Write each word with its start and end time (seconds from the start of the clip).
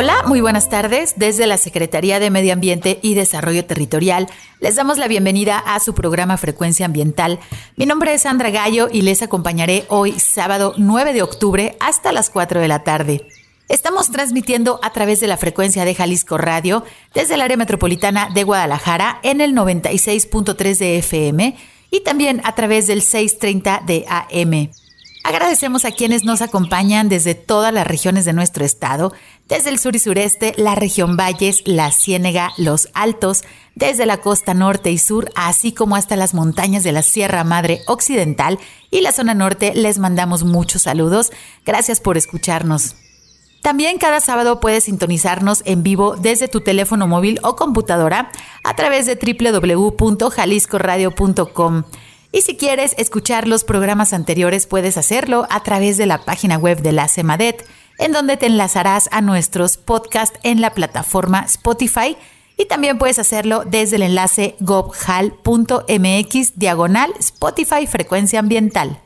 Hola, 0.00 0.22
muy 0.28 0.40
buenas 0.40 0.68
tardes. 0.68 1.14
Desde 1.16 1.48
la 1.48 1.58
Secretaría 1.58 2.20
de 2.20 2.30
Medio 2.30 2.52
Ambiente 2.52 3.00
y 3.02 3.14
Desarrollo 3.14 3.64
Territorial 3.64 4.28
les 4.60 4.76
damos 4.76 4.96
la 4.96 5.08
bienvenida 5.08 5.58
a 5.58 5.80
su 5.80 5.92
programa 5.92 6.36
Frecuencia 6.36 6.86
Ambiental. 6.86 7.40
Mi 7.74 7.84
nombre 7.84 8.14
es 8.14 8.22
Sandra 8.22 8.50
Gallo 8.50 8.86
y 8.92 9.02
les 9.02 9.22
acompañaré 9.22 9.86
hoy 9.88 10.12
sábado 10.12 10.72
9 10.76 11.14
de 11.14 11.22
octubre 11.22 11.76
hasta 11.80 12.12
las 12.12 12.30
4 12.30 12.60
de 12.60 12.68
la 12.68 12.84
tarde. 12.84 13.26
Estamos 13.68 14.12
transmitiendo 14.12 14.78
a 14.84 14.92
través 14.92 15.18
de 15.18 15.26
la 15.26 15.36
frecuencia 15.36 15.84
de 15.84 15.96
Jalisco 15.96 16.38
Radio 16.38 16.84
desde 17.12 17.34
el 17.34 17.40
área 17.40 17.56
metropolitana 17.56 18.30
de 18.32 18.44
Guadalajara 18.44 19.18
en 19.24 19.40
el 19.40 19.52
96.3 19.52 20.78
de 20.78 20.98
FM 20.98 21.56
y 21.90 22.04
también 22.04 22.40
a 22.44 22.54
través 22.54 22.86
del 22.86 23.02
630 23.02 23.82
de 23.84 24.06
AM. 24.08 24.70
Agradecemos 25.28 25.84
a 25.84 25.90
quienes 25.90 26.24
nos 26.24 26.40
acompañan 26.40 27.10
desde 27.10 27.34
todas 27.34 27.70
las 27.70 27.86
regiones 27.86 28.24
de 28.24 28.32
nuestro 28.32 28.64
estado, 28.64 29.12
desde 29.46 29.68
el 29.68 29.78
sur 29.78 29.94
y 29.94 29.98
sureste, 29.98 30.54
la 30.56 30.74
región 30.74 31.18
Valles, 31.18 31.60
la 31.66 31.92
Ciénega, 31.92 32.52
los 32.56 32.88
Altos, 32.94 33.42
desde 33.74 34.06
la 34.06 34.22
costa 34.22 34.54
norte 34.54 34.90
y 34.90 34.96
sur, 34.96 35.30
así 35.36 35.72
como 35.72 35.96
hasta 35.96 36.16
las 36.16 36.32
montañas 36.32 36.82
de 36.82 36.92
la 36.92 37.02
Sierra 37.02 37.44
Madre 37.44 37.82
Occidental 37.88 38.58
y 38.90 39.02
la 39.02 39.12
zona 39.12 39.34
norte, 39.34 39.74
les 39.74 39.98
mandamos 39.98 40.44
muchos 40.44 40.80
saludos. 40.80 41.30
Gracias 41.66 42.00
por 42.00 42.16
escucharnos. 42.16 42.94
También 43.60 43.98
cada 43.98 44.22
sábado 44.22 44.60
puedes 44.60 44.84
sintonizarnos 44.84 45.60
en 45.66 45.82
vivo 45.82 46.16
desde 46.16 46.48
tu 46.48 46.62
teléfono 46.62 47.06
móvil 47.06 47.38
o 47.42 47.54
computadora 47.54 48.30
a 48.64 48.76
través 48.76 49.04
de 49.04 49.16
www.jaliscoradio.com. 49.16 51.82
Y 52.30 52.42
si 52.42 52.56
quieres 52.56 52.94
escuchar 52.98 53.48
los 53.48 53.64
programas 53.64 54.12
anteriores, 54.12 54.66
puedes 54.66 54.98
hacerlo 54.98 55.46
a 55.50 55.62
través 55.62 55.96
de 55.96 56.06
la 56.06 56.24
página 56.24 56.58
web 56.58 56.82
de 56.82 56.92
la 56.92 57.08
CEMADET, 57.08 57.66
en 57.98 58.12
donde 58.12 58.36
te 58.36 58.46
enlazarás 58.46 59.08
a 59.12 59.20
nuestros 59.20 59.76
podcasts 59.76 60.38
en 60.42 60.60
la 60.60 60.74
plataforma 60.74 61.40
Spotify. 61.46 62.16
Y 62.56 62.66
también 62.66 62.98
puedes 62.98 63.18
hacerlo 63.18 63.64
desde 63.64 63.96
el 63.96 64.02
enlace 64.02 64.56
gobhal.mx 64.60 65.38
diagonal 66.58 67.12
Spotify 67.18 67.86
Frecuencia 67.86 68.40
Ambiental. 68.40 69.00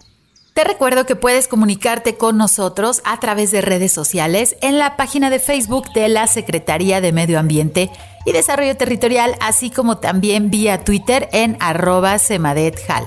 Te 0.55 0.64
recuerdo 0.64 1.06
que 1.06 1.17
puedes 1.17 1.48
comunicarte 1.48 2.17
con 2.17 2.36
nosotros 2.36 3.00
a 3.05 3.19
través 3.20 3.50
de 3.53 3.62
redes 3.62 3.91
sociales 3.91 4.56
en 4.61 4.78
la 4.78 4.97
página 4.97 5.31
de 5.31 5.39
Facebook 5.39 5.91
de 5.95 6.08
la 6.08 6.27
Secretaría 6.27 7.00
de 7.00 7.11
Medio 7.11 7.39
Ambiente 7.39 7.91
y 8.27 8.33
Desarrollo 8.33 8.77
Territorial, 8.77 9.34
así 9.41 9.70
como 9.70 9.97
también 9.97 10.50
vía 10.50 10.84
Twitter 10.84 11.30
en 11.33 11.56
arroba 11.58 12.19
semadethal. 12.19 13.05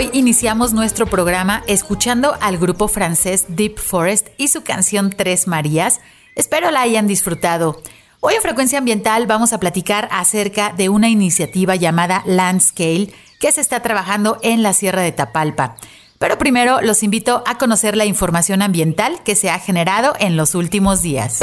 Hoy 0.00 0.08
iniciamos 0.14 0.72
nuestro 0.72 1.04
programa 1.04 1.62
escuchando 1.66 2.34
al 2.40 2.56
grupo 2.56 2.88
francés 2.88 3.44
Deep 3.48 3.78
Forest 3.78 4.28
y 4.38 4.48
su 4.48 4.62
canción 4.62 5.10
Tres 5.10 5.46
Marías. 5.46 6.00
Espero 6.34 6.70
la 6.70 6.80
hayan 6.80 7.06
disfrutado. 7.06 7.82
Hoy 8.20 8.32
en 8.32 8.40
Frecuencia 8.40 8.78
Ambiental 8.78 9.26
vamos 9.26 9.52
a 9.52 9.60
platicar 9.60 10.08
acerca 10.10 10.72
de 10.72 10.88
una 10.88 11.10
iniciativa 11.10 11.76
llamada 11.76 12.22
Landscale 12.24 13.12
que 13.40 13.52
se 13.52 13.60
está 13.60 13.80
trabajando 13.80 14.38
en 14.42 14.62
la 14.62 14.72
Sierra 14.72 15.02
de 15.02 15.12
Tapalpa. 15.12 15.76
Pero 16.18 16.38
primero 16.38 16.80
los 16.80 17.02
invito 17.02 17.42
a 17.46 17.58
conocer 17.58 17.94
la 17.94 18.06
información 18.06 18.62
ambiental 18.62 19.22
que 19.22 19.34
se 19.34 19.50
ha 19.50 19.58
generado 19.58 20.14
en 20.18 20.34
los 20.34 20.54
últimos 20.54 21.02
días. 21.02 21.40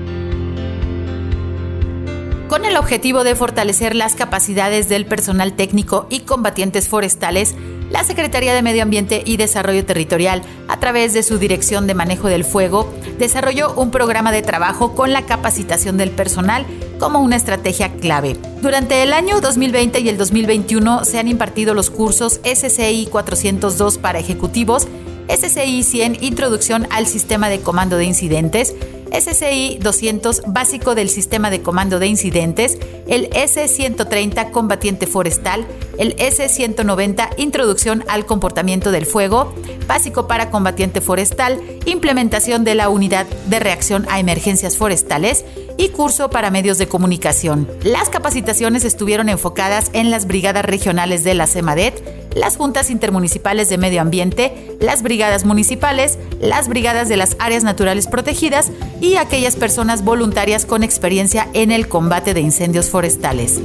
Con 2.51 2.65
el 2.65 2.77
objetivo 2.77 3.23
de 3.23 3.37
fortalecer 3.37 3.95
las 3.95 4.17
capacidades 4.17 4.89
del 4.89 5.07
personal 5.07 5.53
técnico 5.53 6.09
y 6.11 6.23
combatientes 6.23 6.89
forestales, 6.89 7.55
la 7.91 8.03
Secretaría 8.03 8.53
de 8.53 8.61
Medio 8.61 8.83
Ambiente 8.83 9.23
y 9.25 9.37
Desarrollo 9.37 9.87
Territorial, 9.87 10.43
a 10.67 10.81
través 10.81 11.13
de 11.13 11.23
su 11.23 11.39
Dirección 11.39 11.87
de 11.87 11.95
Manejo 11.95 12.27
del 12.27 12.45
Fuego, 12.45 12.93
desarrolló 13.21 13.73
un 13.75 13.93
programa 13.93 14.33
de 14.33 14.43
trabajo 14.43 14.97
con 14.97 15.13
la 15.13 15.27
capacitación 15.27 15.97
del 15.97 16.11
personal 16.11 16.67
como 16.99 17.21
una 17.21 17.37
estrategia 17.37 17.93
clave. 17.93 18.37
Durante 18.61 19.05
el 19.05 19.13
año 19.13 19.41
2020 19.41 20.01
y 20.01 20.09
el 20.09 20.19
2021 20.19 21.05
se 21.05 21.21
han 21.21 21.29
impartido 21.29 21.73
los 21.73 21.89
cursos 21.89 22.41
SCI 22.43 23.07
402 23.13 23.99
para 23.99 24.19
ejecutivos, 24.19 24.89
SCI 25.29 25.85
100 25.85 26.25
Introducción 26.25 26.89
al 26.91 27.07
Sistema 27.07 27.49
de 27.49 27.61
Comando 27.61 27.97
de 27.97 28.07
Incidentes, 28.07 28.75
SCI 29.13 29.79
200 29.81 30.43
básico 30.47 30.95
del 30.95 31.09
sistema 31.09 31.51
de 31.51 31.63
comando 31.63 31.99
de 31.99 32.07
incidentes, 32.07 32.79
el 33.07 33.31
S130 33.31 34.51
combatiente 34.51 35.07
forestal, 35.07 35.67
el 35.99 36.17
S190 36.17 37.31
introducción 37.37 38.05
al 38.09 38.27
comportamiento 38.27 38.91
del 38.93 39.07
fuego, 39.07 39.53
básico 39.87 40.27
para 40.27 40.51
combatiente 40.51 41.01
forestal, 41.01 41.61
implementación 41.85 42.65
de 42.65 42.75
la 42.75 42.89
unidad 42.89 43.27
de 43.47 43.59
reacción 43.59 44.07
a 44.09 44.21
emergencias 44.21 44.77
forestales 44.77 45.45
y 45.77 45.89
curso 45.89 46.31
para 46.31 46.51
medios 46.51 46.79
de 46.79 46.89
comunicación. 46.89 47.67
Las 47.83 48.11
capacitaciones 48.11 48.85
estuvieron 48.85 49.29
enfocadas 49.29 49.91
en 49.95 50.11
las 50.11 50.27
brigadas 50.27 50.65
regionales 50.65 51.25
de 51.25 51.35
la 51.35 51.47
CEMADET, 51.47 52.21
las 52.35 52.57
juntas 52.57 52.91
intermunicipales 52.91 53.69
de 53.69 53.79
medio 53.79 54.01
ambiente, 54.01 54.77
las 54.81 55.03
brigadas 55.03 55.45
municipales, 55.45 56.19
las 56.41 56.69
brigadas 56.69 57.09
de 57.09 57.17
las 57.17 57.37
áreas 57.39 57.65
naturales 57.65 58.07
protegidas 58.07 58.71
y 59.01 59.17
aquellas 59.17 59.57
personas 59.57 60.05
voluntarias 60.05 60.67
con 60.67 60.83
experiencia 60.83 61.49
en 61.53 61.71
el 61.71 61.89
combate 61.89 62.35
de 62.35 62.41
incendios 62.41 62.91
forestales. 62.91 63.61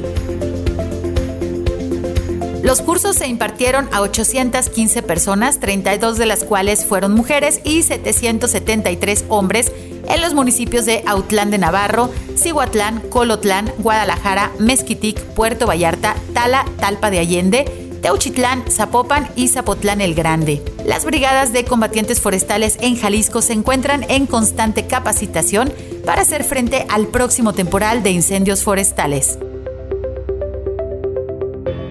Los 2.65 2.81
cursos 2.81 3.15
se 3.15 3.27
impartieron 3.27 3.87
a 3.91 4.01
815 4.01 5.03
personas, 5.03 5.59
32 5.59 6.17
de 6.17 6.25
las 6.25 6.43
cuales 6.43 6.83
fueron 6.83 7.13
mujeres 7.13 7.61
y 7.63 7.83
773 7.83 9.25
hombres 9.29 9.71
en 10.07 10.21
los 10.21 10.33
municipios 10.33 10.85
de 10.85 11.03
Autlán 11.05 11.51
de 11.51 11.59
Navarro, 11.59 12.09
Cihuatlán, 12.35 13.01
Colotlán, 13.09 13.71
Guadalajara, 13.77 14.51
Mezquitic, 14.57 15.21
Puerto 15.35 15.67
Vallarta, 15.67 16.15
Tala, 16.33 16.65
Talpa 16.79 17.11
de 17.11 17.19
Allende, 17.19 17.84
Teuchitlán, 18.05 18.65
Zapopan 18.69 19.29
y 19.35 19.47
Zapotlán 19.47 19.99
el 19.99 20.13
Grande. 20.13 20.61
Las 20.85 21.05
brigadas 21.05 21.53
de 21.53 21.65
combatientes 21.65 22.21
forestales 22.21 22.77
en 22.79 22.97
Jalisco 22.97 23.41
se 23.41 23.53
encuentran 23.53 24.05
en 24.09 24.27
constante 24.27 24.85
capacitación 24.85 25.73
para 26.05 26.21
hacer 26.21 26.43
frente 26.43 26.85
al 26.87 27.07
próximo 27.07 27.53
temporal 27.53 28.03
de 28.03 28.11
incendios 28.11 28.63
forestales. 28.63 29.39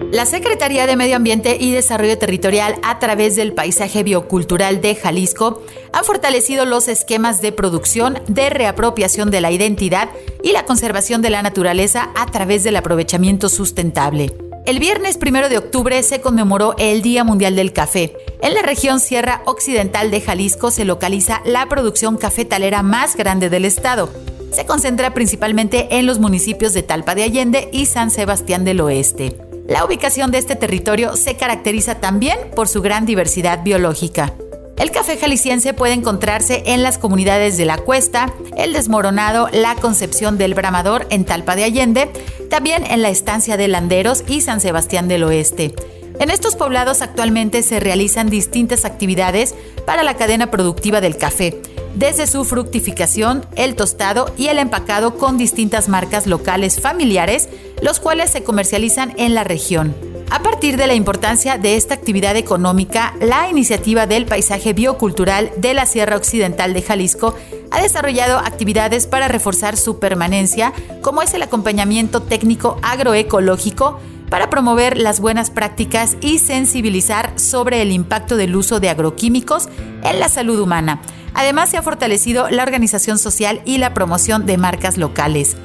La 0.09 0.25
Secretaría 0.25 0.87
de 0.87 0.95
Medio 0.95 1.17
Ambiente 1.17 1.57
y 1.59 1.73
Desarrollo 1.73 2.17
Territorial, 2.17 2.79
a 2.83 2.97
través 2.99 3.35
del 3.35 3.51
Paisaje 3.51 4.03
Biocultural 4.03 4.79
de 4.79 4.95
Jalisco, 4.95 5.63
han 5.91 6.05
fortalecido 6.05 6.63
los 6.63 6.87
esquemas 6.87 7.41
de 7.41 7.51
producción, 7.51 8.19
de 8.29 8.49
reapropiación 8.49 9.31
de 9.31 9.41
la 9.41 9.51
identidad 9.51 10.07
y 10.41 10.53
la 10.53 10.63
conservación 10.63 11.21
de 11.21 11.31
la 11.31 11.41
naturaleza 11.41 12.11
a 12.15 12.25
través 12.27 12.63
del 12.63 12.77
aprovechamiento 12.77 13.49
sustentable. 13.49 14.44
El 14.65 14.79
viernes 14.79 15.19
1 15.23 15.47
de 15.47 15.59
octubre 15.59 16.01
se 16.01 16.21
conmemoró 16.21 16.73
el 16.79 17.03
Día 17.03 17.23
Mundial 17.23 17.55
del 17.55 17.71
Café. 17.71 18.17
En 18.41 18.55
la 18.55 18.63
región 18.63 18.99
Sierra 18.99 19.43
Occidental 19.45 20.09
de 20.09 20.21
Jalisco 20.21 20.71
se 20.71 20.85
localiza 20.85 21.43
la 21.45 21.67
producción 21.67 22.17
cafetalera 22.17 22.81
más 22.81 23.15
grande 23.15 23.51
del 23.51 23.63
estado. 23.63 24.09
Se 24.51 24.65
concentra 24.65 25.13
principalmente 25.13 25.99
en 25.99 26.07
los 26.07 26.17
municipios 26.17 26.73
de 26.73 26.81
Talpa 26.81 27.13
de 27.13 27.21
Allende 27.21 27.69
y 27.71 27.85
San 27.85 28.09
Sebastián 28.09 28.65
del 28.65 28.81
Oeste. 28.81 29.37
La 29.67 29.85
ubicación 29.85 30.31
de 30.31 30.39
este 30.39 30.55
territorio 30.55 31.15
se 31.15 31.37
caracteriza 31.37 31.95
también 31.99 32.37
por 32.55 32.67
su 32.67 32.81
gran 32.81 33.05
diversidad 33.05 33.63
biológica. 33.63 34.33
El 34.77 34.91
café 34.91 35.17
jalisciense 35.17 35.73
puede 35.73 35.93
encontrarse 35.93 36.63
en 36.65 36.83
las 36.83 36.97
comunidades 36.97 37.57
de 37.57 37.65
La 37.65 37.77
Cuesta, 37.77 38.33
El 38.57 38.73
Desmoronado, 38.73 39.47
La 39.53 39.75
Concepción 39.75 40.37
del 40.37 40.53
Bramador 40.53 41.07
en 41.11 41.23
Talpa 41.23 41.55
de 41.55 41.63
Allende, 41.63 42.11
también 42.49 42.85
en 42.85 43.01
la 43.01 43.09
estancia 43.09 43.55
de 43.55 43.69
Landeros 43.69 44.25
y 44.27 44.41
San 44.41 44.59
Sebastián 44.59 45.07
del 45.07 45.23
Oeste. 45.23 45.73
En 46.19 46.29
estos 46.29 46.55
poblados 46.55 47.01
actualmente 47.01 47.63
se 47.63 47.79
realizan 47.79 48.29
distintas 48.29 48.83
actividades 48.83 49.55
para 49.85 50.03
la 50.03 50.15
cadena 50.15 50.51
productiva 50.51 50.99
del 50.99 51.17
café, 51.17 51.61
desde 51.95 52.27
su 52.27 52.43
fructificación, 52.43 53.45
el 53.55 53.75
tostado 53.75 54.33
y 54.37 54.47
el 54.47 54.59
empacado 54.59 55.17
con 55.17 55.37
distintas 55.37 55.87
marcas 55.87 56.27
locales 56.27 56.81
familiares, 56.81 57.47
los 57.81 58.01
cuales 58.01 58.29
se 58.31 58.43
comercializan 58.43 59.13
en 59.17 59.33
la 59.33 59.45
región. 59.45 60.14
A 60.31 60.41
partir 60.41 60.75
de 60.75 60.87
la 60.87 60.95
importancia 60.95 61.57
de 61.57 61.75
esta 61.75 61.93
actividad 61.93 62.35
económica, 62.35 63.13
la 63.21 63.47
iniciativa 63.49 64.07
del 64.07 64.25
paisaje 64.25 64.73
biocultural 64.73 65.51
de 65.57 65.73
la 65.73 65.85
Sierra 65.85 66.17
Occidental 66.17 66.73
de 66.73 66.81
Jalisco 66.81 67.35
ha 67.71 67.81
desarrollado 67.81 68.39
actividades 68.39 69.05
para 69.05 69.27
reforzar 69.27 69.77
su 69.77 69.99
permanencia, 69.99 70.73
como 71.01 71.21
es 71.21 71.33
el 71.33 71.43
acompañamiento 71.43 72.21
técnico 72.21 72.79
agroecológico, 72.81 73.99
para 74.29 74.49
promover 74.49 74.97
las 74.97 75.19
buenas 75.19 75.51
prácticas 75.51 76.17
y 76.19 76.39
sensibilizar 76.39 77.39
sobre 77.39 77.83
el 77.83 77.91
impacto 77.91 78.35
del 78.35 78.55
uso 78.55 78.79
de 78.79 78.89
agroquímicos 78.89 79.69
en 80.03 80.19
la 80.19 80.29
salud 80.29 80.59
humana. 80.59 80.99
Además, 81.35 81.69
se 81.69 81.77
ha 81.77 81.83
fortalecido 81.83 82.49
la 82.49 82.63
organización 82.63 83.19
social 83.19 83.61
y 83.65 83.77
la 83.77 83.93
promoción 83.93 84.45
de 84.45 84.57
marcas 84.57 84.97
locales. 84.97 85.55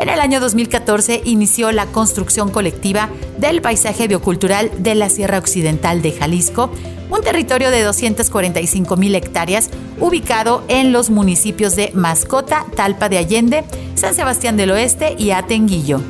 En 0.00 0.08
el 0.08 0.18
año 0.18 0.40
2014 0.40 1.20
inició 1.26 1.72
la 1.72 1.84
construcción 1.84 2.50
colectiva 2.50 3.10
del 3.36 3.60
paisaje 3.60 4.08
biocultural 4.08 4.70
de 4.82 4.94
la 4.94 5.10
Sierra 5.10 5.36
Occidental 5.36 6.00
de 6.00 6.12
Jalisco, 6.12 6.70
un 7.10 7.20
territorio 7.20 7.70
de 7.70 7.82
245 7.82 8.96
mil 8.96 9.14
hectáreas 9.14 9.68
ubicado 10.00 10.64
en 10.68 10.92
los 10.92 11.10
municipios 11.10 11.76
de 11.76 11.90
Mascota, 11.92 12.64
Talpa 12.74 13.10
de 13.10 13.18
Allende, 13.18 13.62
San 13.94 14.14
Sebastián 14.14 14.56
del 14.56 14.70
Oeste 14.70 15.16
y 15.18 15.32
Atenguillo. 15.32 16.00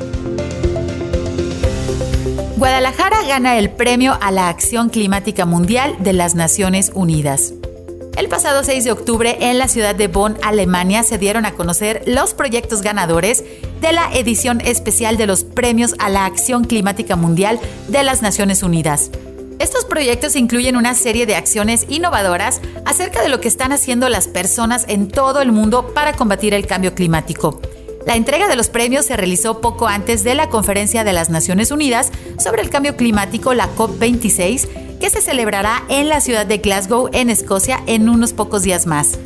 Guadalajara 2.55 3.23
gana 3.27 3.57
el 3.57 3.71
premio 3.71 4.17
a 4.21 4.31
la 4.31 4.47
Acción 4.47 4.87
Climática 4.87 5.45
Mundial 5.45 5.97
de 5.99 6.13
las 6.13 6.33
Naciones 6.33 6.93
Unidas. 6.93 7.55
El 8.17 8.27
pasado 8.27 8.63
6 8.63 8.83
de 8.83 8.91
octubre 8.91 9.37
en 9.39 9.57
la 9.57 9.67
ciudad 9.67 9.95
de 9.95 10.07
Bonn, 10.07 10.37
Alemania, 10.43 11.03
se 11.03 11.17
dieron 11.17 11.45
a 11.45 11.53
conocer 11.53 12.03
los 12.05 12.33
proyectos 12.33 12.81
ganadores 12.81 13.43
de 13.79 13.93
la 13.93 14.11
edición 14.13 14.61
especial 14.61 15.17
de 15.17 15.27
los 15.27 15.43
Premios 15.43 15.95
a 15.97 16.09
la 16.09 16.25
Acción 16.25 16.65
Climática 16.65 17.15
Mundial 17.15 17.59
de 17.87 18.03
las 18.03 18.21
Naciones 18.21 18.63
Unidas. 18.63 19.11
Estos 19.59 19.85
proyectos 19.85 20.35
incluyen 20.35 20.75
una 20.75 20.93
serie 20.93 21.25
de 21.25 21.35
acciones 21.35 21.85
innovadoras 21.87 22.61
acerca 22.85 23.21
de 23.21 23.29
lo 23.29 23.39
que 23.39 23.47
están 23.47 23.71
haciendo 23.71 24.09
las 24.09 24.27
personas 24.27 24.85
en 24.87 25.07
todo 25.07 25.41
el 25.41 25.51
mundo 25.51 25.93
para 25.93 26.13
combatir 26.13 26.53
el 26.53 26.67
cambio 26.67 26.93
climático. 26.93 27.61
La 28.05 28.15
entrega 28.15 28.47
de 28.47 28.55
los 28.55 28.69
premios 28.69 29.05
se 29.05 29.15
realizó 29.15 29.61
poco 29.61 29.87
antes 29.87 30.23
de 30.23 30.35
la 30.35 30.49
Conferencia 30.49 31.03
de 31.03 31.13
las 31.13 31.29
Naciones 31.29 31.71
Unidas 31.71 32.11
sobre 32.39 32.63
el 32.63 32.69
Cambio 32.69 32.97
Climático, 32.97 33.53
la 33.53 33.69
COP26, 33.75 34.67
que 35.01 35.09
se 35.09 35.19
celebrará 35.19 35.83
en 35.89 36.09
la 36.09 36.21
ciudad 36.21 36.45
de 36.45 36.59
Glasgow, 36.59 37.09
en 37.11 37.31
Escocia, 37.31 37.81
en 37.87 38.07
unos 38.07 38.33
pocos 38.33 38.61
días 38.61 38.85
más. 38.85 39.17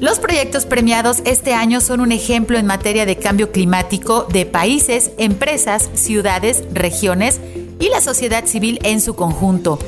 Los 0.00 0.20
proyectos 0.20 0.64
premiados 0.64 1.22
este 1.24 1.54
año 1.54 1.80
son 1.80 2.00
un 2.00 2.12
ejemplo 2.12 2.56
en 2.56 2.66
materia 2.66 3.04
de 3.04 3.16
cambio 3.16 3.50
climático 3.50 4.28
de 4.32 4.46
países, 4.46 5.10
empresas, 5.18 5.90
ciudades, 5.94 6.62
regiones 6.72 7.40
y 7.80 7.88
la 7.88 8.00
sociedad 8.00 8.46
civil 8.46 8.78
en 8.84 9.00
su 9.00 9.16
conjunto. 9.16 9.80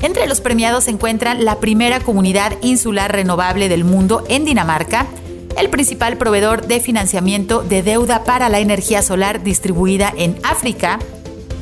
Entre 0.00 0.26
los 0.26 0.40
premiados 0.40 0.84
se 0.84 0.90
encuentran 0.90 1.44
la 1.44 1.60
primera 1.60 2.00
comunidad 2.00 2.54
insular 2.62 3.12
renovable 3.12 3.68
del 3.68 3.84
mundo 3.84 4.24
en 4.30 4.46
Dinamarca, 4.46 5.06
el 5.58 5.68
principal 5.68 6.16
proveedor 6.16 6.66
de 6.66 6.80
financiamiento 6.80 7.62
de 7.62 7.82
deuda 7.82 8.24
para 8.24 8.48
la 8.48 8.60
energía 8.60 9.02
solar 9.02 9.42
distribuida 9.42 10.14
en 10.16 10.38
África, 10.44 10.98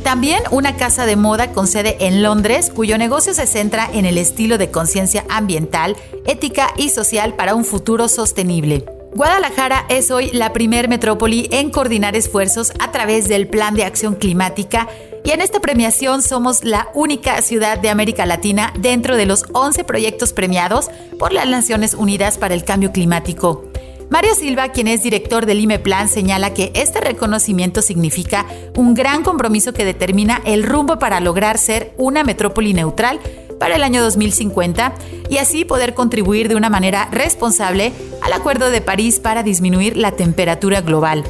también 0.06 0.40
una 0.52 0.76
casa 0.76 1.04
de 1.04 1.16
moda 1.16 1.50
con 1.50 1.66
sede 1.66 1.96
en 1.98 2.22
Londres, 2.22 2.70
cuyo 2.72 2.96
negocio 2.96 3.34
se 3.34 3.44
centra 3.48 3.90
en 3.92 4.06
el 4.06 4.18
estilo 4.18 4.56
de 4.56 4.70
conciencia 4.70 5.24
ambiental, 5.28 5.96
ética 6.26 6.68
y 6.76 6.90
social 6.90 7.34
para 7.34 7.56
un 7.56 7.64
futuro 7.64 8.06
sostenible. 8.06 8.84
Guadalajara 9.16 9.84
es 9.88 10.12
hoy 10.12 10.30
la 10.30 10.52
primer 10.52 10.88
metrópoli 10.88 11.48
en 11.50 11.72
coordinar 11.72 12.14
esfuerzos 12.14 12.72
a 12.78 12.92
través 12.92 13.26
del 13.26 13.48
Plan 13.48 13.74
de 13.74 13.82
Acción 13.82 14.14
Climática 14.14 14.86
y 15.24 15.32
en 15.32 15.40
esta 15.40 15.58
premiación 15.58 16.22
somos 16.22 16.62
la 16.62 16.86
única 16.94 17.42
ciudad 17.42 17.76
de 17.76 17.88
América 17.88 18.26
Latina 18.26 18.72
dentro 18.78 19.16
de 19.16 19.26
los 19.26 19.46
11 19.54 19.82
proyectos 19.82 20.32
premiados 20.32 20.88
por 21.18 21.32
las 21.32 21.48
Naciones 21.48 21.94
Unidas 21.94 22.38
para 22.38 22.54
el 22.54 22.62
Cambio 22.62 22.92
Climático. 22.92 23.64
Mario 24.08 24.34
Silva, 24.34 24.68
quien 24.68 24.86
es 24.86 25.02
director 25.02 25.46
del 25.46 25.60
IMEPLAN, 25.60 26.08
señala 26.08 26.54
que 26.54 26.70
este 26.74 27.00
reconocimiento 27.00 27.82
significa 27.82 28.46
un 28.76 28.94
gran 28.94 29.24
compromiso 29.24 29.72
que 29.72 29.84
determina 29.84 30.40
el 30.44 30.62
rumbo 30.62 30.98
para 30.98 31.18
lograr 31.20 31.58
ser 31.58 31.92
una 31.96 32.22
metrópoli 32.22 32.72
neutral 32.72 33.18
para 33.58 33.74
el 33.74 33.82
año 33.82 34.02
2050 34.02 34.94
y 35.28 35.38
así 35.38 35.64
poder 35.64 35.94
contribuir 35.94 36.48
de 36.48 36.54
una 36.54 36.70
manera 36.70 37.08
responsable 37.10 37.92
al 38.22 38.32
Acuerdo 38.32 38.70
de 38.70 38.80
París 38.80 39.18
para 39.18 39.42
disminuir 39.42 39.96
la 39.96 40.12
temperatura 40.12 40.82
global. 40.82 41.24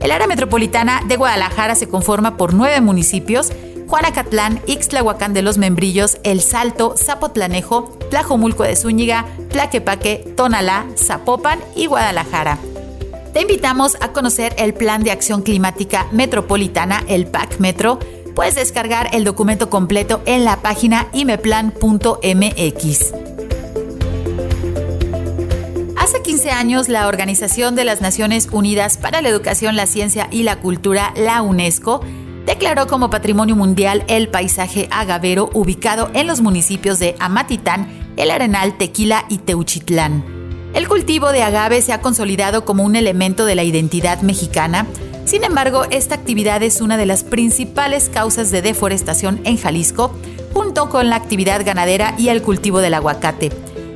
El 0.00 0.10
área 0.10 0.26
metropolitana 0.26 1.02
de 1.06 1.16
Guadalajara 1.16 1.74
se 1.74 1.88
conforma 1.88 2.36
por 2.36 2.54
nueve 2.54 2.80
municipios 2.80 3.52
Juanacatlán, 3.92 4.58
Ixtlahuacán 4.66 5.34
de 5.34 5.42
los 5.42 5.58
Membrillos, 5.58 6.16
El 6.22 6.40
Salto, 6.40 6.94
Zapotlanejo, 6.96 7.90
Tlajomulco 8.08 8.62
de 8.62 8.74
Zúñiga, 8.74 9.26
Tlaquepaque, 9.50 10.32
Tonalá, 10.34 10.86
Zapopan 10.96 11.60
y 11.76 11.88
Guadalajara. 11.88 12.56
te 13.34 13.42
invitamos 13.42 13.98
a 14.00 14.12
conocer 14.12 14.54
el 14.56 14.72
Plan 14.72 15.04
de 15.04 15.10
Acción 15.10 15.42
Climática 15.42 16.06
Metropolitana, 16.10 17.04
el 17.06 17.26
PAC 17.26 17.58
Metro. 17.58 17.98
Puedes 18.34 18.54
descargar 18.54 19.10
el 19.12 19.24
documento 19.24 19.68
completo 19.68 20.22
en 20.24 20.46
la 20.46 20.62
página 20.62 21.08
imeplan.mx. 21.12 23.12
Hace 25.98 26.22
15 26.22 26.50
años, 26.50 26.88
la 26.88 27.08
Organización 27.08 27.74
de 27.74 27.84
las 27.84 28.00
Naciones 28.00 28.48
Unidas 28.52 28.96
para 28.96 29.20
la 29.20 29.28
Educación, 29.28 29.76
la 29.76 29.86
Ciencia 29.86 30.28
y 30.30 30.44
la 30.44 30.60
Cultura, 30.60 31.12
la 31.14 31.42
UNESCO, 31.42 32.00
declaró 32.46 32.86
como 32.86 33.10
Patrimonio 33.10 33.56
Mundial 33.56 34.04
el 34.08 34.28
paisaje 34.28 34.88
agavero 34.90 35.50
ubicado 35.54 36.10
en 36.14 36.26
los 36.26 36.40
municipios 36.40 36.98
de 36.98 37.16
Amatitán, 37.18 37.88
El 38.16 38.30
Arenal, 38.30 38.76
Tequila 38.78 39.24
y 39.28 39.38
Teuchitlán. 39.38 40.24
El 40.74 40.88
cultivo 40.88 41.32
de 41.32 41.42
agave 41.42 41.82
se 41.82 41.92
ha 41.92 42.00
consolidado 42.00 42.64
como 42.64 42.84
un 42.84 42.96
elemento 42.96 43.44
de 43.44 43.54
la 43.54 43.64
identidad 43.64 44.22
mexicana, 44.22 44.86
sin 45.24 45.44
embargo, 45.44 45.84
esta 45.90 46.14
actividad 46.14 46.62
es 46.62 46.80
una 46.80 46.96
de 46.96 47.06
las 47.06 47.22
principales 47.22 48.08
causas 48.08 48.50
de 48.50 48.60
deforestación 48.60 49.40
en 49.44 49.56
Jalisco, 49.56 50.12
junto 50.52 50.90
con 50.90 51.08
la 51.08 51.16
actividad 51.16 51.64
ganadera 51.64 52.14
y 52.18 52.28
el 52.28 52.42
cultivo 52.42 52.80
del 52.80 52.94
aguacate. 52.94 53.50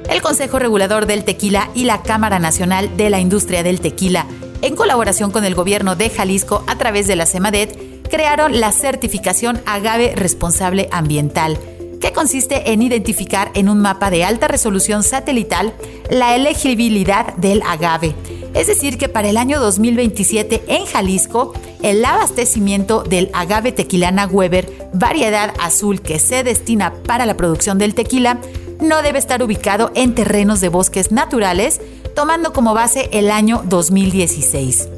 El 0.08 0.22
Consejo 0.22 0.58
Regulador 0.58 1.06
del 1.06 1.24
Tequila 1.24 1.68
y 1.74 1.84
la 1.84 2.02
Cámara 2.02 2.38
Nacional 2.38 2.96
de 2.96 3.10
la 3.10 3.18
Industria 3.18 3.62
del 3.62 3.80
Tequila, 3.80 4.26
en 4.62 4.76
colaboración 4.76 5.32
con 5.32 5.44
el 5.44 5.54
gobierno 5.54 5.96
de 5.96 6.10
Jalisco 6.10 6.64
a 6.68 6.78
través 6.78 7.08
de 7.08 7.16
la 7.16 7.26
CEMADET, 7.26 7.76
crearon 8.08 8.60
la 8.60 8.72
certificación 8.72 9.60
Agave 9.66 10.14
Responsable 10.16 10.88
Ambiental 10.92 11.58
que 12.00 12.12
consiste 12.12 12.72
en 12.72 12.82
identificar 12.82 13.50
en 13.54 13.68
un 13.68 13.78
mapa 13.78 14.10
de 14.10 14.24
alta 14.24 14.48
resolución 14.48 15.02
satelital 15.02 15.72
la 16.10 16.36
elegibilidad 16.36 17.34
del 17.36 17.62
agave. 17.62 18.14
Es 18.54 18.68
decir, 18.68 18.96
que 18.96 19.08
para 19.08 19.28
el 19.28 19.36
año 19.36 19.60
2027 19.60 20.64
en 20.68 20.86
Jalisco, 20.86 21.52
el 21.82 22.04
abastecimiento 22.04 23.02
del 23.02 23.30
agave 23.32 23.72
tequilana 23.72 24.26
Weber, 24.26 24.90
variedad 24.94 25.52
azul 25.60 26.00
que 26.00 26.18
se 26.18 26.42
destina 26.42 26.94
para 27.06 27.26
la 27.26 27.36
producción 27.36 27.78
del 27.78 27.94
tequila, 27.94 28.38
no 28.80 29.02
debe 29.02 29.18
estar 29.18 29.42
ubicado 29.42 29.90
en 29.94 30.14
terrenos 30.14 30.60
de 30.60 30.68
bosques 30.68 31.12
naturales, 31.12 31.80
tomando 32.14 32.52
como 32.52 32.72
base 32.72 33.08
el 33.12 33.30
año 33.30 33.62
2016. 33.66 34.95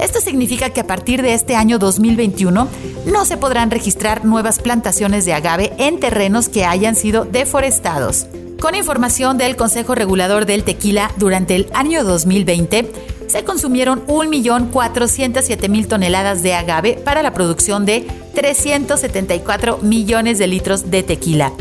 Esto 0.00 0.20
significa 0.20 0.70
que 0.70 0.80
a 0.80 0.86
partir 0.86 1.20
de 1.20 1.34
este 1.34 1.56
año 1.56 1.78
2021 1.78 2.68
no 3.04 3.24
se 3.26 3.36
podrán 3.36 3.70
registrar 3.70 4.24
nuevas 4.24 4.58
plantaciones 4.58 5.26
de 5.26 5.34
agave 5.34 5.72
en 5.76 6.00
terrenos 6.00 6.48
que 6.48 6.64
hayan 6.64 6.96
sido 6.96 7.26
deforestados. 7.26 8.26
Con 8.60 8.74
información 8.74 9.36
del 9.36 9.56
Consejo 9.56 9.94
Regulador 9.94 10.46
del 10.46 10.64
Tequila, 10.64 11.10
durante 11.18 11.54
el 11.54 11.68
año 11.74 12.02
2020 12.02 12.90
se 13.26 13.44
consumieron 13.44 14.06
1.407.000 14.06 15.86
toneladas 15.86 16.42
de 16.42 16.54
agave 16.54 16.94
para 17.04 17.22
la 17.22 17.34
producción 17.34 17.84
de 17.84 18.06
374 18.34 19.78
millones 19.82 20.38
de 20.38 20.46
litros 20.46 20.90
de 20.90 21.02
tequila. 21.02 21.52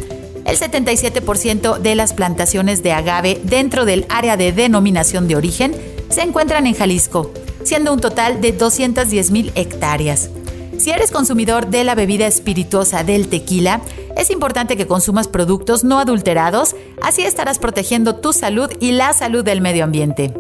El 0.45 0.57
77% 0.57 1.77
de 1.77 1.95
las 1.95 2.13
plantaciones 2.13 2.81
de 2.83 2.93
agave 2.93 3.39
dentro 3.43 3.85
del 3.85 4.05
área 4.09 4.35
de 4.35 4.51
denominación 4.51 5.27
de 5.27 5.35
origen 5.35 5.75
se 6.09 6.23
encuentran 6.23 6.65
en 6.65 6.73
Jalisco, 6.73 7.31
siendo 7.69 7.93
un 7.93 7.99
total 7.99 8.41
de 8.41 8.57
210.000 8.57 9.51
hectáreas. 9.53 10.31
Si 10.79 10.89
eres 10.89 11.11
consumidor 11.11 11.67
de 11.67 11.83
la 11.83 11.93
bebida 11.93 12.25
espirituosa 12.25 13.03
del 13.03 13.27
tequila, 13.27 13.81
es 14.17 14.31
importante 14.31 14.75
que 14.75 14.87
consumas 14.87 15.27
productos 15.27 15.83
no 15.83 15.99
adulterados, 15.99 16.75
así 17.03 17.21
estarás 17.21 17.59
protegiendo 17.59 18.15
tu 18.15 18.33
salud 18.33 18.71
y 18.79 18.93
la 18.93 19.13
salud 19.13 19.45
del 19.45 19.61
medio 19.61 19.83
ambiente. 19.83 20.33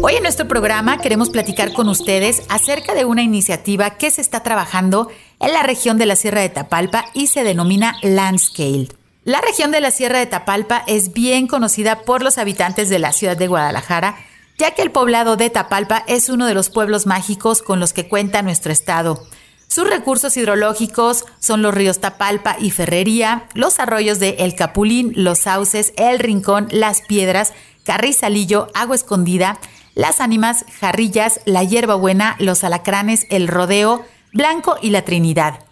Hoy 0.00 0.14
en 0.14 0.22
nuestro 0.22 0.48
programa 0.48 0.96
queremos 0.96 1.28
platicar 1.28 1.74
con 1.74 1.90
ustedes 1.90 2.42
acerca 2.48 2.94
de 2.94 3.04
una 3.04 3.22
iniciativa 3.22 3.98
que 3.98 4.10
se 4.10 4.22
está 4.22 4.42
trabajando 4.42 5.10
en 5.40 5.52
la 5.52 5.62
región 5.62 5.98
de 5.98 6.06
la 6.06 6.16
Sierra 6.16 6.40
de 6.40 6.48
Tapalpa 6.48 7.04
y 7.12 7.26
se 7.26 7.44
denomina 7.44 7.96
Landscale. 8.02 8.88
La 9.26 9.40
región 9.40 9.72
de 9.72 9.80
la 9.80 9.90
Sierra 9.90 10.20
de 10.20 10.26
Tapalpa 10.26 10.84
es 10.86 11.12
bien 11.12 11.48
conocida 11.48 12.02
por 12.02 12.22
los 12.22 12.38
habitantes 12.38 12.88
de 12.88 13.00
la 13.00 13.10
ciudad 13.10 13.36
de 13.36 13.48
Guadalajara, 13.48 14.16
ya 14.56 14.70
que 14.70 14.82
el 14.82 14.92
poblado 14.92 15.36
de 15.36 15.50
Tapalpa 15.50 16.04
es 16.06 16.28
uno 16.28 16.46
de 16.46 16.54
los 16.54 16.70
pueblos 16.70 17.06
mágicos 17.06 17.60
con 17.60 17.80
los 17.80 17.92
que 17.92 18.06
cuenta 18.06 18.42
nuestro 18.42 18.70
estado. 18.70 19.26
Sus 19.66 19.90
recursos 19.90 20.36
hidrológicos 20.36 21.24
son 21.40 21.60
los 21.60 21.74
ríos 21.74 21.98
Tapalpa 21.98 22.54
y 22.60 22.70
Ferrería, 22.70 23.48
los 23.54 23.80
arroyos 23.80 24.20
de 24.20 24.36
El 24.38 24.54
Capulín, 24.54 25.12
Los 25.16 25.40
Sauces, 25.40 25.92
El 25.96 26.20
Rincón, 26.20 26.68
Las 26.70 27.00
Piedras, 27.00 27.52
Carrizalillo, 27.84 28.68
Agua 28.74 28.94
Escondida, 28.94 29.58
Las 29.96 30.20
Ánimas, 30.20 30.64
Jarrillas, 30.78 31.40
La 31.46 31.64
Hierbabuena, 31.64 32.36
Los 32.38 32.62
Alacranes, 32.62 33.26
El 33.28 33.48
Rodeo, 33.48 34.04
Blanco 34.32 34.76
y 34.80 34.90
La 34.90 35.02
Trinidad. 35.02 35.65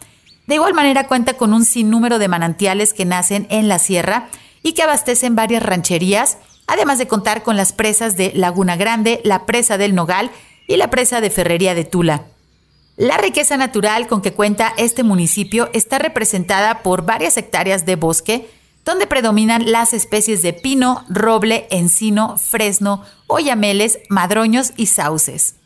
De 0.47 0.57
igual 0.57 0.75
manera 0.75 1.07
cuenta 1.07 1.35
con 1.35 1.55
un 1.55 1.65
sinnúmero 1.65 2.19
de 2.19 2.29
manantiales 2.29 2.93
que 2.93 3.05
nacen 3.05 3.47
en 3.51 3.69
la 3.69 3.79
sierra 3.79 4.29
y 4.63 4.73
que 4.73 4.83
abastecen 4.83 5.35
varias 5.35 5.63
rancherías, 5.63 6.39
además 6.67 6.99
de 6.99 7.09
contar 7.09 7.43
con 7.43 7.57
las 7.57 7.73
presas 7.73 8.17
de 8.17 8.33
Laguna 8.35 8.77
Grande, 8.77 9.21
la 9.25 9.47
presa 9.47 9.79
del 9.79 9.95
Nogal 9.95 10.31
y 10.67 10.77
la 10.77 10.91
presa 10.91 11.21
de 11.21 11.31
Ferrería 11.31 11.75
de 11.75 11.85
Tula. 11.85 12.25
La 12.97 13.17
riqueza 13.17 13.57
natural 13.57 14.07
con 14.07 14.23
que 14.23 14.35
cuenta 14.35 14.73
este 14.77 15.03
municipio 15.03 15.69
está 15.73 15.99
representada 15.99 16.83
por 16.83 17.05
varias 17.05 17.37
hectáreas 17.37 17.87
de 17.87 17.97
bosque, 17.97 18.49
donde 18.85 19.07
predominan 19.07 19.73
las 19.73 19.95
especies 19.95 20.43
de 20.43 20.53
pino, 20.53 21.05
roble, 21.09 21.67
encino, 21.71 22.37
fresno, 22.37 23.03
oyameles, 23.27 23.99
madroños 24.11 24.73
y 24.77 24.87
sauces. 24.87 25.57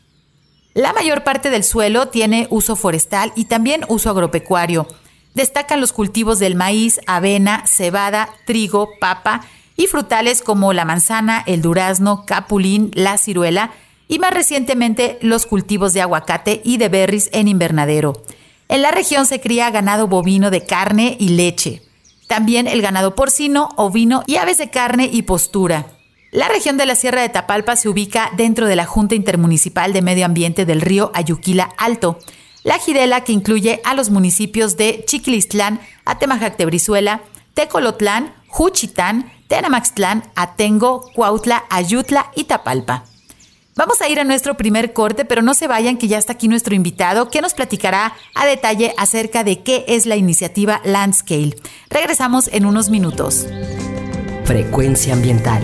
La 0.73 0.93
mayor 0.93 1.23
parte 1.23 1.49
del 1.49 1.63
suelo 1.63 2.09
tiene 2.09 2.47
uso 2.51 2.75
forestal 2.75 3.31
y 3.35 3.45
también 3.45 3.85
uso 3.87 4.09
agropecuario. 4.11 4.87
Destacan 5.33 5.81
los 5.81 5.93
cultivos 5.93 6.37
del 6.37 6.55
maíz, 6.55 6.99
avena, 7.07 7.65
cebada, 7.65 8.29
trigo, 8.45 8.89
papa 8.99 9.41
y 9.75 9.87
frutales 9.87 10.41
como 10.41 10.73
la 10.73 10.85
manzana, 10.85 11.43
el 11.47 11.61
durazno, 11.61 12.23
capulín, 12.25 12.91
la 12.93 13.17
ciruela 13.17 13.71
y 14.07 14.19
más 14.19 14.33
recientemente 14.33 15.17
los 15.21 15.45
cultivos 15.45 15.93
de 15.93 16.01
aguacate 16.01 16.61
y 16.63 16.77
de 16.77 16.89
berries 16.89 17.29
en 17.33 17.47
invernadero. 17.47 18.21
En 18.67 18.81
la 18.83 18.91
región 18.91 19.25
se 19.25 19.41
cría 19.41 19.71
ganado 19.71 20.07
bovino 20.07 20.51
de 20.51 20.65
carne 20.65 21.17
y 21.19 21.29
leche. 21.29 21.81
También 22.27 22.67
el 22.67 22.83
ganado 22.83 23.15
porcino, 23.15 23.69
ovino 23.75 24.23
y 24.27 24.35
aves 24.35 24.59
de 24.59 24.69
carne 24.69 25.09
y 25.11 25.23
postura. 25.23 25.98
La 26.31 26.47
región 26.47 26.77
de 26.77 26.85
la 26.85 26.95
Sierra 26.95 27.23
de 27.23 27.29
Tapalpa 27.29 27.75
se 27.75 27.89
ubica 27.89 28.29
dentro 28.37 28.67
de 28.67 28.75
la 28.75 28.85
Junta 28.85 29.15
Intermunicipal 29.15 29.93
de 29.93 30.03
Medio 30.03 30.25
Ambiente 30.25 30.65
del 30.65 30.81
río 30.81 31.11
Ayuquila 31.15 31.71
Alto, 31.77 32.19
la 32.63 32.77
Gidela 32.77 33.23
que 33.23 33.31
incluye 33.31 33.81
a 33.83 33.95
los 33.95 34.11
municipios 34.11 34.77
de 34.77 35.03
Chiquilistlán, 35.07 35.79
Atemajac 36.05 36.55
de 36.55 36.67
Brizuela, 36.67 37.21
Tecolotlán, 37.55 38.31
Juchitán, 38.47 39.31
Tenamaxtlán, 39.47 40.23
Atengo, 40.35 41.09
Cuautla, 41.15 41.63
Ayutla 41.71 42.31
y 42.35 42.43
Tapalpa. 42.43 43.05
Vamos 43.75 44.01
a 44.01 44.09
ir 44.09 44.19
a 44.19 44.23
nuestro 44.23 44.55
primer 44.55 44.93
corte, 44.93 45.25
pero 45.25 45.41
no 45.41 45.55
se 45.55 45.67
vayan 45.67 45.97
que 45.97 46.07
ya 46.07 46.19
está 46.19 46.33
aquí 46.33 46.47
nuestro 46.47 46.75
invitado 46.75 47.29
que 47.29 47.41
nos 47.41 47.55
platicará 47.55 48.13
a 48.35 48.45
detalle 48.45 48.93
acerca 48.97 49.43
de 49.43 49.63
qué 49.63 49.85
es 49.87 50.05
la 50.05 50.15
iniciativa 50.15 50.79
Landscale. 50.83 51.55
Regresamos 51.89 52.49
en 52.49 52.65
unos 52.65 52.89
minutos. 52.89 53.47
Frecuencia 54.43 55.13
ambiental 55.13 55.63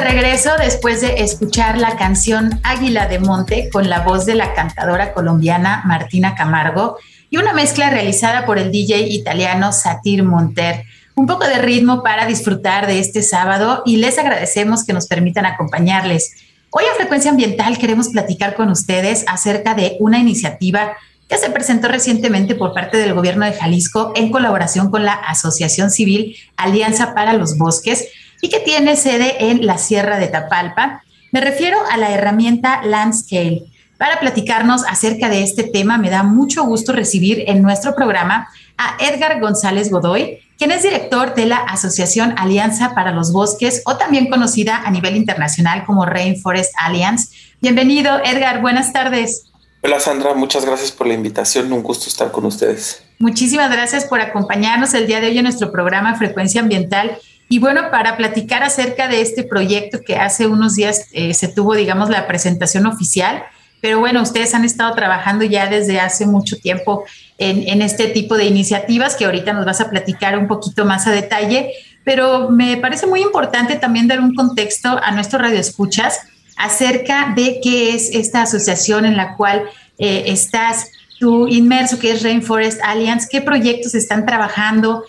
Regreso 0.00 0.50
después 0.58 1.00
de 1.00 1.22
escuchar 1.22 1.78
la 1.78 1.96
canción 1.96 2.60
Águila 2.62 3.06
de 3.06 3.18
Monte 3.18 3.68
con 3.72 3.88
la 3.88 4.00
voz 4.00 4.26
de 4.26 4.34
la 4.34 4.52
cantadora 4.54 5.12
colombiana 5.12 5.82
Martina 5.86 6.34
Camargo 6.34 6.98
y 7.30 7.36
una 7.36 7.52
mezcla 7.52 7.90
realizada 7.90 8.44
por 8.46 8.58
el 8.58 8.70
DJ 8.70 9.08
italiano 9.08 9.72
Satir 9.72 10.22
Monter. 10.24 10.84
Un 11.14 11.26
poco 11.26 11.46
de 11.46 11.58
ritmo 11.58 12.02
para 12.02 12.26
disfrutar 12.26 12.86
de 12.86 12.98
este 12.98 13.22
sábado 13.22 13.82
y 13.86 13.96
les 13.96 14.18
agradecemos 14.18 14.84
que 14.84 14.92
nos 14.92 15.06
permitan 15.06 15.46
acompañarles. 15.46 16.32
Hoy 16.70 16.84
en 16.90 16.96
Frecuencia 16.96 17.30
Ambiental 17.30 17.78
queremos 17.78 18.08
platicar 18.08 18.54
con 18.54 18.68
ustedes 18.70 19.24
acerca 19.26 19.74
de 19.74 19.96
una 20.00 20.18
iniciativa 20.18 20.96
que 21.28 21.38
se 21.38 21.50
presentó 21.50 21.88
recientemente 21.88 22.54
por 22.54 22.74
parte 22.74 22.98
del 22.98 23.14
gobierno 23.14 23.46
de 23.46 23.52
Jalisco 23.52 24.12
en 24.16 24.30
colaboración 24.30 24.90
con 24.90 25.04
la 25.04 25.14
Asociación 25.14 25.90
Civil 25.90 26.36
Alianza 26.56 27.14
para 27.14 27.32
los 27.32 27.56
Bosques 27.56 28.08
y 28.40 28.48
que 28.48 28.60
tiene 28.60 28.96
sede 28.96 29.50
en 29.50 29.66
la 29.66 29.78
Sierra 29.78 30.18
de 30.18 30.28
Tapalpa. 30.28 31.02
Me 31.32 31.40
refiero 31.40 31.78
a 31.90 31.96
la 31.96 32.10
herramienta 32.10 32.82
Landscale. 32.84 33.64
Para 33.98 34.20
platicarnos 34.20 34.84
acerca 34.86 35.28
de 35.28 35.42
este 35.42 35.62
tema, 35.62 35.98
me 35.98 36.10
da 36.10 36.22
mucho 36.22 36.64
gusto 36.64 36.92
recibir 36.92 37.44
en 37.46 37.62
nuestro 37.62 37.94
programa 37.94 38.48
a 38.76 38.96
Edgar 38.98 39.40
González 39.40 39.90
Godoy, 39.90 40.40
quien 40.58 40.72
es 40.72 40.82
director 40.82 41.34
de 41.34 41.46
la 41.46 41.58
Asociación 41.58 42.34
Alianza 42.36 42.94
para 42.94 43.12
los 43.12 43.32
Bosques, 43.32 43.82
o 43.86 43.96
también 43.96 44.28
conocida 44.28 44.82
a 44.84 44.90
nivel 44.90 45.16
internacional 45.16 45.84
como 45.84 46.06
Rainforest 46.06 46.72
Alliance. 46.78 47.34
Bienvenido, 47.60 48.20
Edgar. 48.24 48.60
Buenas 48.60 48.92
tardes. 48.92 49.46
Hola 49.82 50.00
Sandra, 50.00 50.32
muchas 50.34 50.64
gracias 50.64 50.90
por 50.90 51.06
la 51.06 51.12
invitación, 51.12 51.70
un 51.70 51.82
gusto 51.82 52.08
estar 52.08 52.30
con 52.32 52.46
ustedes. 52.46 53.02
Muchísimas 53.18 53.70
gracias 53.70 54.06
por 54.06 54.20
acompañarnos 54.20 54.94
el 54.94 55.06
día 55.06 55.20
de 55.20 55.26
hoy 55.26 55.36
en 55.36 55.44
nuestro 55.44 55.70
programa 55.70 56.14
Frecuencia 56.14 56.62
Ambiental 56.62 57.18
y 57.48 57.58
bueno, 57.58 57.90
para 57.90 58.16
platicar 58.16 58.62
acerca 58.62 59.08
de 59.08 59.20
este 59.20 59.44
proyecto 59.44 60.00
que 60.00 60.16
hace 60.16 60.46
unos 60.46 60.74
días 60.74 61.06
eh, 61.12 61.34
se 61.34 61.48
tuvo, 61.48 61.74
digamos, 61.74 62.08
la 62.08 62.26
presentación 62.26 62.86
oficial, 62.86 63.44
pero 63.80 64.00
bueno, 64.00 64.22
ustedes 64.22 64.54
han 64.54 64.64
estado 64.64 64.94
trabajando 64.94 65.44
ya 65.44 65.66
desde 65.66 66.00
hace 66.00 66.24
mucho 66.24 66.56
tiempo 66.56 67.04
en, 67.36 67.82
este 67.82 68.06
tipo 68.06 68.36
de 68.36 68.46
iniciativas 68.46 69.14
que 69.14 69.26
ahorita 69.26 69.52
nos 69.52 69.66
vas 69.66 69.80
a 69.82 69.90
platicar 69.90 70.38
un 70.38 70.48
poquito 70.48 70.86
más 70.86 71.06
a 71.06 71.10
detalle, 71.10 71.70
pero 72.02 72.48
me 72.48 72.78
parece 72.78 73.06
muy 73.06 73.20
importante 73.20 73.76
también 73.76 74.08
dar 74.08 74.20
un 74.20 74.34
contexto 74.34 74.98
a 75.02 75.10
nuestros 75.10 75.42
radioescuchas 75.42 76.20
acerca 76.56 77.34
de 77.36 77.60
qué 77.62 77.94
es 77.94 78.08
esta 78.14 78.42
asociación 78.42 79.04
en 79.04 79.18
la 79.18 79.36
cual 79.36 79.64
eh, 79.98 80.24
estás 80.28 80.90
tú 81.18 81.48
inmerso, 81.48 81.98
que 81.98 82.12
es 82.12 82.22
Rainforest 82.22 82.80
Alliance, 82.82 83.28
qué 83.30 83.40
proyectos 83.40 83.94
están 83.94 84.26
trabajando, 84.26 85.04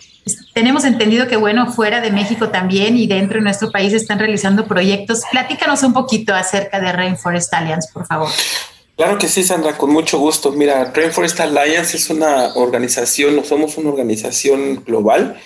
tenemos 0.54 0.84
entendido 0.84 1.28
que, 1.28 1.36
bueno, 1.36 1.72
fuera 1.72 2.00
de 2.00 2.10
México 2.10 2.48
también 2.48 2.96
y 2.96 3.06
dentro 3.06 3.38
de 3.38 3.44
nuestro 3.44 3.70
país 3.70 3.92
están 3.92 4.18
realizando 4.18 4.66
proyectos. 4.66 5.22
Platícanos 5.30 5.82
un 5.84 5.92
poquito 5.92 6.34
acerca 6.34 6.80
de 6.80 6.90
Rainforest 6.92 7.52
Alliance, 7.54 7.88
por 7.92 8.06
favor. 8.06 8.28
Claro 8.96 9.18
que 9.18 9.28
sí, 9.28 9.44
Sandra, 9.44 9.76
con 9.76 9.92
mucho 9.92 10.18
gusto. 10.18 10.50
Mira, 10.52 10.90
Rainforest 10.92 11.38
Alliance 11.38 11.96
es 11.96 12.10
una 12.10 12.54
organización, 12.54 13.36
no 13.36 13.44
somos 13.44 13.76
una 13.76 13.90
organización 13.90 14.82
global. 14.84 15.36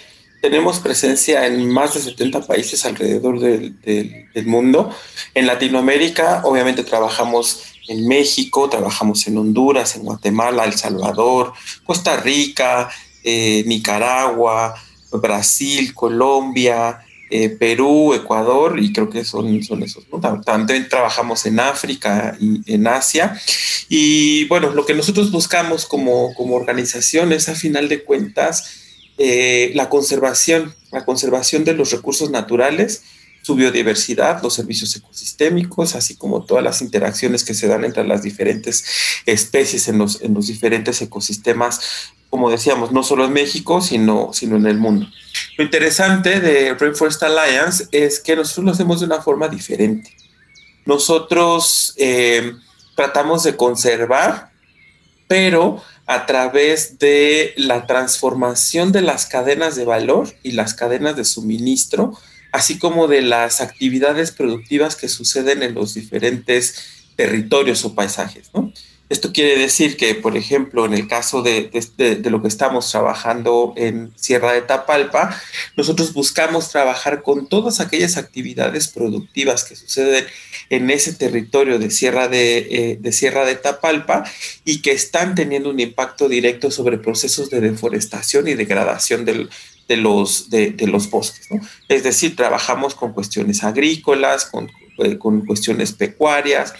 Tenemos 0.40 0.78
presencia 0.78 1.46
en 1.46 1.68
más 1.68 1.94
de 1.94 2.00
70 2.00 2.46
países 2.46 2.84
alrededor 2.86 3.40
del, 3.40 4.26
mundo. 4.46 4.90
En 5.34 5.46
Latinoamérica, 5.46 6.42
obviamente, 6.44 6.82
trabajamos 6.82 7.64
en 7.88 8.08
México, 8.08 8.68
trabajamos 8.70 9.26
en 9.26 9.36
Honduras, 9.36 9.96
en 9.96 10.02
Guatemala, 10.02 10.64
El 10.64 10.72
Salvador, 10.72 11.52
Costa 11.84 12.16
Rica, 12.16 12.90
eh, 13.22 13.64
Nicaragua, 13.66 14.74
Brasil, 15.12 15.92
Colombia, 15.92 17.00
eh, 17.32 17.50
Perú, 17.50 18.14
Ecuador, 18.14 18.80
y 18.80 18.92
creo 18.92 19.10
que 19.10 19.24
son, 19.24 19.62
son 19.62 19.82
esos. 19.82 20.04
También 20.44 20.88
trabajamos 20.88 21.46
en 21.46 21.60
África 21.60 22.36
y 22.40 22.62
en 22.72 22.86
Asia. 22.86 23.38
Y 23.88 24.46
bueno, 24.46 24.70
lo 24.70 24.86
que 24.86 24.94
nosotros 24.94 25.30
buscamos 25.30 25.86
como, 25.86 26.34
como 26.34 26.56
organización 26.56 27.32
es, 27.32 27.48
a 27.48 27.54
final 27.54 27.88
de 27.88 28.02
cuentas, 28.02 28.79
eh, 29.22 29.70
la 29.74 29.88
conservación, 29.88 30.74
la 30.90 31.04
conservación 31.04 31.64
de 31.64 31.74
los 31.74 31.92
recursos 31.92 32.30
naturales 32.30 33.02
su 33.42 33.54
biodiversidad, 33.54 34.42
los 34.42 34.54
servicios 34.54 34.94
ecosistémicos, 34.96 35.94
así 35.94 36.16
como 36.16 36.44
todas 36.44 36.62
las 36.62 36.82
interacciones 36.82 37.44
que 37.44 37.54
se 37.54 37.68
dan 37.68 37.84
entre 37.84 38.06
las 38.06 38.22
diferentes 38.22 38.84
especies 39.26 39.88
en 39.88 39.98
los, 39.98 40.20
en 40.20 40.34
los 40.34 40.46
diferentes 40.46 41.00
ecosistemas, 41.00 42.12
como 42.28 42.50
decíamos, 42.50 42.92
no 42.92 43.02
solo 43.02 43.24
en 43.24 43.32
México, 43.32 43.80
sino, 43.80 44.30
sino 44.32 44.56
en 44.56 44.66
el 44.66 44.78
mundo. 44.78 45.06
Lo 45.56 45.64
interesante 45.64 46.40
de 46.40 46.74
Rainforest 46.74 47.22
Alliance 47.22 47.88
es 47.92 48.20
que 48.20 48.36
nosotros 48.36 48.64
lo 48.66 48.72
hacemos 48.72 49.00
de 49.00 49.06
una 49.06 49.22
forma 49.22 49.48
diferente. 49.48 50.14
Nosotros 50.84 51.94
eh, 51.96 52.52
tratamos 52.94 53.42
de 53.44 53.56
conservar, 53.56 54.52
pero 55.26 55.82
a 56.10 56.26
través 56.26 56.98
de 56.98 57.54
la 57.56 57.86
transformación 57.86 58.90
de 58.90 59.00
las 59.00 59.26
cadenas 59.26 59.76
de 59.76 59.84
valor 59.84 60.28
y 60.42 60.52
las 60.52 60.74
cadenas 60.74 61.14
de 61.16 61.24
suministro 61.24 62.18
así 62.52 62.78
como 62.78 63.06
de 63.06 63.22
las 63.22 63.60
actividades 63.60 64.32
productivas 64.32 64.96
que 64.96 65.08
suceden 65.08 65.62
en 65.62 65.74
los 65.74 65.94
diferentes 65.94 67.10
territorios 67.16 67.84
o 67.84 67.94
paisajes. 67.94 68.50
Esto 69.10 69.32
quiere 69.32 69.58
decir 69.58 69.96
que, 69.96 70.14
por 70.14 70.36
ejemplo, 70.36 70.86
en 70.86 70.94
el 70.94 71.08
caso 71.08 71.42
de, 71.42 71.68
lo 72.30 72.40
que 72.40 72.48
estamos 72.48 72.88
trabajando 72.88 73.74
en 73.76 74.12
Sierra 74.14 74.52
de 74.52 74.62
Tapalpa, 74.62 75.36
nosotros 75.76 76.14
buscamos 76.14 76.70
trabajar 76.70 77.22
con 77.22 77.48
todas 77.48 77.80
aquellas 77.80 78.16
actividades 78.16 78.86
productivas 78.86 79.64
que 79.64 79.74
suceden 79.74 80.26
en 80.70 80.90
ese 80.90 81.12
territorio 81.12 81.80
de 81.80 81.90
Sierra 81.90 82.28
de, 82.28 82.98
eh, 83.02 83.12
Sierra 83.12 83.44
de 83.44 83.56
Tapalpa 83.56 84.22
y 84.64 84.80
que 84.80 84.92
están 84.92 85.34
teniendo 85.34 85.70
un 85.70 85.80
impacto 85.80 86.28
directo 86.28 86.70
sobre 86.70 86.96
procesos 86.96 87.50
de 87.50 87.60
deforestación 87.60 88.46
y 88.46 88.54
degradación 88.54 89.24
del, 89.24 89.50
de 89.88 89.96
los, 89.96 90.50
de, 90.50 90.72
los 90.86 91.10
bosques. 91.10 91.48
Es 91.88 92.04
decir, 92.04 92.36
trabajamos 92.36 92.94
con 92.94 93.12
cuestiones 93.12 93.64
agrícolas, 93.64 94.44
con, 94.44 94.70
eh, 94.98 95.18
con, 95.18 95.44
cuestiones 95.44 95.90
pecuarias, 95.90 96.74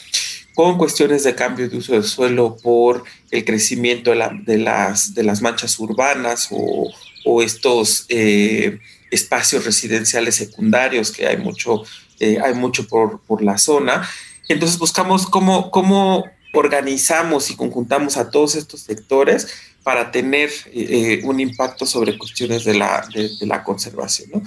con 0.61 0.77
cuestiones 0.77 1.25
de 1.25 1.35
cambio 1.35 1.70
de 1.70 1.79
uso 1.79 1.94
del 1.94 2.05
suelo 2.05 2.55
por 2.62 3.03
el 3.31 3.46
crecimiento 3.46 4.11
de, 4.11 4.59
las, 4.59 5.14
de 5.14 5.23
las 5.23 5.40
manchas 5.40 5.79
urbanas 5.79 6.49
o, 6.51 6.92
o 7.25 7.42
estos 7.42 8.05
eh, 8.11 8.79
espacios 9.11 9.64
residenciales 9.64 10.35
secundarios 10.35 11.12
que 11.12 11.27
hay 11.27 11.38
mucho, 11.38 11.85
eh, 12.18 12.37
hay 12.44 12.53
mucho 12.53 12.87
por, 12.87 13.20
por, 13.20 13.42
la 13.42 13.57
zona. 13.57 14.07
Entonces 14.51 14.79
buscamos 14.79 15.27
cómo, 15.27 15.70
cómo 15.70 16.27
organizamos 16.53 17.51
y 17.51 17.57
conjuntamos 17.57 18.18
a 18.18 18.31
todos 18.31 18.55
estos 18.55 18.81
sectores 18.81 19.49
para 19.83 20.11
tener 20.11 20.51
eh, 20.75 21.23
un 21.25 21.40
impacto 21.40 21.87
sobre 21.87 22.18
cuestiones 22.18 22.64
de 22.64 22.75
la, 22.75 23.09
de, 23.14 23.46
la 23.46 23.64
conservación. 23.64 24.42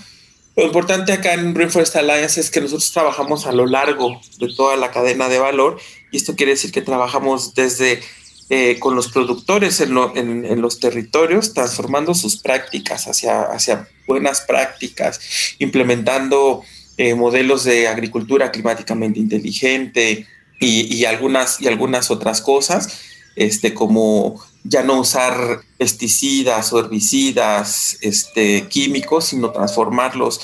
Lo 0.55 0.63
importante 0.63 1.13
acá 1.13 1.33
en 1.33 1.55
Rainforest 1.55 1.95
Alliance 1.95 2.39
es 2.39 2.51
que 2.51 2.61
nosotros 2.61 2.91
trabajamos 2.91 3.47
a 3.47 3.51
lo 3.51 3.65
largo 3.65 4.21
de 4.37 4.53
toda 4.55 4.77
la 4.77 4.91
cadena 4.91 5.27
de 5.27 5.39
valor 5.39 5.79
y 6.11 6.17
esto 6.17 6.35
quiere 6.35 6.51
decir 6.51 6.71
que 6.71 6.83
trabajamos 6.83 7.55
desde 7.55 8.01
eh, 8.49 8.77
con 8.79 8.95
los 8.95 9.07
productores 9.07 9.79
en, 9.81 10.61
los 10.61 10.79
territorios, 10.79 11.53
transformando 11.53 12.13
sus 12.13 12.37
prácticas 12.37 13.07
hacia, 13.07 13.41
hacia 13.43 13.87
buenas 14.05 14.41
prácticas, 14.41 15.55
implementando 15.57 16.61
eh, 16.97 17.15
modelos 17.15 17.63
de 17.63 17.87
agricultura 17.87 18.51
climáticamente 18.51 19.19
inteligente 19.19 20.27
y, 20.59 20.93
y, 20.93 21.05
algunas, 21.05 21.61
y 21.61 21.67
algunas 21.67 22.11
otras 22.11 22.41
cosas, 22.41 22.99
este, 23.35 23.73
como 23.73 24.39
ya 24.63 24.83
no 24.83 24.99
usar 24.99 25.61
pesticidas 25.77 26.71
o 26.71 26.79
herbicidas 26.79 27.97
este, 28.01 28.67
químicos, 28.67 29.25
sino 29.25 29.51
transformarlos 29.51 30.39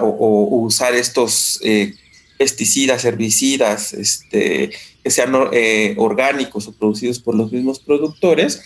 o, 0.00 0.48
usar 0.64 0.94
estos 0.94 1.58
eh, 1.62 1.94
pesticidas, 2.38 3.04
herbicidas, 3.04 3.92
este, 3.94 4.70
que 5.02 5.10
sean 5.10 5.34
eh, 5.52 5.94
orgánicos 5.98 6.68
o 6.68 6.72
producidos 6.72 7.18
por 7.18 7.34
los 7.34 7.50
mismos 7.50 7.80
productores 7.80 8.62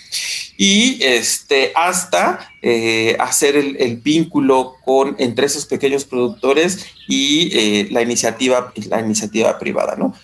y 0.58 0.98
este, 1.02 1.72
hasta 1.74 2.50
eh, 2.62 3.16
hacer 3.18 3.56
el, 3.56 3.96
vínculo 3.98 4.74
entre 5.18 5.46
esos 5.46 5.66
pequeños 5.66 6.04
productores 6.04 6.86
y 7.08 7.88
la, 7.90 8.02
iniciativa, 8.02 8.72
la 8.88 9.00
iniciativa 9.00 9.58
privada. 9.58 9.96
¿no? 9.96 10.14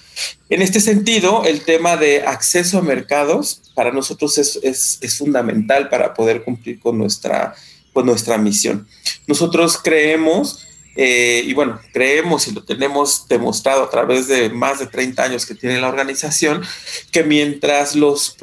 En 0.52 0.60
este 0.60 0.80
sentido, 0.80 1.44
el 1.46 1.62
tema 1.62 1.96
de 1.96 2.24
acceso 2.26 2.76
a 2.76 2.82
mercados 2.82 3.62
para 3.74 3.90
nosotros 3.90 4.36
es, 4.36 4.58
es, 5.00 5.16
fundamental 5.16 5.88
para 5.88 6.12
poder 6.12 6.44
cumplir 6.44 6.78
con 6.78 6.98
nuestra, 6.98 7.54
con 7.94 8.04
nuestra 8.04 8.36
misión. 8.36 8.86
Nosotros 9.26 9.80
creemos, 9.82 10.66
eh, 10.94 11.42
y 11.46 11.54
bueno, 11.54 11.80
creemos 11.94 12.48
y 12.48 12.52
lo 12.52 12.62
tenemos 12.64 13.26
demostrado 13.28 13.84
a 13.84 13.88
través 13.88 14.28
de 14.28 14.50
más 14.50 14.78
de 14.78 14.88
30 14.88 15.24
años 15.24 15.46
que 15.46 15.54
tiene 15.54 15.80
la 15.80 15.88
organización, 15.88 16.62
que 17.10 17.22
mientras 17.22 17.96
los, 17.96 18.36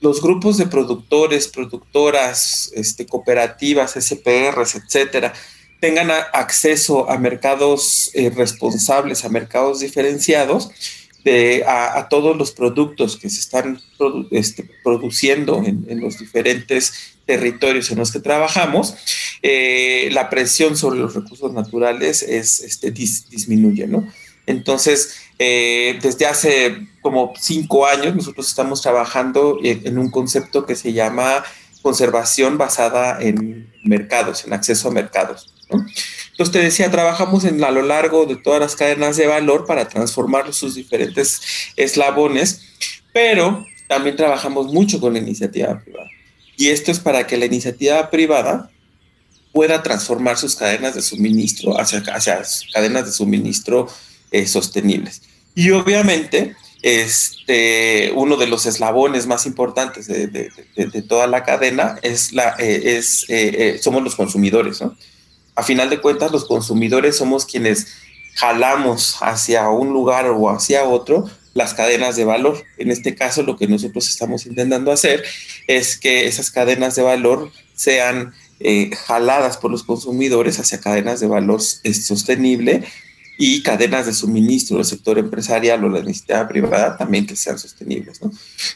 los 0.00 0.20
grupos 0.20 0.56
de 0.56 0.66
productores, 0.66 1.46
productoras, 1.46 2.72
este, 2.74 3.06
cooperativas, 3.06 3.92
SPRs, 3.92 4.74
etcétera, 4.74 5.32
tengan 5.78 6.10
acceso 6.10 7.08
a 7.08 7.18
mercados 7.18 8.10
eh, 8.14 8.30
responsables, 8.34 9.24
a 9.24 9.28
mercados 9.28 9.78
diferenciados, 9.78 10.72
de, 11.24 11.64
a, 11.66 12.08
todos 12.08 12.36
los 12.36 12.52
productos 12.52 13.16
que 13.16 13.30
se 13.30 13.40
están 13.40 13.80
este, 14.30 14.68
produciendo 14.82 15.62
en, 15.64 16.00
los 16.00 16.18
diferentes 16.18 17.16
territorios 17.26 17.90
en 17.90 17.98
los 17.98 18.10
que 18.12 18.20
trabajamos, 18.20 18.94
eh, 19.42 20.08
la 20.12 20.28
presión 20.28 20.76
sobre 20.76 20.98
los 21.00 21.14
recursos 21.14 21.52
naturales 21.52 22.22
es, 22.22 22.60
este, 22.60 22.90
disminuye, 22.90 23.86
¿no? 23.86 24.06
Entonces, 24.46 25.16
eh, 25.38 25.98
desde 26.02 26.26
hace 26.26 26.88
como 27.00 27.32
cinco 27.38 27.86
años 27.86 28.14
nosotros 28.14 28.48
estamos 28.48 28.82
trabajando 28.82 29.58
en, 29.62 29.98
un 29.98 30.10
concepto 30.10 30.66
que 30.66 30.74
se 30.74 30.92
llama 30.92 31.44
conservación 31.80 32.58
basada 32.58 33.20
en 33.20 33.72
mercados, 33.84 34.44
en 34.44 34.52
acceso 34.52 34.88
a 34.88 34.92
mercados. 34.92 35.52
Entonces 36.42 36.60
te 36.60 36.64
decía, 36.66 36.90
trabajamos 36.90 37.44
en, 37.44 37.62
a 37.62 37.70
lo 37.70 37.82
largo 37.82 38.26
de 38.26 38.34
todas 38.34 38.58
las 38.58 38.74
cadenas 38.74 39.16
de 39.16 39.28
valor 39.28 39.64
para 39.64 39.88
transformar 39.88 40.52
sus 40.52 40.74
diferentes 40.74 41.40
eslabones, 41.76 42.62
pero 43.12 43.64
también 43.86 44.16
trabajamos 44.16 44.72
mucho 44.72 44.98
con 45.00 45.12
la 45.12 45.20
iniciativa 45.20 45.78
privada. 45.78 46.08
Y 46.56 46.70
esto 46.70 46.90
es 46.90 46.98
para 46.98 47.28
que 47.28 47.36
la 47.36 47.44
iniciativa 47.44 48.10
privada 48.10 48.72
pueda 49.52 49.84
transformar 49.84 50.36
sus 50.36 50.56
cadenas 50.56 50.96
de 50.96 51.02
suministro 51.02 51.80
hacia, 51.80 52.02
cadenas 52.02 53.06
de 53.06 53.12
suministro 53.12 53.86
eh, 54.32 54.48
sostenibles. 54.48 55.22
Y 55.54 55.70
obviamente, 55.70 56.56
este, 56.82 58.10
uno 58.16 58.36
de 58.36 58.48
los 58.48 58.66
eslabones 58.66 59.28
más 59.28 59.46
importantes 59.46 60.08
de, 60.08 60.26
de, 60.26 61.02
toda 61.02 61.28
la 61.28 61.44
cadena 61.44 62.00
es 62.02 62.32
la, 62.32 62.56
eh, 62.58 62.96
es, 62.96 63.26
eh, 63.28 63.78
somos 63.80 64.02
los 64.02 64.16
consumidores, 64.16 64.80
¿no? 64.80 64.96
A 65.54 65.62
final 65.62 65.90
de 65.90 66.00
cuentas 66.00 66.32
los 66.32 66.44
consumidores 66.46 67.16
somos 67.16 67.46
quienes 67.46 67.88
jalamos 68.34 69.16
hacia 69.20 69.68
un 69.68 69.92
lugar 69.92 70.26
o 70.26 70.50
hacia 70.50 70.84
otro 70.84 71.28
las 71.54 71.74
cadenas 71.74 72.16
de 72.16 72.24
valor. 72.24 72.64
En 72.78 72.90
este 72.90 73.14
caso, 73.14 73.42
lo 73.42 73.56
que 73.56 73.66
nosotros 73.66 74.08
estamos 74.08 74.46
intentando 74.46 74.90
hacer 74.90 75.22
es 75.66 75.98
que 75.98 76.26
esas 76.26 76.50
cadenas 76.50 76.96
de 76.96 77.02
valor 77.02 77.52
sean 77.74 78.32
eh, 78.60 78.90
jaladas 79.06 79.58
por 79.58 79.70
los 79.70 79.82
consumidores 79.82 80.58
hacia 80.58 80.80
cadenas 80.80 81.20
de 81.20 81.26
valor 81.26 81.60
sostenible 81.60 82.84
y 83.38 83.62
cadenas 83.62 84.06
de 84.06 84.14
suministro 84.14 84.76
del 84.76 84.86
sector 84.86 85.18
empresarial 85.18 85.84
o 85.84 85.88
la 85.88 85.98
iniciativa 85.98 86.46
privada 86.46 86.96
también 86.96 87.26
que 87.26 87.36
sean 87.36 87.58
sostenibles. 87.58 88.20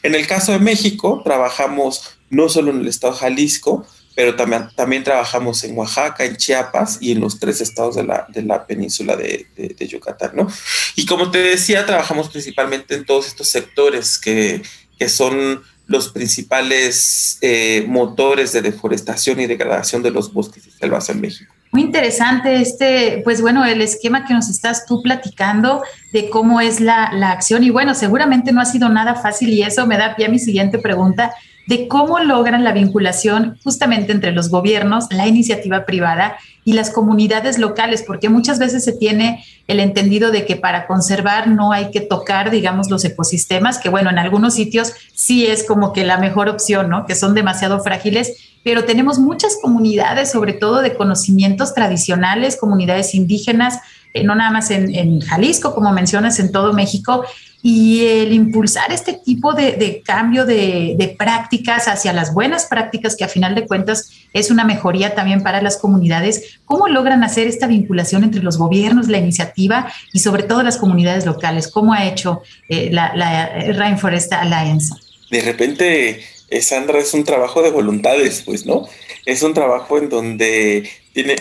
En 0.03 0.13
el 0.13 0.27
caso 0.27 0.51
de 0.51 0.59
México, 0.59 1.21
trabajamos 1.23 2.01
no 2.29 2.49
solo 2.49 2.71
en 2.71 2.81
el 2.81 2.87
estado 2.87 3.13
de 3.13 3.19
Jalisco, 3.19 3.85
pero 4.17 4.35
también, 4.35 4.67
también 4.75 5.03
trabajamos 5.03 5.63
en 5.63 5.77
Oaxaca, 5.77 6.25
en 6.25 6.37
Chiapas 6.37 6.97
y 6.99 7.11
en 7.11 7.19
los 7.19 7.37
tres 7.37 7.61
estados 7.61 7.97
de 7.97 8.03
la, 8.03 8.25
de 8.29 8.41
la 8.41 8.65
península 8.65 9.15
de, 9.15 9.45
de, 9.55 9.87
Yucatán, 9.87 10.31
¿no? 10.33 10.47
Y 10.95 11.05
como 11.05 11.29
te 11.29 11.37
decía, 11.37 11.85
trabajamos 11.85 12.27
principalmente 12.27 12.95
en 12.95 13.05
todos 13.05 13.27
estos 13.27 13.47
sectores 13.47 14.17
que, 14.17 14.63
que 14.97 15.07
son 15.07 15.61
los 15.85 16.09
principales 16.09 17.37
eh, 17.41 17.85
motores 17.87 18.53
de 18.53 18.63
deforestación 18.63 19.39
y 19.39 19.45
degradación 19.45 20.01
de 20.01 20.09
los 20.09 20.33
bosques 20.33 20.65
y 20.65 20.71
selvas 20.71 21.09
en 21.09 21.21
México. 21.21 21.53
Muy 21.71 21.83
interesante 21.83 22.59
este, 22.59 23.21
pues 23.23 23.39
bueno, 23.39 23.65
el 23.65 23.83
esquema 23.83 24.25
que 24.25 24.33
nos 24.33 24.49
estás 24.49 24.87
tú 24.87 25.03
platicando 25.03 25.83
de 26.11 26.31
cómo 26.31 26.59
es 26.59 26.79
la, 26.79 27.11
la 27.13 27.29
acción 27.33 27.63
y 27.63 27.69
bueno, 27.69 27.93
seguramente 27.93 28.51
no 28.51 28.61
ha 28.61 28.65
sido 28.65 28.89
nada 28.89 29.13
fácil 29.13 29.49
y 29.49 29.61
eso 29.61 29.85
me 29.85 29.95
da 29.95 30.15
pie 30.15 30.25
a 30.25 30.29
mi 30.29 30.39
siguiente 30.39 30.79
pregunta 30.79 31.35
de 31.67 31.87
cómo 31.87 32.19
logran 32.19 32.63
la 32.63 32.71
vinculación 32.71 33.57
justamente 33.63 34.13
entre 34.13 34.31
los 34.31 34.49
gobiernos, 34.49 35.05
la 35.11 35.27
iniciativa 35.27 35.85
privada 35.85 36.37
y 36.63 36.73
las 36.73 36.89
comunidades 36.89 37.59
locales, 37.59 38.03
porque 38.07 38.29
muchas 38.29 38.57
veces 38.57 38.83
se 38.83 38.93
tiene 38.93 39.43
el 39.67 39.79
entendido 39.79 40.31
de 40.31 40.45
que 40.45 40.55
para 40.55 40.87
conservar 40.87 41.47
no 41.47 41.73
hay 41.73 41.91
que 41.91 42.01
tocar, 42.01 42.51
digamos, 42.51 42.89
los 42.89 43.03
ecosistemas, 43.03 43.77
que 43.77 43.89
bueno, 43.89 44.09
en 44.09 44.17
algunos 44.17 44.53
sitios 44.53 44.93
sí 45.13 45.45
es 45.45 45.65
como 45.65 45.91
que 45.91 46.05
la 46.05 46.17
mejor 46.17 46.47
opción, 46.49 46.89
¿no? 46.89 47.05
Que 47.05 47.15
son 47.15 47.33
demasiado 47.33 47.81
frágiles, 47.81 48.33
pero 48.63 48.85
tenemos 48.85 49.19
muchas 49.19 49.57
comunidades, 49.61 50.31
sobre 50.31 50.53
todo 50.53 50.81
de 50.81 50.95
conocimientos 50.95 51.73
tradicionales, 51.73 52.57
comunidades 52.57 53.13
indígenas, 53.13 53.79
eh, 54.13 54.23
no 54.23 54.35
nada 54.35 54.51
más 54.51 54.71
en, 54.71 54.93
en 54.95 55.19
Jalisco, 55.19 55.75
como 55.75 55.91
mencionas, 55.91 56.39
en 56.39 56.51
todo 56.51 56.73
México, 56.73 57.23
y 57.61 58.05
el 58.05 58.33
impulsar 58.33 58.91
este 58.91 59.13
tipo 59.13 59.53
de, 59.53 60.01
cambio 60.05 60.45
de, 60.45 61.15
prácticas 61.17 61.87
hacia 61.87 62.13
las 62.13 62.33
buenas 62.33 62.65
prácticas, 62.65 63.15
que 63.15 63.23
a 63.23 63.27
final 63.27 63.55
de 63.55 63.65
cuentas 63.65 64.11
es 64.33 64.51
una 64.51 64.63
mejoría 64.63 65.15
también 65.15 65.41
para 65.43 65.61
las 65.61 65.77
comunidades, 65.77 66.59
¿cómo 66.65 66.87
logran 66.87 67.23
hacer 67.23 67.47
esta 67.47 67.67
vinculación 67.67 68.23
entre 68.23 68.43
los 68.43 68.57
gobiernos, 68.57 69.07
la 69.07 69.17
iniciativa 69.17 69.91
y 70.13 70.19
sobre 70.19 70.43
todo 70.43 70.63
las 70.63 70.77
comunidades 70.77 71.25
locales? 71.25 71.67
¿Cómo 71.67 71.93
ha 71.93 72.05
hecho 72.05 72.41
eh, 72.69 72.89
la, 72.91 73.15
la 73.15 73.73
Rainforest 73.73 74.31
Alliance? 74.33 74.93
De 75.31 75.41
repente, 75.41 76.21
eh, 76.49 76.61
Sandra, 76.61 76.99
es 76.99 77.13
un 77.13 77.23
trabajo 77.23 77.61
de 77.61 77.71
voluntades, 77.71 78.43
pues, 78.45 78.65
¿no? 78.65 78.87
Es 79.25 79.43
un 79.43 79.53
trabajo 79.53 79.97
en 79.97 80.09
donde 80.09 80.89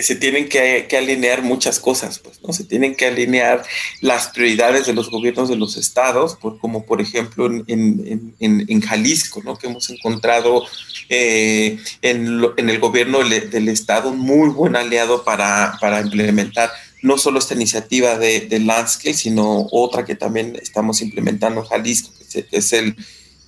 se 0.00 0.16
tienen 0.16 0.48
que, 0.48 0.86
alinear 0.96 1.42
muchas 1.42 1.80
cosas, 1.80 2.18
pues, 2.18 2.40
¿no? 2.42 2.52
Se 2.52 2.64
tienen 2.64 2.94
que 2.94 3.06
alinear 3.06 3.64
las 4.00 4.28
prioridades 4.28 4.86
de 4.86 4.94
los 4.94 5.10
gobiernos 5.10 5.48
de 5.48 5.56
los 5.56 5.76
estados, 5.76 6.36
como 6.36 6.86
por 6.86 7.00
ejemplo 7.00 7.46
en, 7.46 8.80
Jalisco, 8.82 9.42
¿no? 9.44 9.56
Que 9.56 9.66
hemos 9.66 9.90
encontrado 9.90 10.64
eh, 11.08 11.78
en, 12.02 12.40
el 12.56 12.78
gobierno 12.78 13.18
del, 13.20 13.68
estado 13.68 14.10
un 14.10 14.18
muy 14.18 14.48
buen 14.48 14.76
aliado 14.76 15.24
para, 15.24 15.78
implementar 16.02 16.70
no 17.02 17.18
solo 17.18 17.38
esta 17.38 17.54
iniciativa 17.54 18.18
de, 18.18 18.40
de 18.40 19.14
sino 19.14 19.68
otra 19.70 20.04
que 20.04 20.14
también 20.14 20.56
estamos 20.60 21.02
implementando 21.02 21.60
en 21.60 21.66
Jalisco, 21.66 22.10
que 22.32 22.46
es 22.50 22.72
el 22.72 22.96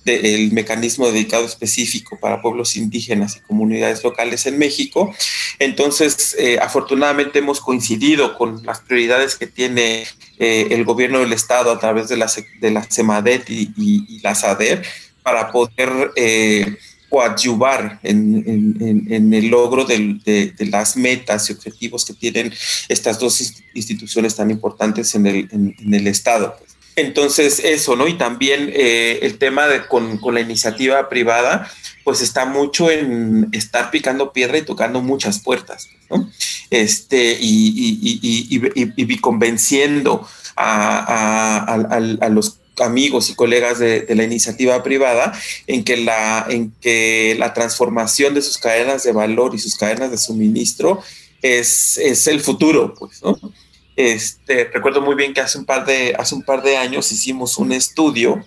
el 0.05 0.51
mecanismo 0.51 1.07
dedicado 1.07 1.45
específico 1.45 2.17
para 2.19 2.41
pueblos 2.41 2.75
indígenas 2.75 3.37
y 3.37 3.41
comunidades 3.41 4.03
locales 4.03 4.45
en 4.45 4.57
México. 4.57 5.13
Entonces, 5.59 6.35
eh, 6.39 6.57
afortunadamente 6.61 7.39
hemos 7.39 7.59
coincidido 7.59 8.37
con 8.37 8.65
las 8.65 8.79
prioridades 8.79 9.35
que 9.35 9.47
tiene 9.47 10.05
eh, 10.37 10.67
el 10.71 10.85
gobierno 10.85 11.19
del 11.19 11.33
Estado 11.33 11.71
a 11.71 11.79
través 11.79 12.07
de 12.09 12.17
la, 12.17 12.31
de 12.59 12.71
la 12.71 12.83
CEMADET 12.83 13.49
y, 13.49 14.19
la 14.21 14.35
SADER 14.35 14.83
para 15.23 15.51
poder 15.51 16.11
eh, 16.15 16.75
coadyuvar 17.09 17.99
en, 18.03 19.33
el 19.33 19.47
logro 19.47 19.85
de, 19.85 20.53
las 20.59 20.97
metas 20.97 21.49
y 21.49 21.53
objetivos 21.53 22.05
que 22.05 22.13
tienen 22.13 22.53
estas 22.87 23.19
dos 23.19 23.53
instituciones 23.73 24.35
tan 24.35 24.51
importantes 24.51 25.15
en 25.15 25.25
el, 25.25 25.47
en 25.51 25.93
el 25.93 26.07
Estado. 26.07 26.55
Pues. 26.57 26.78
Entonces, 26.95 27.59
eso, 27.63 27.95
¿no? 27.95 28.07
Y 28.07 28.17
también 28.17 28.71
eh, 28.73 29.19
el 29.21 29.37
tema 29.37 29.67
de 29.67 29.87
con, 29.87 30.19
la 30.33 30.41
iniciativa 30.41 31.09
privada, 31.09 31.71
pues 32.03 32.21
está 32.21 32.45
mucho 32.45 32.91
en 32.91 33.47
estar 33.51 33.91
picando 33.91 34.33
piedra 34.33 34.57
y 34.57 34.63
tocando 34.63 35.01
muchas 35.01 35.39
puertas, 35.39 35.89
¿no? 36.09 36.29
Este, 36.69 37.37
y, 37.39 38.59
convenciendo 39.21 40.27
a, 40.55 42.29
los 42.31 42.59
amigos 42.79 43.29
y 43.29 43.35
colegas 43.35 43.79
de, 43.79 44.05
la 44.15 44.23
iniciativa 44.23 44.81
privada 44.83 45.33
en 45.67 45.83
que 45.83 45.97
la, 45.97 46.45
en 46.49 46.71
que 46.81 47.35
la 47.37 47.53
transformación 47.53 48.33
de 48.33 48.41
sus 48.41 48.57
cadenas 48.57 49.03
de 49.03 49.11
valor 49.11 49.53
y 49.55 49.59
sus 49.59 49.75
cadenas 49.75 50.11
de 50.11 50.17
suministro 50.17 51.01
es, 51.41 51.97
es 51.97 52.27
el 52.27 52.41
futuro, 52.41 52.93
pues, 52.97 53.21
¿no? 53.23 53.37
Este, 53.99 54.63
recuerdo 54.73 55.01
muy 55.01 55.15
bien 55.15 55.33
que 55.33 55.41
hace 55.41 55.57
un, 55.57 55.65
par 55.65 55.85
de, 55.85 56.15
hace 56.17 56.33
un 56.33 56.43
par 56.43 56.63
de 56.63 56.77
años 56.77 57.11
hicimos 57.11 57.57
un 57.57 57.73
estudio 57.73 58.45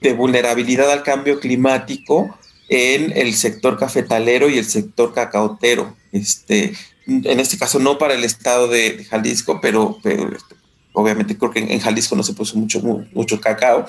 de 0.00 0.14
vulnerabilidad 0.14 0.90
al 0.90 1.02
cambio 1.02 1.38
climático 1.38 2.34
en 2.70 3.12
el 3.14 3.34
sector 3.34 3.78
cafetalero 3.78 4.48
y 4.48 4.56
el 4.56 4.64
sector 4.64 5.12
cacaotero. 5.12 5.94
Este, 6.12 6.72
en 7.06 7.40
este 7.40 7.58
caso 7.58 7.78
no 7.78 7.98
para 7.98 8.14
el 8.14 8.24
estado 8.24 8.68
de, 8.68 9.04
Jalisco, 9.04 9.60
pero, 9.60 9.98
este, 10.02 10.56
obviamente 10.94 11.36
creo 11.36 11.50
que 11.50 11.58
en, 11.58 11.78
Jalisco 11.78 12.16
no 12.16 12.22
se 12.22 12.32
produce 12.32 12.56
mucho, 12.56 12.80
mucho 12.80 13.38
cacao, 13.38 13.84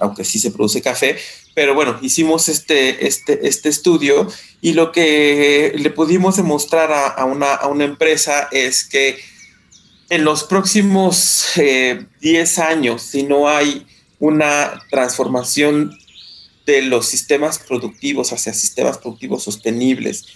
aunque 0.00 0.24
sí 0.24 0.38
se 0.38 0.50
produce 0.50 0.80
café. 0.80 1.18
Pero 1.54 1.74
bueno, 1.74 1.98
hicimos 2.00 2.48
este, 2.48 3.06
este, 3.06 3.46
este 3.46 3.68
estudio 3.68 4.26
y 4.62 4.72
lo 4.72 4.92
que 4.92 5.74
le 5.76 5.90
pudimos 5.90 6.36
demostrar 6.36 6.90
a, 6.90 7.22
una, 7.26 7.52
a 7.52 7.66
una 7.66 7.84
empresa 7.84 8.48
es 8.50 8.84
que 8.84 9.18
en 10.10 10.24
los 10.24 10.44
próximos 10.44 11.44
10 11.54 11.58
eh, 12.58 12.62
años, 12.62 13.02
si 13.02 13.24
no 13.24 13.48
hay 13.48 13.86
una 14.18 14.82
transformación 14.90 15.96
de 16.66 16.82
los 16.82 17.06
sistemas 17.06 17.58
productivos 17.58 18.32
hacia 18.32 18.52
sistemas 18.52 18.98
productivos 18.98 19.44
sostenibles 19.44 20.26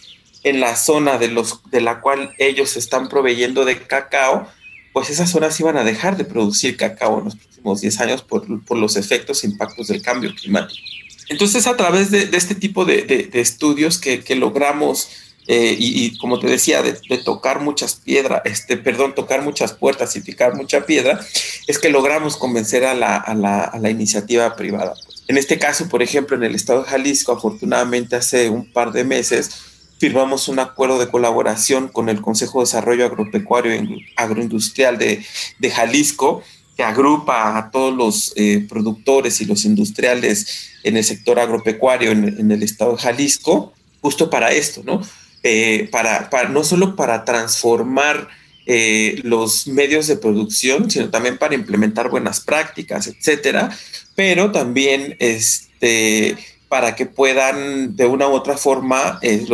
en 0.44 0.60
la 0.60 0.76
zona 0.76 1.18
de, 1.18 1.28
los, 1.28 1.60
de 1.70 1.80
la 1.80 2.00
cual 2.00 2.34
ellos 2.38 2.76
están 2.76 3.08
proveyendo 3.08 3.64
de 3.64 3.78
cacao, 3.78 4.48
pues 4.92 5.10
esas 5.10 5.30
zonas 5.30 5.58
iban 5.60 5.76
a 5.76 5.84
dejar 5.84 6.16
de 6.16 6.24
producir 6.24 6.76
cacao 6.76 7.18
en 7.18 7.24
los 7.26 7.36
próximos 7.36 7.80
10 7.80 8.00
años 8.00 8.22
por, 8.22 8.76
los 8.76 8.96
efectos 8.96 9.44
e 9.44 9.46
impactos 9.46 9.88
del 9.88 10.02
cambio 10.02 10.34
climático. 10.34 10.82
Entonces, 11.28 11.66
a 11.66 11.76
través 11.76 12.10
de, 12.10 12.28
este 12.32 12.54
tipo 12.54 12.84
de, 12.84 13.30
estudios 13.34 13.98
que, 13.98 14.22
logramos 14.34 15.08
eh, 15.54 15.76
y, 15.78 16.16
como 16.16 16.38
te 16.38 16.46
decía, 16.46 16.80
de, 16.80 16.94
tocar 17.18 17.60
muchas 17.60 17.96
piedras, 17.96 18.40
este, 18.46 18.78
perdón, 18.78 19.14
tocar 19.14 19.42
muchas 19.42 19.74
puertas 19.74 20.16
y 20.16 20.22
picar 20.22 20.54
mucha 20.54 20.86
piedra, 20.86 21.20
es 21.66 21.78
que 21.78 21.90
logramos 21.90 22.38
convencer 22.38 22.86
a 22.86 22.94
la, 22.94 23.18
a 23.18 23.34
la, 23.34 23.60
a 23.60 23.78
la 23.78 23.90
iniciativa 23.90 24.56
privada. 24.56 24.94
En 25.28 25.36
este 25.36 25.58
caso, 25.58 25.90
por 25.90 26.02
ejemplo, 26.02 26.38
en 26.38 26.44
el 26.44 26.54
estado 26.54 26.84
de 26.84 26.88
Jalisco, 26.88 27.32
afortunadamente 27.32 28.16
hace 28.16 28.48
un 28.48 28.72
par 28.72 28.92
de 28.92 29.04
meses, 29.04 29.50
firmamos 29.98 30.48
un 30.48 30.58
acuerdo 30.58 30.98
de 30.98 31.10
colaboración 31.10 31.88
con 31.88 32.08
el 32.08 32.22
Consejo 32.22 32.60
de 32.60 32.64
Desarrollo 32.64 33.04
Agropecuario 33.04 33.74
y 33.74 34.06
Agroindustrial 34.16 34.96
de, 34.96 35.22
de 35.58 35.70
Jalisco, 35.70 36.42
que 36.78 36.82
agrupa 36.82 37.58
a 37.58 37.70
todos 37.70 37.94
los 37.94 38.32
eh, 38.36 38.64
productores 38.70 39.42
y 39.42 39.44
los 39.44 39.66
industriales 39.66 40.70
en 40.82 40.96
el 40.96 41.04
sector 41.04 41.38
agropecuario 41.38 42.10
en, 42.10 42.40
en, 42.40 42.50
el 42.50 42.62
estado 42.62 42.92
de 42.96 43.02
Jalisco, 43.02 43.74
justo 44.00 44.30
para 44.30 44.50
esto, 44.52 44.80
¿no? 44.82 45.02
Eh, 45.44 45.88
para, 45.90 46.28
no 46.50 46.62
solo 46.62 46.94
para 46.94 47.24
transformar 47.24 48.28
eh, 48.64 49.20
los 49.24 49.66
medios 49.66 50.06
de 50.06 50.16
producción, 50.16 50.88
sino 50.88 51.10
también 51.10 51.36
para 51.36 51.56
implementar 51.56 52.10
buenas 52.10 52.38
prácticas, 52.38 53.08
etcétera, 53.08 53.76
pero 54.14 54.52
también 54.52 55.16
este, 55.18 56.36
para 56.68 56.94
que 56.94 57.06
puedan 57.06 57.96
de 57.96 58.06
una 58.06 58.28
u 58.28 58.34
otra 58.34 58.56
forma 58.56 59.18
eh, 59.20 59.44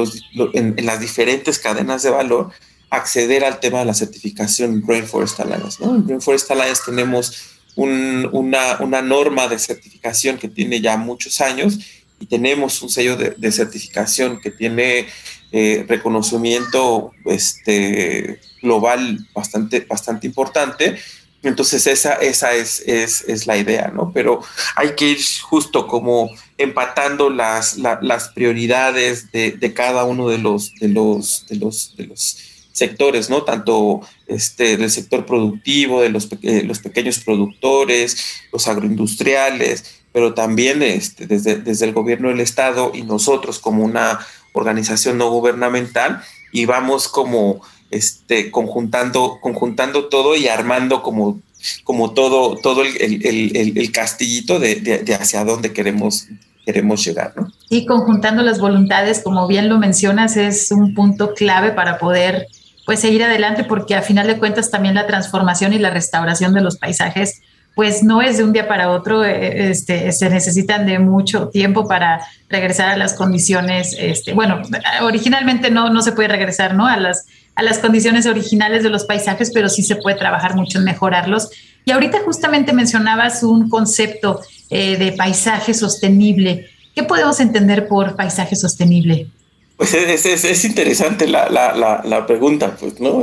en, 0.53 0.77
las 0.85 1.01
diferentes 1.01 1.59
cadenas 1.59 2.03
de 2.03 2.11
valor 2.11 2.51
acceder 2.91 3.43
al 3.45 3.59
tema 3.61 3.79
de 3.79 3.87
la 3.87 3.95
certificación 3.95 4.85
Rainforest 4.87 5.41
Alliance. 5.41 5.83
En 5.83 6.07
Rainforest 6.07 6.51
Alliance 6.51 6.83
tenemos 6.85 7.33
un, 7.77 8.29
una, 8.33 8.77
una 8.81 9.01
norma 9.01 9.49
de 9.49 9.59
certificación 9.59 10.37
que 10.37 10.49
tiene 10.49 10.83
ya 10.83 10.99
muchos 10.99 11.41
años 11.41 11.79
y 12.21 12.27
tenemos 12.27 12.83
un 12.83 12.91
sello 12.91 13.17
de 13.17 13.53
certificación 13.53 14.39
que 14.41 14.51
tiene 14.51 15.07
eh, 15.53 15.85
reconocimiento 15.89 17.13
este, 17.25 18.41
global 18.63 19.27
bastante, 19.35 19.81
bastante 19.81 20.27
importante. 20.27 20.99
Entonces 21.43 21.87
esa, 21.87 22.15
esa 22.15 22.53
es, 22.53 22.83
es, 22.87 23.47
la 23.47 23.57
idea, 23.57 23.93
¿no? 23.95 24.13
Pero 24.13 24.43
hay 24.75 24.95
que 24.97 25.11
ir 25.11 25.19
justo 25.43 25.87
como 25.87 26.31
empatando 26.59 27.31
las, 27.31 27.79
la, 27.79 27.99
las 28.03 28.29
prioridades 28.31 29.31
de, 29.31 29.53
de, 29.53 29.73
cada 29.73 30.05
uno 30.05 30.29
de 30.29 30.39
los, 30.39 30.75
de 30.81 30.89
los, 30.89 31.47
de 31.49 31.57
los, 31.57 31.97
de 31.97 32.07
los 32.09 32.37
sectores, 32.73 33.31
¿no? 33.31 33.43
Tanto 33.43 34.01
este, 34.27 34.77
del 34.77 34.91
sector 34.91 35.27
productivo, 35.27 36.01
de 36.03 36.11
los, 36.11 36.29
eh, 36.43 36.63
los 36.65 36.81
pequeños 36.81 37.21
productores, 37.21 38.17
los 38.53 38.67
agroindustriales, 38.67 40.03
pero 40.13 40.35
también 40.35 40.83
este, 40.83 41.27
desde, 41.27 41.57
desde 41.57 41.87
el 41.87 41.93
gobierno 41.93 42.29
del 42.29 42.41
Estado 42.41 42.93
y 42.95 43.03
nosotros 43.03 43.59
como 43.59 43.85
una 43.85 44.19
organización 44.59 45.19
no 45.19 45.31
gubernamental 45.31 46.23
y 46.53 46.67
vamos 46.67 47.09
como 47.09 47.61
este, 47.91 48.51
conjuntando, 48.51 49.39
conjuntando 49.41 50.07
todo 50.09 50.37
y 50.37 50.49
armando 50.49 51.03
como, 51.03 51.41
como 51.85 52.13
todo, 52.13 52.57
todo 52.57 52.83
el, 52.83 52.97
el, 52.99 53.93
castillito 53.93 54.59
de, 54.59 54.77
de, 54.77 54.99
de, 54.99 55.15
hacia 55.15 55.45
dónde 55.45 55.73
queremos, 55.73 56.27
queremos 56.65 57.05
llegar. 57.05 57.33
¿no? 57.37 57.49
Y 57.71 57.87
conjuntando 57.87 58.43
las 58.43 58.61
voluntades, 58.61 59.23
como 59.23 59.47
bien 59.47 59.69
lo 59.69 59.79
mencionas, 59.79 60.37
es 60.37 60.71
un 60.71 60.95
punto 60.95 61.35
clave 61.35 61.71
para 61.71 61.99
poder 61.99 62.47
pues 62.85 63.01
seguir 63.01 63.23
adelante 63.23 63.65
porque 63.65 63.95
a 63.95 64.01
final 64.01 64.27
de 64.27 64.39
cuentas 64.39 64.71
también 64.71 64.95
la 64.95 65.07
transformación 65.07 65.75
y 65.75 65.79
la 65.79 65.91
restauración 65.91 66.55
de 66.55 66.63
los 66.63 66.79
paisajes 66.79 67.43
pues 67.79 68.03
no 68.03 68.21
es 68.21 68.39
de 68.39 68.43
un 68.43 68.53
día 68.53 68.67
para 68.67 68.91
otro, 68.91 69.25
eh, 69.25 69.71
este, 69.71 70.11
se 70.11 70.29
necesitan 70.29 70.85
de 70.85 70.99
mucho 70.99 71.47
tiempo 71.47 71.87
para 71.87 72.27
regresar 72.49 72.89
a 72.89 72.97
las 72.97 73.15
condiciones, 73.15 73.95
este, 73.97 74.33
bueno, 74.33 74.63
originalmente 75.03 75.71
no, 75.71 75.89
no 75.89 76.03
se 76.03 76.11
puede 76.11 76.27
regresar 76.27 76.75
¿no? 76.75 76.89
a, 76.89 76.97
las, 76.97 77.27
a 77.55 77.63
las 77.63 77.79
condiciones 77.79 78.27
originales 78.27 78.83
de 78.83 78.91
los 78.91 79.05
paisajes, 79.05 79.53
pero 79.55 79.69
sí 79.69 79.85
se 79.85 79.95
puede 79.95 80.17
trabajar 80.17 80.57
mucho 80.57 80.79
en 80.79 80.87
mejorarlos. 80.87 81.51
Y 81.85 81.93
ahorita 81.93 82.19
justamente 82.25 82.73
mencionabas 82.73 83.45
un 83.45 83.69
concepto 83.69 84.41
eh, 84.71 84.97
de 84.97 85.13
paisaje 85.13 85.73
sostenible. 85.73 86.69
¿Qué 86.97 87.05
podemos 87.05 87.39
entender 87.39 87.87
por 87.87 88.17
paisaje 88.17 88.57
sostenible? 88.57 89.29
Pues 89.77 89.95
es, 89.95 90.27
es, 90.27 90.45
es 90.45 90.65
interesante 90.65 91.29
la, 91.29 91.49
la, 91.49 92.03
la, 92.05 92.27
pregunta, 92.27 92.75
pues, 92.75 92.99
¿no? 92.99 93.23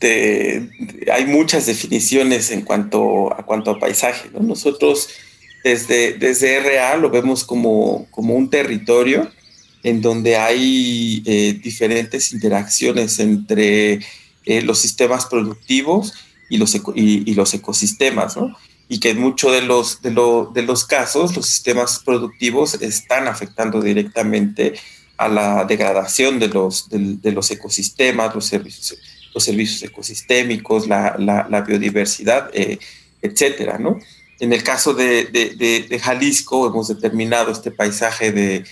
Este, 0.00 0.70
hay 1.12 1.26
muchas 1.26 1.66
definiciones 1.66 2.50
en 2.50 2.62
cuanto 2.62 3.34
a, 3.34 3.44
cuanto 3.44 3.70
a 3.70 3.78
paisaje, 3.78 4.30
¿no? 4.32 4.40
Nosotros 4.40 5.08
desde, 5.62 6.14
desde 6.14 6.58
RA 6.60 6.96
lo 6.96 7.10
vemos 7.10 7.44
como, 7.44 8.06
como 8.10 8.34
un 8.34 8.48
territorio 8.48 9.30
en 9.82 10.00
donde 10.00 10.38
hay 10.38 11.22
eh, 11.26 11.60
diferentes 11.62 12.32
interacciones 12.32 13.18
entre 13.18 14.00
eh, 14.46 14.62
los 14.62 14.78
sistemas 14.78 15.26
productivos 15.26 16.14
y 16.48 16.56
los, 16.56 16.74
y, 16.94 17.34
los 17.34 17.52
ecosistemas, 17.52 18.38
¿no? 18.38 18.56
Y 18.88 19.00
que 19.00 19.10
en 19.10 19.20
muchos 19.20 19.52
de 19.52 19.60
los, 19.60 20.00
de, 20.00 20.12
lo, 20.12 20.50
de 20.54 20.62
los 20.62 20.86
casos 20.86 21.36
los 21.36 21.44
sistemas 21.44 22.00
productivos 22.02 22.72
están 22.80 23.28
afectando 23.28 23.82
directamente 23.82 24.74
a 25.18 25.28
la 25.28 25.66
degradación 25.66 26.38
de 26.38 26.48
los, 26.48 26.88
de 26.88 27.32
los 27.32 27.50
ecosistemas, 27.50 28.34
los 28.34 28.46
servicios, 28.46 28.98
los 29.34 29.44
servicios 29.44 29.82
ecosistémicos, 29.82 30.88
la, 30.88 31.16
la, 31.18 31.46
la 31.48 31.60
biodiversidad, 31.62 32.50
eh, 32.52 32.78
etcétera, 33.22 33.78
¿no? 33.78 33.98
En 34.40 34.54
el 34.54 34.62
caso 34.62 34.94
de, 34.94 35.26
de, 35.26 35.86
de, 35.86 35.98
Jalisco, 35.98 36.66
hemos 36.66 36.88
determinado 36.88 37.52
este 37.52 37.70
paisaje 37.70 38.32
de, 38.32 38.64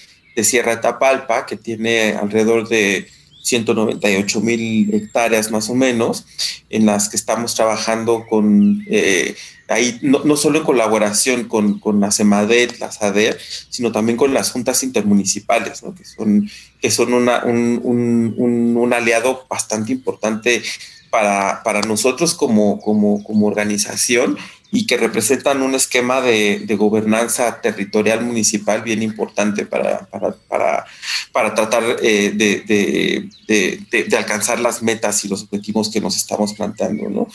Sierra 0.42 0.80
Tapalpa, 0.80 1.46
que 1.46 1.56
tiene 1.56 2.12
alrededor 2.12 2.68
de 2.68 3.08
198 3.42 4.40
mil 4.40 4.94
hectáreas 4.94 5.50
más 5.50 5.68
o 5.68 5.74
menos, 5.74 6.26
en 6.70 6.86
las 6.86 7.08
que 7.08 7.16
estamos 7.16 7.56
trabajando 7.56 8.24
con 8.28 8.84
eh, 8.88 9.34
ahí 9.68 9.98
no, 10.02 10.36
solo 10.36 10.58
en 10.58 10.64
colaboración 10.64 11.44
con, 11.44 11.78
con 11.78 12.00
la 12.00 12.10
CEMADET, 12.10 12.78
la 12.78 12.90
SADER, 12.90 13.38
sino 13.68 13.92
también 13.92 14.16
con 14.16 14.32
las 14.34 14.50
juntas 14.50 14.82
intermunicipales, 14.82 15.82
que 15.96 16.04
son, 16.04 16.50
que 16.80 16.90
son 16.90 17.12
un, 17.12 17.28
un, 17.28 17.80
un, 17.84 18.76
un, 18.76 18.92
aliado 18.92 19.46
bastante 19.48 19.92
importante 19.92 20.62
para, 21.10 21.62
para 21.62 21.82
nosotros 21.82 22.34
como, 22.34 22.80
como, 22.80 23.22
como, 23.22 23.46
organización 23.46 24.38
y 24.70 24.86
que 24.86 24.98
representan 24.98 25.62
un 25.62 25.74
esquema 25.74 26.20
de, 26.20 26.60
de 26.66 26.76
gobernanza 26.76 27.60
territorial 27.60 28.22
municipal 28.22 28.82
bien 28.82 29.02
importante 29.02 29.64
para, 29.64 30.00
para, 30.06 30.32
para, 30.48 30.86
para 31.32 31.54
tratar 31.54 31.96
eh, 32.02 32.32
de, 32.34 33.28
de, 33.46 34.04
de, 34.06 34.16
alcanzar 34.16 34.60
las 34.60 34.82
metas 34.82 35.24
y 35.24 35.28
los 35.28 35.44
objetivos 35.44 35.90
que 35.90 36.00
nos 36.00 36.16
estamos 36.16 36.52
planteando, 36.52 37.08
¿no? 37.08 37.28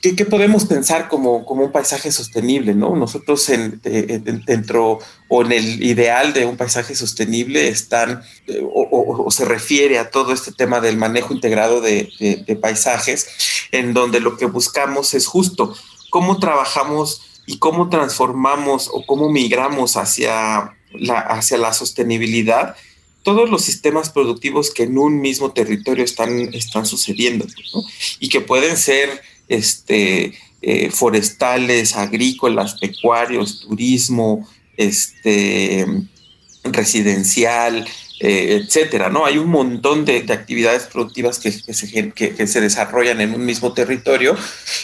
¿Qué, 0.00 0.14
¿qué, 0.14 0.24
podemos 0.24 0.66
pensar 0.66 1.08
como, 1.08 1.44
como 1.44 1.64
un 1.64 1.72
paisaje 1.72 2.12
sostenible? 2.12 2.74
¿no? 2.74 2.94
Nosotros 2.94 3.48
en, 3.48 3.80
en, 3.84 4.44
dentro 4.44 4.98
o 5.28 5.42
en 5.42 5.52
el 5.52 5.82
ideal 5.82 6.32
de 6.32 6.44
un 6.44 6.56
paisaje 6.56 6.94
sostenible 6.94 7.68
están 7.68 8.22
eh, 8.46 8.60
o, 8.62 8.82
o, 8.82 9.24
o, 9.24 9.30
se 9.30 9.44
refiere 9.44 9.98
a 9.98 10.10
todo 10.10 10.32
este 10.32 10.52
tema 10.52 10.80
del 10.80 10.96
manejo 10.96 11.32
integrado 11.32 11.80
de, 11.80 12.10
de, 12.20 12.44
de 12.46 12.56
paisajes, 12.56 13.26
en 13.72 13.94
donde 13.94 14.20
lo 14.20 14.36
que 14.36 14.46
buscamos 14.46 15.14
es 15.14 15.26
justo 15.26 15.74
cómo 16.10 16.38
trabajamos 16.38 17.22
y 17.46 17.58
cómo 17.58 17.88
transformamos 17.88 18.90
o 18.92 19.04
cómo 19.06 19.30
migramos 19.30 19.96
hacia 19.96 20.76
la, 20.92 21.18
hacia 21.18 21.58
la 21.58 21.72
sostenibilidad 21.72 22.76
todos 23.26 23.50
los 23.50 23.62
sistemas 23.62 24.10
productivos 24.10 24.70
que 24.70 24.84
en 24.84 24.96
un 24.98 25.20
mismo 25.20 25.50
territorio 25.50 26.04
están, 26.04 26.54
están 26.54 26.86
sucediendo 26.86 27.44
¿no? 27.74 27.82
y 28.20 28.28
que 28.28 28.40
pueden 28.40 28.76
ser 28.76 29.20
este, 29.48 30.34
eh, 30.62 30.90
forestales, 30.90 31.96
agrícolas, 31.96 32.74
pecuarios, 32.74 33.60
turismo, 33.60 34.48
este, 34.76 35.86
residencial, 36.64 37.86
eh, 38.20 38.62
etcétera, 38.62 39.10
¿no? 39.10 39.26
Hay 39.26 39.36
un 39.38 39.48
montón 39.48 40.04
de, 40.04 40.22
de 40.22 40.32
actividades 40.32 40.84
productivas 40.84 41.38
que, 41.38 41.52
se, 41.52 42.12
que, 42.12 42.46
se, 42.46 42.60
desarrollan 42.60 43.20
en 43.20 43.34
un 43.34 43.44
mismo 43.44 43.74
territorio 43.74 44.36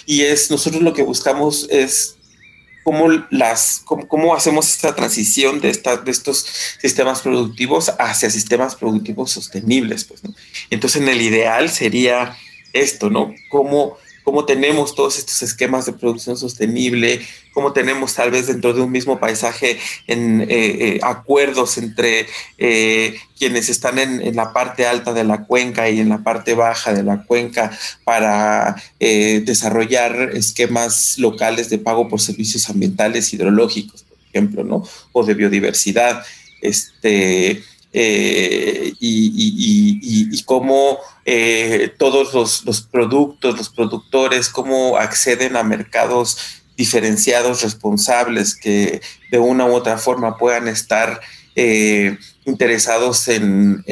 y 0.04 0.22
es 0.22 0.50
nosotros 0.50 0.82
lo 0.82 0.92
que 0.92 1.02
buscamos 1.02 1.66
es 1.70 2.16
cómo, 2.84 3.08
las, 3.30 3.80
cómo, 3.86 4.06
cómo 4.06 4.34
hacemos 4.34 4.68
esta 4.68 4.94
transición 4.94 5.60
de, 5.60 5.72
de 5.72 6.10
estos 6.10 6.46
sistemas 6.80 7.22
productivos 7.22 7.90
hacia 7.98 8.28
sistemas 8.28 8.76
productivos 8.76 9.30
sostenibles, 9.30 10.04
pues. 10.04 10.20
Entonces, 10.68 11.00
en 11.00 11.08
el 11.08 11.22
ideal 11.22 11.70
sería 11.70 12.36
esto, 12.74 13.08
¿no? 13.08 13.34
Cómo 13.48 13.96
cómo 14.22 14.44
tenemos 14.44 14.94
todos 14.94 15.18
estos 15.18 15.42
esquemas 15.42 15.86
de 15.86 15.92
producción 15.92 16.36
sostenible, 16.36 17.20
cómo 17.52 17.72
tenemos 17.72 18.14
tal 18.14 18.30
vez 18.30 18.46
dentro 18.46 18.72
de 18.72 18.80
un 18.80 18.90
mismo 18.90 19.18
paisaje 19.18 19.72
eh, 19.72 19.78
eh, 20.08 21.00
acuerdos 21.02 21.78
entre 21.78 22.26
eh, 22.58 23.16
quienes 23.38 23.68
están 23.68 23.98
en, 23.98 24.20
en, 24.22 24.36
la 24.36 24.52
parte 24.52 24.86
alta 24.86 25.12
de 25.12 25.24
la 25.24 25.44
cuenca 25.44 25.90
y 25.90 26.00
en 26.00 26.08
la 26.08 26.22
parte 26.22 26.54
baja 26.54 26.92
de 26.92 27.02
la 27.02 27.24
cuenca 27.24 27.76
para 28.04 28.76
desarrollar 28.98 30.30
esquemas 30.34 31.18
locales 31.18 31.68
de 31.70 31.78
pago 31.78 32.08
por 32.08 32.20
servicios 32.20 32.68
ambientales 32.70 33.32
hidrológicos, 33.32 34.04
por 34.04 34.18
ejemplo, 34.28 34.64
¿no? 34.64 34.86
O 35.12 35.24
de 35.24 35.34
biodiversidad. 35.34 36.24
Este, 36.60 37.62
eh, 37.92 38.94
y, 39.00 40.42
cómo 40.44 40.98
eh, 41.24 41.92
todos 41.98 42.34
los, 42.64 42.82
productos, 42.82 43.56
los 43.56 43.68
productores, 43.68 44.48
cómo 44.48 44.96
acceden 44.96 45.56
a 45.56 45.62
mercados 45.62 46.38
diferenciados, 46.76 47.62
responsables, 47.62 48.56
que 48.56 49.00
de 49.30 49.38
una 49.38 49.66
u 49.66 49.74
otra 49.74 49.98
forma 49.98 50.36
puedan 50.36 50.68
estar 50.68 51.20
eh, 51.54 52.18
interesados 52.44 53.28
en, 53.28 53.84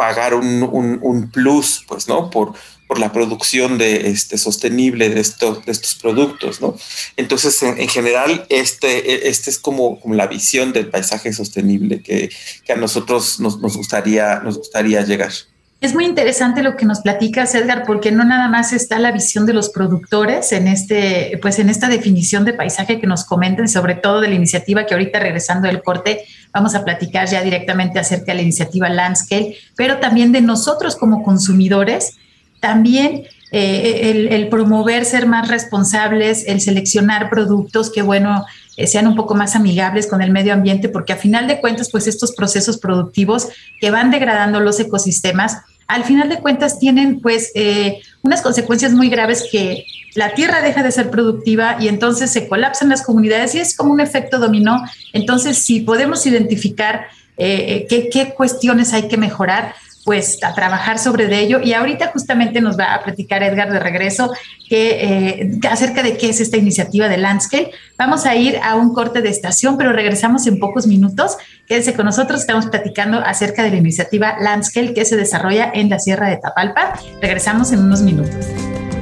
pagar 0.00 0.32
un, 0.32 0.98
un, 1.02 1.30
plus, 1.30 1.84
pues, 1.86 2.08
¿no? 2.08 2.30
Por, 2.30 2.54
por 2.88 2.98
la 2.98 3.12
producción 3.12 3.76
de 3.76 4.08
este 4.08 4.38
sostenible 4.38 5.10
de 5.10 5.20
estos, 5.20 5.62
de 5.66 5.72
estos 5.72 5.94
productos, 5.94 6.62
¿no? 6.62 6.74
Entonces, 7.18 7.62
en, 7.62 7.86
general, 7.86 8.46
este, 8.48 9.28
este 9.28 9.50
es 9.50 9.58
como, 9.58 10.00
como, 10.00 10.14
la 10.14 10.26
visión 10.26 10.72
del 10.72 10.88
paisaje 10.88 11.34
sostenible 11.34 12.02
que, 12.02 12.30
que 12.64 12.72
a 12.72 12.76
nosotros 12.76 13.40
nos, 13.40 13.60
nos, 13.60 13.76
gustaría, 13.76 14.40
nos 14.40 14.56
gustaría 14.56 15.02
llegar. 15.02 15.32
Es 15.80 15.94
muy 15.94 16.04
interesante 16.04 16.62
lo 16.62 16.76
que 16.76 16.84
nos 16.84 17.00
platicas, 17.00 17.54
Edgar, 17.54 17.84
porque 17.86 18.12
no 18.12 18.22
nada 18.22 18.48
más 18.48 18.74
está 18.74 18.98
la 18.98 19.12
visión 19.12 19.46
de 19.46 19.54
los 19.54 19.70
productores 19.70 20.52
en 20.52 20.68
este, 20.68 21.38
pues 21.40 21.58
en 21.58 21.70
esta 21.70 21.88
definición 21.88 22.44
de 22.44 22.52
paisaje 22.52 23.00
que 23.00 23.06
nos 23.06 23.24
comenten, 23.24 23.66
sobre 23.66 23.94
todo 23.94 24.20
de 24.20 24.28
la 24.28 24.34
iniciativa 24.34 24.84
que 24.84 24.92
ahorita 24.92 25.18
regresando 25.20 25.68
del 25.68 25.82
corte 25.82 26.26
vamos 26.52 26.74
a 26.74 26.84
platicar 26.84 27.28
ya 27.28 27.40
directamente 27.40 27.98
acerca 27.98 28.32
de 28.32 28.34
la 28.34 28.42
iniciativa 28.42 28.90
Landscape, 28.90 29.56
pero 29.74 30.00
también 30.00 30.32
de 30.32 30.42
nosotros 30.42 30.96
como 30.96 31.22
consumidores 31.22 32.18
también 32.60 33.24
eh, 33.52 34.28
el, 34.30 34.48
promover 34.48 35.04
ser 35.04 35.26
más 35.26 35.48
responsables, 35.48 36.44
el 36.46 36.60
seleccionar 36.60 37.30
productos 37.30 37.90
que, 37.90 38.02
bueno, 38.02 38.44
eh, 38.76 38.86
sean 38.86 39.08
un 39.08 39.16
poco 39.16 39.34
más 39.34 39.56
amigables 39.56 40.06
con 40.06 40.22
el 40.22 40.30
medio 40.30 40.52
ambiente, 40.52 40.88
porque 40.88 41.14
a 41.14 41.16
final 41.16 41.48
de 41.48 41.60
cuentas, 41.60 41.90
pues 41.90 42.06
estos 42.06 42.32
procesos 42.32 42.78
productivos 42.78 43.48
que 43.80 43.90
van 43.90 44.12
degradando 44.12 44.60
los 44.60 44.78
ecosistemas, 44.78 45.56
al 45.90 46.04
final 46.04 46.28
de 46.28 46.38
cuentas 46.38 46.78
tienen 46.78 47.20
pues 47.20 47.52
eh, 47.54 48.00
unas 48.22 48.42
consecuencias 48.42 48.92
muy 48.92 49.08
graves 49.08 49.46
que 49.50 49.84
la 50.14 50.34
tierra 50.34 50.62
deja 50.62 50.82
de 50.82 50.92
ser 50.92 51.10
productiva 51.10 51.76
y 51.80 51.88
entonces 51.88 52.30
se 52.30 52.48
colapsan 52.48 52.88
las 52.88 53.02
comunidades 53.02 53.54
y 53.54 53.58
es 53.58 53.76
como 53.76 53.92
un 53.92 54.00
efecto 54.00 54.38
dominó. 54.38 54.82
Entonces, 55.12 55.58
si 55.58 55.80
podemos 55.80 56.26
identificar 56.26 57.06
qué, 57.36 58.10
qué 58.12 58.34
cuestiones 58.36 58.92
hay 58.92 59.08
que 59.08 59.16
mejorar, 59.16 59.74
pues 60.04 60.42
a 60.42 60.54
trabajar 60.54 60.98
sobre 60.98 61.26
ello. 61.38 61.60
Y 61.62 61.72
ahorita 61.74 62.10
justamente 62.12 62.60
nos 62.60 62.78
va 62.78 62.94
a 62.94 63.02
platicar 63.02 63.42
Edgar 63.42 63.72
de 63.72 63.78
regreso 63.78 64.32
que, 64.68 64.90
eh, 65.00 65.60
acerca 65.70 66.02
de 66.02 66.16
qué 66.16 66.30
es 66.30 66.40
esta 66.40 66.56
iniciativa 66.56 67.08
de 67.08 67.18
Landscape. 67.18 67.70
Vamos 67.98 68.26
a 68.26 68.34
ir 68.34 68.58
a 68.62 68.76
un 68.76 68.94
corte 68.94 69.20
de 69.22 69.28
estación, 69.28 69.76
pero 69.76 69.92
regresamos 69.92 70.46
en 70.46 70.58
pocos 70.58 70.86
minutos. 70.86 71.36
Quédense 71.66 71.94
con 71.94 72.06
nosotros, 72.06 72.40
estamos 72.40 72.66
platicando 72.66 73.18
acerca 73.18 73.62
de 73.62 73.70
la 73.70 73.76
iniciativa 73.76 74.36
Landscape 74.40 74.94
que 74.94 75.04
se 75.04 75.16
desarrolla 75.16 75.70
en 75.72 75.90
la 75.90 75.98
Sierra 75.98 76.28
de 76.28 76.38
Tapalpa. 76.38 76.94
Regresamos 77.20 77.72
en 77.72 77.80
unos 77.80 78.02
minutos. 78.02 78.46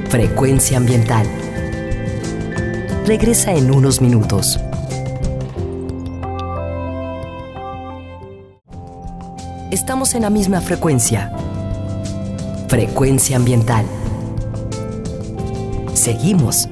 Frecuencia 0.09 0.77
ambiental. 0.77 1.25
Regresa 3.05 3.53
en 3.53 3.71
unos 3.71 4.01
minutos. 4.01 4.59
Estamos 9.71 10.15
en 10.15 10.23
la 10.23 10.29
misma 10.29 10.61
frecuencia. 10.61 11.31
Frecuencia 12.67 13.37
ambiental. 13.37 13.85
Seguimos. 15.93 16.67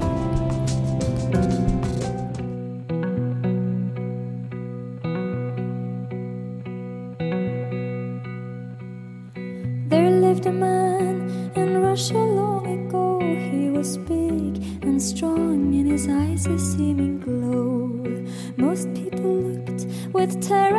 There 9.88 10.10
lived 10.10 10.46
a 10.46 10.52
man 10.52 11.50
in 11.54 11.82
Russia 11.82 12.14
long 12.14 12.66
ago. 12.66 13.20
He 13.20 13.70
was 13.70 13.96
big 13.98 14.82
and 14.82 15.00
strong, 15.00 15.74
and 15.74 15.90
his 15.90 16.08
eyes 16.08 16.46
a 16.46 16.58
seeming 16.58 17.20
glow. 17.20 18.02
Most 18.56 18.92
people 18.94 19.34
looked 19.42 19.86
with 20.12 20.40
terror 20.40 20.77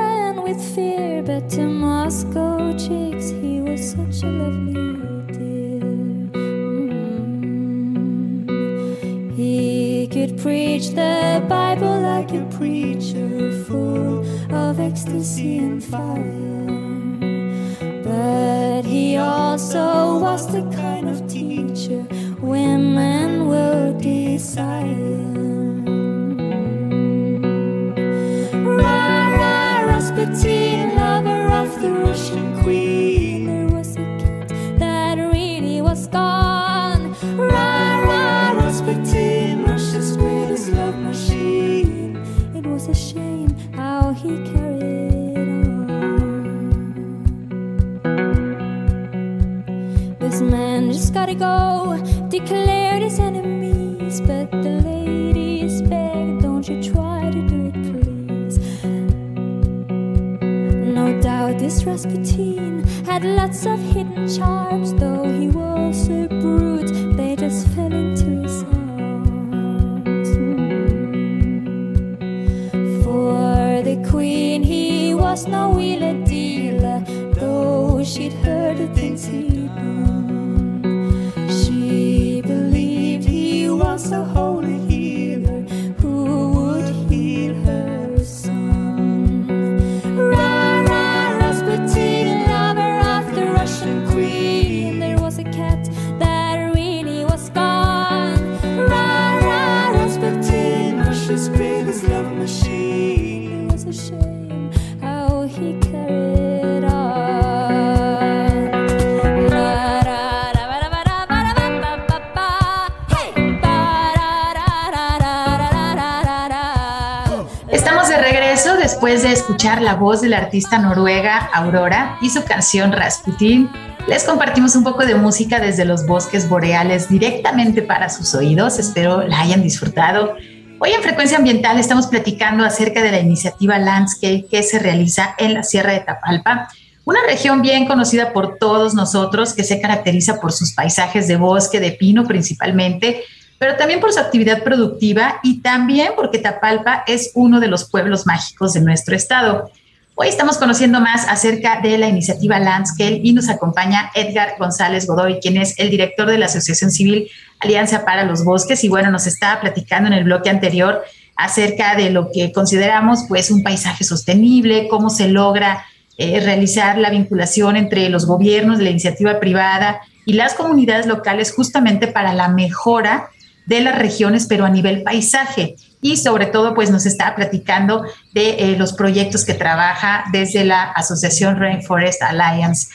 la 119.60 119.96
voz 119.96 120.22
de 120.22 120.30
la 120.30 120.38
artista 120.38 120.80
noruega 120.80 121.50
Aurora 121.54 122.18
y 122.22 122.30
su 122.30 122.46
canción 122.46 122.94
Rasputin. 122.94 123.70
Les 124.08 124.24
compartimos 124.24 124.74
un 124.78 124.86
poco 124.86 125.06
de 125.06 125.16
música 125.16 125.60
desde 125.60 125.84
los 125.84 126.08
bosques 126.08 126.48
boreales 126.48 127.10
directamente 127.10 127.82
para 127.82 128.10
sus 128.10 128.34
oídos. 128.34 128.80
Espero 128.80 129.28
la 129.28 129.42
hayan 129.42 129.62
disfrutado. 129.62 130.38
Hoy 130.80 130.92
en 130.92 131.04
Frecuencia 131.04 131.38
Ambiental 131.38 131.78
estamos 131.78 132.08
platicando 132.08 132.64
acerca 132.64 133.04
de 133.04 133.12
la 133.12 133.20
iniciativa 133.20 133.78
Landscape 133.78 134.46
que 134.50 134.64
se 134.64 134.80
realiza 134.80 135.36
en 135.38 135.56
la 135.56 135.64
Sierra 135.64 135.92
de 135.92 136.00
Tapalpa, 136.00 136.70
una 137.04 137.20
región 137.28 137.62
bien 137.62 137.86
conocida 137.86 138.32
por 138.32 138.58
todos 138.60 138.94
nosotros 138.94 139.54
que 139.54 139.66
se 139.66 139.82
caracteriza 139.82 140.40
por 140.40 140.54
sus 140.54 140.74
paisajes 140.74 141.28
de 141.28 141.36
bosque, 141.36 141.82
de 141.82 141.92
pino 141.92 142.26
principalmente, 142.26 143.24
pero 143.60 143.76
también 143.76 144.00
por 144.00 144.12
su 144.14 144.20
actividad 144.20 144.64
productiva 144.64 145.40
y 145.44 145.60
también 145.60 146.14
porque 146.16 146.40
Tapalpa 146.40 147.04
es 147.06 147.32
uno 147.36 147.60
de 147.60 147.68
los 147.68 147.84
pueblos 147.84 148.26
mágicos 148.26 148.74
de 148.74 148.82
nuestro 148.82 149.16
estado. 149.16 149.70
Hoy 150.16 150.30
estamos 150.30 150.58
conociendo 150.58 151.00
más 151.02 151.28
acerca 151.28 151.82
de 151.82 151.98
la 151.98 152.08
iniciativa 152.08 152.60
Landscape 152.60 153.22
y 153.22 153.34
nos 153.34 153.50
acompaña 153.50 154.12
Edgar 154.16 154.56
González 154.58 155.08
Godoy, 155.08 155.40
quien 155.40 155.58
es 155.58 155.78
el 155.78 155.90
director 155.90 156.28
de 156.28 156.38
la 156.38 156.48
Asociación 156.48 156.92
Civil 156.92 157.30
Alianza 157.60 158.04
para 158.04 158.24
los 158.24 158.44
Bosques. 158.44 158.84
Y 158.84 158.90
bueno, 158.90 159.12
nos 159.12 159.28
estaba 159.28 159.62
platicando 159.62 160.08
en 160.08 160.14
el 160.14 160.24
bloque 160.24 160.50
anterior 160.50 161.04
acerca 161.36 161.96
de 161.96 162.10
lo 162.10 162.32
que 162.34 162.52
consideramos 162.52 163.26
pues 163.30 163.52
un 163.52 163.64
paisaje 163.64 164.04
sostenible, 164.04 164.88
cómo 164.90 165.10
se 165.10 165.30
logra 165.30 165.86
eh, 166.18 166.42
realizar 166.42 166.98
la 166.98 167.12
vinculación 167.12 167.78
entre 167.78 168.10
los 168.10 168.26
gobiernos, 168.26 168.80
la 168.80 168.90
iniciativa 168.90 169.40
privada 169.40 170.02
y 170.26 170.34
las 170.34 170.54
comunidades 170.54 171.08
locales 171.08 171.54
justamente 171.54 172.08
para 172.08 172.34
la 172.34 172.50
mejora 172.50 173.30
de 173.70 173.82
las 173.82 173.98
regiones, 173.98 174.48
pero 174.48 174.66
a 174.66 174.70
nivel 174.70 175.04
paisaje. 175.04 175.76
Y 176.02 176.18
sobre 176.18 176.48
todo, 176.48 176.74
pues 176.74 176.90
nos 176.90 177.06
está 177.06 177.36
platicando 177.36 178.04
de 178.34 178.50
eh, 178.50 178.76
los 178.78 178.94
proyectos 178.94 179.46
que 179.46 179.54
trabaja 179.54 180.26
desde 180.32 180.66
la 180.66 180.84
Asociación 180.84 181.58
Rainforest 181.58 182.22
Alliance. 182.24 182.88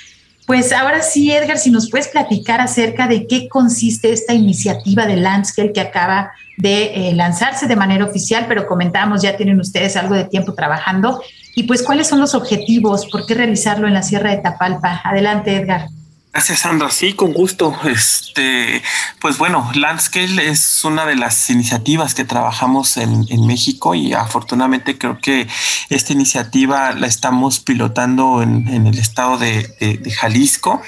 Pues 0.47 0.73
ahora 0.73 1.01
sí, 1.03 1.33
Edgar, 1.33 1.59
si 1.59 1.71
nos 1.71 1.91
puedes 1.91 2.09
platicar 2.09 2.61
acerca 2.61 3.07
de 3.07 3.27
qué 3.27 3.49
consiste 3.49 4.13
esta 4.13 4.35
iniciativa 4.35 5.07
de 5.07 5.17
Landscape 5.17 5.73
que 5.73 5.81
acaba 5.81 6.33
de 6.59 7.09
eh, 7.09 7.15
lanzarse 7.15 7.67
de 7.67 7.77
manera 7.77 8.05
oficial, 8.05 8.47
pero 8.49 8.67
comentamos, 8.67 9.23
ya 9.23 9.37
tienen 9.37 9.61
ustedes 9.61 9.97
algo 9.97 10.15
de 10.15 10.25
tiempo 10.25 10.53
trabajando. 10.55 11.23
Y 11.55 11.63
pues, 11.63 11.83
¿cuáles 11.83 12.09
son 12.09 12.21
los 12.21 12.35
objetivos? 12.35 13.07
¿Por 13.11 13.27
qué 13.27 13.35
realizarlo 13.35 13.87
en 13.87 13.95
la 13.95 14.03
Sierra 14.03 14.31
de 14.31 14.39
Tapalpa? 14.39 15.01
Adelante, 15.05 15.55
Edgar. 15.57 15.87
Gracias, 16.35 16.59
Sandra. 16.59 16.91
Sí, 16.91 17.13
con 17.13 17.33
gusto. 17.33 17.79
Este, 17.85 18.83
pues 19.21 19.39
bueno, 19.39 19.71
Landscale 19.73 20.49
es 20.49 20.83
una 20.83 21.07
de 21.07 21.15
las 21.15 21.49
iniciativas 21.49 22.13
que 22.13 22.25
trabajamos 22.25 22.97
en, 22.97 23.25
México 23.47 23.95
y 23.95 24.15
afortunadamente 24.15 24.99
creo 24.99 25.21
que 25.21 25.47
esta 25.91 26.13
iniciativa 26.13 26.93
la 26.93 27.07
estamos 27.07 27.61
pilotando 27.61 28.43
en, 28.43 28.67
el 28.67 28.99
estado 28.99 29.39
de, 29.39 30.03
Jalisco, 30.19 30.83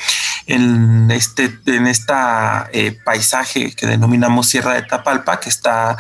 en 0.49 1.12
este, 1.12 1.57
en 1.66 1.86
esta 1.86 2.68
eh, 2.72 2.99
paisaje 3.05 3.72
que 3.72 3.86
denominamos 3.86 4.49
Sierra 4.49 4.74
de 4.74 4.82
Tapalpa, 4.82 5.38
que 5.38 5.49
está 5.49 5.97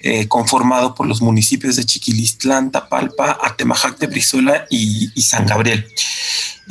eh, 0.00 0.26
conformado 0.26 0.96
por 0.96 1.06
los 1.06 1.22
municipios 1.22 1.76
de 1.76 1.84
Chiquilistlán, 1.84 2.72
Tapalpa, 2.72 3.38
Atemajac 3.40 3.98
de 3.98 4.08
Brizuela 4.08 4.66
y, 4.68 5.12
y 5.14 5.22
San 5.22 5.46
Gabriel. 5.46 5.86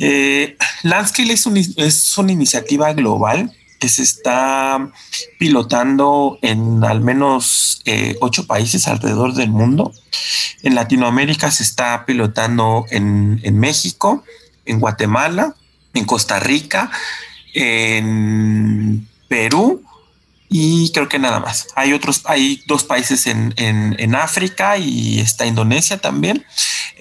Eh, 0.02 0.56
Landscale 0.82 1.34
es, 1.34 2.09
una 2.18 2.32
iniciativa 2.32 2.92
global 2.92 3.52
que 3.78 3.88
se 3.88 4.02
está 4.02 4.90
pilotando 5.38 6.38
en 6.42 6.84
al 6.84 7.00
menos 7.00 7.80
eh, 7.86 8.16
ocho 8.20 8.46
países 8.46 8.86
alrededor 8.86 9.34
del 9.34 9.50
mundo. 9.50 9.92
En 10.62 10.74
Latinoamérica 10.74 11.50
se 11.50 11.62
está 11.62 12.04
pilotando 12.04 12.84
en, 12.90 13.40
en 13.42 13.58
México, 13.58 14.22
en 14.66 14.80
Guatemala, 14.80 15.54
en 15.94 16.04
Costa 16.04 16.38
Rica, 16.38 16.90
en 17.54 19.08
Perú 19.28 19.82
y 20.50 20.90
creo 20.92 21.08
que 21.08 21.18
nada 21.18 21.40
más. 21.40 21.68
Hay 21.76 21.92
otros, 21.92 22.22
hay 22.24 22.62
dos 22.66 22.84
países 22.84 23.26
en, 23.26 23.54
en, 23.56 23.94
en 23.98 24.14
África 24.16 24.76
y 24.76 25.20
está 25.20 25.46
Indonesia 25.46 25.98
también. 25.98 26.44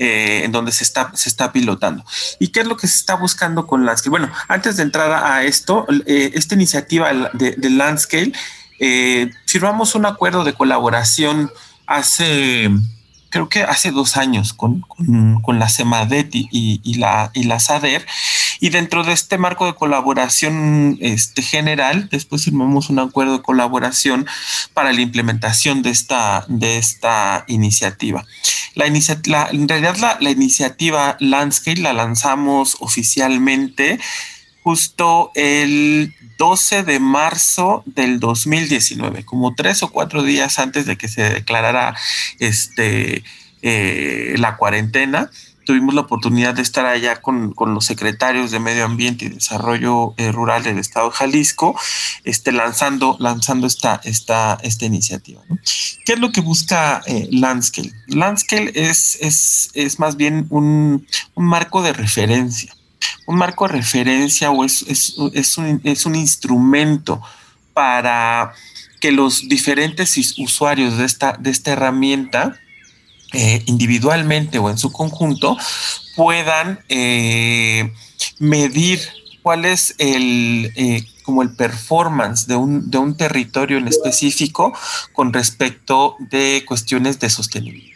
Eh, 0.02 0.46
en 0.46 0.54
donde 0.54 0.72
se 0.72 0.86
está, 0.86 1.12
se 1.14 1.28
está 1.28 1.52
pilotando. 1.52 2.06
¿Y 2.40 2.50
qué 2.50 2.62
es 2.62 2.68
lo 2.68 2.78
que 2.78 2.88
se 2.88 2.96
está 2.96 3.16
buscando 3.16 3.68
con 3.68 3.86
Landscale? 3.86 4.12
Bueno, 4.12 4.32
antes 4.48 4.78
de 4.78 4.84
entrar 4.84 5.12
a 5.12 5.44
esto, 5.44 5.86
eh, 6.06 6.32
esta 6.36 6.56
iniciativa 6.56 7.12
de, 7.34 7.52
de 7.58 7.70
Landscale, 7.70 8.32
eh, 8.80 9.30
firmamos 9.46 9.96
un 9.96 10.06
acuerdo 10.06 10.46
de 10.46 10.54
colaboración 10.54 11.52
hace 11.86 12.70
creo 13.30 13.50
que 13.50 13.64
hace 13.64 13.92
dos 13.92 14.18
años 14.18 14.54
con, 14.54 14.82
con, 14.82 15.60
la 15.60 15.70
CEMADET 15.70 16.34
y, 16.34 16.82
y, 16.84 16.94
la, 16.96 17.32
y 17.34 17.44
la 17.44 17.60
SADER. 17.60 18.06
Y 18.60 18.70
dentro 18.70 19.04
de 19.04 19.14
este 19.14 19.38
marco 19.38 19.66
de 19.66 19.74
colaboración 19.74 20.98
este, 21.02 21.42
general, 21.42 22.10
después 22.10 22.44
firmamos 22.44 22.90
un 22.90 23.00
acuerdo 23.00 23.38
de 23.38 23.42
colaboración 23.42 24.28
para 24.74 24.92
la 24.92 25.02
implementación 25.02 25.82
de 25.82 25.92
esta, 25.92 26.46
de 26.48 26.78
esta 26.78 27.46
iniciativa. 27.48 28.26
La, 28.76 28.88
iniciativa 28.88 29.50
en 29.52 29.68
realidad 29.68 29.98
la, 29.98 30.18
la 30.20 30.32
iniciativa 30.32 31.18
Landscape 31.20 31.82
la 31.82 31.94
lanzamos 31.94 32.78
oficialmente 32.80 34.00
justo 34.70 35.32
el 35.34 36.14
12 36.38 36.84
de 36.84 37.00
marzo 37.00 37.82
del 37.88 38.20
2019, 38.20 39.26
como 39.26 39.56
tres 39.56 39.82
o 39.82 39.90
cuatro 39.90 40.22
días 40.22 40.60
antes 40.60 40.86
de 40.86 40.96
que 40.96 41.08
se 41.08 41.24
declarara 41.24 41.96
este, 42.38 43.24
eh, 43.64 44.36
la 44.38 44.58
cuarentena. 44.58 45.32
Tuvimos 45.66 45.96
la 45.96 46.02
oportunidad 46.02 46.54
de 46.54 46.62
estar 46.62 46.86
allá 46.86 47.20
con, 47.20 47.56
los 47.58 47.84
secretarios 47.84 48.52
de 48.52 48.60
Medio 48.60 48.86
Ambiente 48.86 49.26
y 49.26 49.30
Desarrollo 49.30 50.14
eh, 50.18 50.32
Rural 50.32 50.62
del 50.62 50.78
Estado 50.78 51.10
de 51.10 51.16
Jalisco, 51.16 51.76
este, 52.24 52.52
lanzando, 52.52 53.18
lanzando 53.20 53.66
esta, 53.66 54.00
esta, 54.04 54.60
esta 54.62 54.86
iniciativa. 54.86 55.42
¿Qué 56.06 56.14
es 56.14 56.20
lo 56.20 56.32
que 56.32 56.42
busca 56.42 57.02
eh? 57.08 57.28
Landscale 57.32 58.72
es, 58.76 59.18
es, 59.20 59.72
es 59.74 59.98
más 59.98 60.16
bien 60.16 60.46
un, 60.52 61.08
un 61.34 61.46
marco 61.46 61.82
de 61.82 61.94
referencia 61.94 62.72
un 63.26 63.38
marco 63.38 63.68
de 63.68 63.74
referencia 63.74 64.52
o 64.52 64.66
es, 64.66 64.84
es, 64.88 65.58
un, 66.06 66.16
instrumento 66.16 67.22
para 67.74 68.54
que 69.00 69.12
los 69.12 69.48
diferentes 69.48 70.18
usuarios 70.38 70.98
de 70.98 71.06
esta, 71.06 71.34
de 71.40 71.52
esta 71.52 71.72
herramienta, 71.72 72.60
eh, 73.34 73.62
individualmente 73.68 74.58
o 74.58 74.70
en 74.70 74.78
su 74.78 74.92
conjunto, 74.92 75.58
puedan 76.16 76.80
eh, 76.90 77.94
medir 78.40 79.00
cuál 79.44 79.66
es 79.66 79.94
el, 80.00 80.72
eh, 80.76 81.04
como 81.24 81.44
el 81.44 81.56
performance 81.56 82.48
de 82.48 82.56
un, 82.56 82.90
de 82.90 82.98
un 82.98 83.16
territorio 83.16 83.78
en 83.78 83.88
específico 83.88 84.74
con 85.14 85.32
respecto 85.34 86.16
de 86.20 86.64
cuestiones 86.68 87.20
de 87.20 87.30
sostenibilidad. 87.30 87.96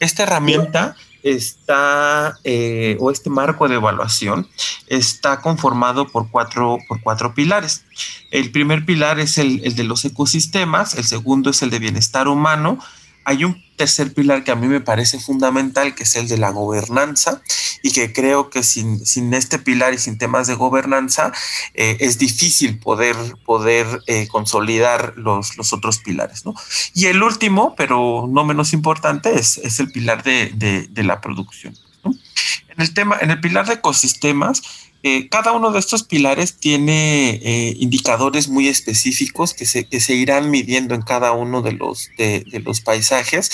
Esta 0.00 0.24
herramienta 0.24 0.96
está, 1.22 2.38
eh, 2.44 2.96
o 3.00 3.10
este 3.10 3.30
marco 3.30 3.68
de 3.68 3.76
evaluación, 3.76 4.48
está 4.86 5.40
conformado 5.40 6.08
por 6.08 6.30
cuatro, 6.30 6.78
por 6.88 7.00
cuatro 7.02 7.34
pilares. 7.34 7.84
El 8.30 8.50
primer 8.50 8.84
pilar 8.84 9.18
es 9.20 9.38
el, 9.38 9.60
el 9.64 9.76
de 9.76 9.84
los 9.84 10.04
ecosistemas, 10.04 10.94
el 10.94 11.04
segundo 11.04 11.50
es 11.50 11.62
el 11.62 11.70
de 11.70 11.78
bienestar 11.78 12.28
humano, 12.28 12.78
hay 13.24 13.44
un 13.44 13.62
tercer 13.76 14.12
pilar 14.12 14.44
que 14.44 14.50
a 14.50 14.56
mí 14.56 14.66
me 14.66 14.80
parece 14.80 15.18
fundamental, 15.18 15.94
que 15.94 16.02
es 16.02 16.14
el 16.16 16.28
de 16.28 16.36
la 16.36 16.50
gobernanza, 16.50 17.40
y 17.82 17.92
que 17.92 18.12
creo 18.12 18.50
que 18.50 18.62
sin, 18.62 19.04
sin 19.06 19.32
este 19.32 19.58
pilar 19.58 19.94
y 19.94 19.98
sin 19.98 20.18
temas 20.18 20.46
de 20.46 20.54
gobernanza 20.54 21.32
eh, 21.74 21.96
es 22.00 22.18
difícil 22.18 22.78
poder, 22.78 23.16
poder 23.44 23.86
eh, 24.06 24.28
consolidar 24.28 25.14
los, 25.16 25.56
los, 25.56 25.72
otros 25.72 25.98
pilares. 25.98 26.44
¿no? 26.44 26.54
Y 26.94 27.06
el 27.06 27.22
último, 27.22 27.74
pero 27.76 28.28
no 28.28 28.44
menos 28.44 28.72
importante, 28.72 29.38
es, 29.38 29.58
es 29.58 29.80
el 29.80 29.90
pilar 29.90 30.22
de, 30.22 30.52
de, 30.90 31.02
la 31.02 31.20
producción. 31.20 31.74
En 32.04 32.82
el 32.82 32.92
tema, 32.92 33.16
en 33.20 33.30
el 33.30 33.40
pilar 33.40 33.66
de 33.66 33.74
ecosistemas, 33.74 34.62
eh, 35.02 35.28
cada 35.30 35.52
uno 35.52 35.72
de 35.72 35.78
estos 35.78 36.02
pilares 36.02 36.58
tiene 36.58 37.30
eh, 37.42 37.74
indicadores 37.78 38.48
muy 38.48 38.68
específicos 38.68 39.54
que 39.54 39.64
se, 39.64 39.86
que 39.88 39.98
se, 39.98 40.14
irán 40.14 40.50
midiendo 40.50 40.94
en 40.94 41.00
cada 41.00 41.32
uno 41.32 41.62
de 41.62 41.72
los, 41.72 42.10
de, 42.18 42.44
los 42.64 42.82
paisajes 42.82 43.50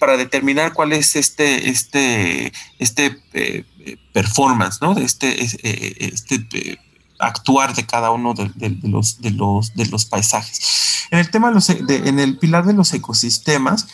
para 0.00 0.16
determinar 0.16 0.72
cuál 0.72 0.92
es 0.92 1.14
este, 1.14 1.68
este, 1.68 2.52
este 2.80 3.16
eh, 3.32 3.64
performance, 4.12 4.80
¿no? 4.82 4.98
Este, 4.98 5.44
este 5.44 6.78
actuar 7.20 7.74
de 7.74 7.86
cada 7.86 8.10
uno 8.10 8.34
de, 8.34 8.50
los, 8.82 9.20
de, 9.20 9.30
los, 9.30 9.74
de 9.74 9.86
los 9.86 10.04
paisajes. 10.04 11.06
En 11.10 11.18
el 11.18 11.30
tema 11.30 11.52
en 11.88 12.18
el 12.18 12.38
pilar 12.38 12.66
de 12.66 12.74
los 12.74 12.92
ecosistemas, 12.92 13.86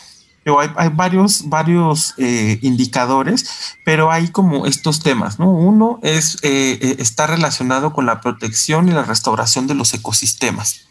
hay, 0.59 0.89
varios, 0.91 1.49
varios 1.49 2.15
eh, 2.19 2.59
indicadores, 2.63 3.77
pero 3.85 4.11
hay 4.11 4.29
como 4.29 4.67
estos 4.67 5.01
temas, 5.01 5.39
¿no? 5.39 5.51
Uno 5.51 5.99
es, 6.03 6.37
eh, 6.43 6.79
eh, 6.81 6.97
está 6.99 7.27
relacionado 7.27 7.93
con 7.93 8.05
la 8.05 8.21
protección 8.21 8.89
y 8.89 8.93
la 8.93 9.05
restauración 9.05 9.67
de 9.67 9.75
los 9.75 9.95
ecosistemas. 9.95 10.83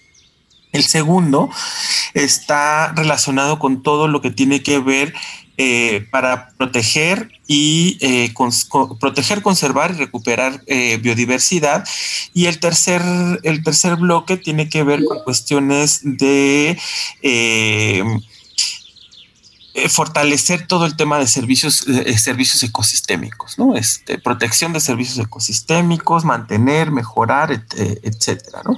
El 0.72 0.84
segundo 0.84 1.52
está 2.16 2.94
relacionado 2.94 3.60
con 3.60 3.84
todo 3.84 4.08
lo 4.08 4.22
que 4.22 4.32
tiene 4.32 4.64
que 4.64 4.80
ver 4.80 5.14
para 6.10 6.50
proteger 6.58 7.30
y 7.46 8.00
proteger, 9.00 9.44
conservar 9.44 9.92
y 9.92 10.00
recuperar 10.00 10.64
biodiversidad. 11.00 11.88
Y 12.34 12.48
el 12.48 12.60
tercer, 12.60 13.04
el 13.44 13.64
tercer 13.64 13.98
bloque 13.98 14.36
tiene 14.36 14.68
que 14.68 14.82
ver 14.84 15.06
con 15.06 15.20
cuestiones 15.20 16.00
de 16.04 16.76
fortalecer 19.90 20.68
todo 20.68 20.86
el 20.86 20.96
tema 20.96 21.18
de 21.18 21.26
servicios, 21.26 21.88
eh, 21.88 22.04
eh, 22.06 22.18
servicios 22.20 22.62
ecosistémicos, 22.62 23.58
¿no? 23.58 23.76
Este, 23.76 24.20
protección 24.20 24.72
de 24.72 24.80
servicios 24.80 25.18
ecosistémicos, 25.18 26.26
mantener, 26.26 26.92
mejorar, 26.92 27.52
etcétera, 27.52 28.62
¿no? 28.64 28.76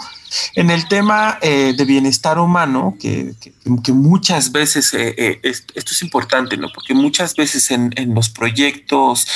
En 0.56 0.70
el 0.70 0.88
tema 0.88 1.38
de 1.42 1.86
bienestar 1.86 2.40
humano, 2.40 2.96
que, 3.00 3.36
que, 3.84 3.92
muchas 3.94 4.52
veces, 4.52 4.94
esto 4.94 5.92
es 5.92 6.02
importante, 6.02 6.58
¿no? 6.58 6.68
Porque 6.74 6.94
muchas 6.94 7.36
veces 7.36 7.72
en, 7.72 7.92
en 7.96 8.14
los 8.14 8.30
proyectos 8.30 9.28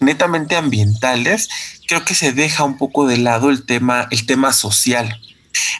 netamente 0.00 0.56
ambientales, 0.56 1.48
creo 1.86 2.04
que 2.04 2.14
se 2.14 2.32
deja 2.32 2.64
un 2.64 2.78
poco 2.78 3.06
de 3.06 3.18
lado 3.18 3.50
el 3.50 3.64
tema, 3.64 4.08
el 4.10 4.26
tema 4.26 4.52
social 4.52 5.18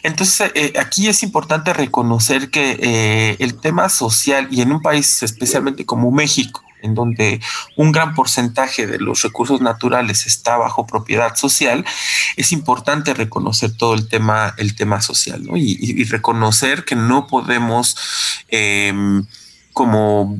Entonces, 0.03 0.51
eh, 0.55 0.73
aquí 0.79 1.07
es 1.07 1.23
importante 1.23 1.73
reconocer 1.73 2.49
que 2.49 2.77
eh, 2.81 3.35
el 3.39 3.59
tema 3.59 3.89
social 3.89 4.47
y 4.51 4.61
en 4.61 4.71
un 4.71 4.81
país 4.81 5.23
especialmente 5.23 5.85
como 5.85 6.11
México, 6.11 6.63
en 6.81 6.95
donde 6.95 7.41
un 7.75 7.91
gran 7.91 8.15
porcentaje 8.15 8.87
de 8.87 8.99
los 8.99 9.21
recursos 9.21 9.61
naturales 9.61 10.25
está 10.25 10.57
bajo 10.57 10.87
propiedad 10.87 11.35
social, 11.35 11.85
es 12.37 12.51
importante 12.51 13.13
reconocer 13.13 13.75
todo 13.75 13.93
el 13.93 14.07
tema, 14.07 14.53
el 14.57 14.75
tema 14.75 15.01
social, 15.01 15.43
¿no? 15.43 15.57
y, 15.57 16.03
reconocer 16.05 16.85
que 16.85 16.95
no 16.95 17.27
podemos 17.27 17.95
em, 18.47 19.25
como 19.73 20.39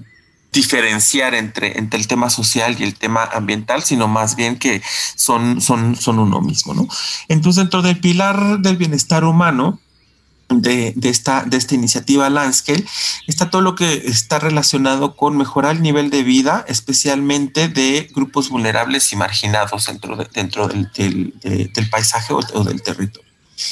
diferenciar 0.52 1.36
entre, 1.36 1.78
entre 1.78 2.00
el 2.00 2.08
tema 2.08 2.30
social 2.30 2.76
y 2.80 2.84
el 2.84 2.96
tema 2.96 3.24
ambiental, 3.34 3.84
sino 3.84 4.08
más 4.08 4.36
bien 4.36 4.58
que 4.58 4.82
son, 5.16 5.62
son, 5.62 5.96
son 5.96 6.20
uno 6.20 6.42
mismo. 6.42 6.74
¿no? 6.74 6.88
Entonces, 7.28 7.64
dentro 7.64 7.82
del 7.82 8.00
pilar 8.00 8.60
del 8.60 8.78
bienestar 8.78 9.24
humano, 9.24 9.80
de, 10.50 10.94
esta, 11.04 11.44
de 11.44 11.58
esta 11.58 11.76
iniciativa 11.76 12.30
Landscale 12.30 12.84
está 13.28 13.50
todo 13.50 13.62
lo 13.62 13.76
que 13.76 13.94
está 13.94 14.40
relacionado 14.40 15.16
con 15.16 15.38
mejorar 15.38 15.76
el 15.76 15.82
nivel 15.84 16.10
de 16.10 16.24
vida, 16.24 16.66
especialmente 16.68 17.68
de 17.68 18.10
grupos 18.16 18.50
vulnerables 18.50 19.12
y 19.14 19.16
marginados 19.16 19.86
dentro, 19.86 20.18
dentro 20.34 20.68
del, 20.68 20.92
del, 20.94 21.90
paisaje 21.90 22.34
o, 22.34 22.64
del 22.64 22.82
territorio. 22.82 23.29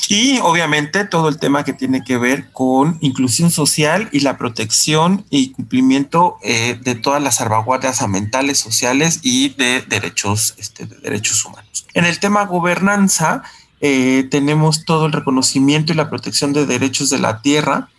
Y 0.10 0.40
obviamente 0.40 1.06
todo 1.06 1.30
el 1.30 1.40
tema 1.40 1.64
que 1.64 1.74
tiene 1.74 2.04
que 2.04 2.18
ver 2.18 2.52
con 2.52 2.98
inclusión 3.02 3.52
social 3.52 4.10
y 4.12 4.20
la 4.22 4.38
protección 4.38 5.26
y 5.30 5.52
cumplimiento 5.52 6.38
eh, 6.44 6.80
de 6.82 6.96
todas 6.96 7.22
las 7.22 7.36
salvaguardias 7.36 8.02
ambientales, 8.02 8.58
sociales 8.58 9.20
y 9.24 9.50
de 9.50 9.82
derechos, 9.82 10.56
este, 10.58 10.86
de 10.86 10.98
derechos 10.98 11.44
humanos. 11.46 11.86
En 11.94 12.06
el 12.06 12.20
tema 12.20 12.46
gobernanza, 12.46 13.44
eh, 13.80 14.28
tenemos 14.30 14.86
todo 14.86 15.06
el 15.06 15.14
reconocimiento 15.14 15.94
y 15.94 15.96
la 15.96 16.10
protección 16.10 16.52
de 16.52 16.66
derechos 16.66 17.10
de 17.10 17.20
la 17.20 17.42
tierra 17.42 17.90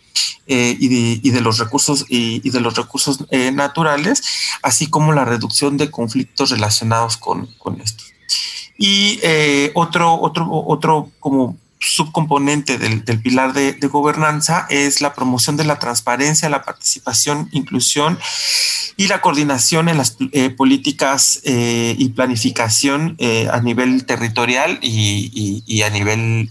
eh, 0.47 0.75
y, 0.79 1.29
de, 1.29 1.41
los 1.41 1.57
recursos 1.57 2.05
y, 2.09 2.47
de 2.49 2.59
los 2.59 2.75
recursos 2.75 3.25
naturales, 3.53 4.23
así 4.61 4.87
como 4.87 5.13
la 5.13 5.25
reducción 5.25 5.77
de 5.77 5.91
conflictos 5.91 6.49
relacionados 6.49 7.17
con, 7.17 7.47
con 7.57 7.79
esto. 7.81 8.03
Y 8.77 9.19
otro, 9.73 10.19
otro, 10.19 10.47
otro 10.49 11.11
como 11.19 11.57
subcomponente 11.79 12.77
del, 12.77 13.03
pilar 13.21 13.53
de, 13.53 13.73
gobernanza 13.87 14.67
es 14.69 15.01
la 15.01 15.13
promoción 15.13 15.55
de 15.57 15.63
la 15.63 15.79
transparencia, 15.79 16.49
la 16.49 16.63
participación, 16.63 17.47
inclusión 17.51 18.19
y 18.97 19.07
la 19.07 19.21
coordinación 19.21 19.87
en 19.87 19.97
las 19.97 20.17
eh, 20.33 20.49
políticas 20.49 21.39
eh, 21.45 21.95
y 21.97 22.09
planificación 22.09 23.15
eh, 23.17 23.47
a 23.51 23.61
nivel 23.61 24.05
territorial 24.05 24.79
y, 24.81 25.81
a 25.81 25.89
nivel 25.89 26.49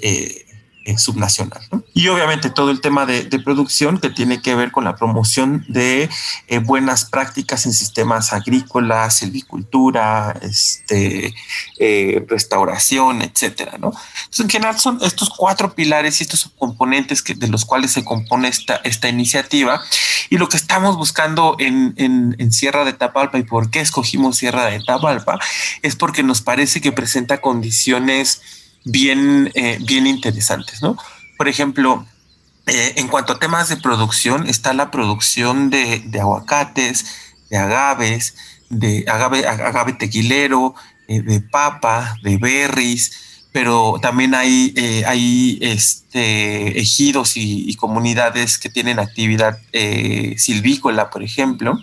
subnacional. 0.97 1.61
Y 1.93 2.09
obviamente 2.09 2.49
todo 2.51 2.71
el 2.71 2.81
tema 2.81 3.05
de, 3.05 3.27
producción 3.45 3.99
que 3.99 4.11
tiene 4.11 4.41
que 4.41 4.55
ver 4.55 4.71
con 4.71 4.85
la 4.85 4.97
promoción 4.97 5.65
de 5.69 6.09
eh, 6.47 6.59
buenas 6.59 7.05
prácticas 7.05 7.67
en 7.67 7.73
sistemas 7.73 8.33
agrícolas, 8.33 9.19
silvicultura, 9.19 10.39
este, 10.43 11.35
eh, 11.79 12.25
restauración, 12.29 13.23
etcétera. 13.23 13.79
¿no? 13.79 13.93
en 14.39 14.49
general 14.49 14.79
son 14.79 14.99
estos 15.03 15.31
cuatro 15.31 15.75
pilares 15.75 16.21
y 16.21 16.25
estos 16.25 16.51
componentes 16.57 17.23
que, 17.23 17.35
de 17.35 17.49
los 17.49 17.65
cuales 17.65 17.91
se 17.91 18.05
compone 18.05 18.49
esta, 18.49 18.77
esta 18.85 19.09
iniciativa. 19.09 19.83
Y 20.31 20.39
lo 20.39 20.49
que 20.49 20.57
estamos 20.57 20.97
buscando 20.97 21.57
en, 21.59 21.95
en 21.97 22.53
Sierra 22.53 22.85
de 22.85 22.93
Tapalpa 22.93 23.39
y 23.39 23.43
por 23.43 23.71
qué 23.71 23.81
escogimos 23.81 24.37
Sierra 24.37 24.67
de 24.67 24.81
Tapalpa 24.81 25.39
es 25.83 25.97
porque 25.97 26.23
nos 26.23 26.43
parece 26.43 26.81
que 26.81 26.93
presenta 26.93 27.41
condiciones 27.41 28.41
bien, 28.85 29.51
eh, 29.55 29.79
bien 29.81 30.07
interesantes, 30.07 30.83
¿no? 30.83 30.97
Por 31.37 31.49
ejemplo, 31.49 32.07
eh, 32.67 32.95
en 32.97 33.09
cuanto 33.09 33.35
a 33.35 33.39
temas 33.39 33.69
de 33.69 33.77
producción, 33.77 34.49
está 34.49 34.73
la 34.73 34.91
producción 34.91 35.71
de, 35.71 36.03
aguacates, 36.21 37.07
de 37.51 37.57
agaves, 37.57 38.35
de 38.69 39.05
agave, 39.09 39.47
agave 39.47 39.93
tequilero, 39.95 40.75
eh, 41.07 41.23
de 41.23 41.41
papa, 41.41 42.17
de 42.23 42.37
berries, 42.37 43.47
pero 43.53 43.99
también 44.01 44.35
hay, 44.35 44.75
hay 45.07 45.59
este, 45.63 46.79
ejidos 46.79 47.33
y, 47.37 47.75
comunidades 47.77 48.59
que 48.59 48.69
tienen 48.69 48.99
actividad 48.99 49.59
silvícola, 50.37 51.09
por 51.11 51.23
ejemplo, 51.23 51.81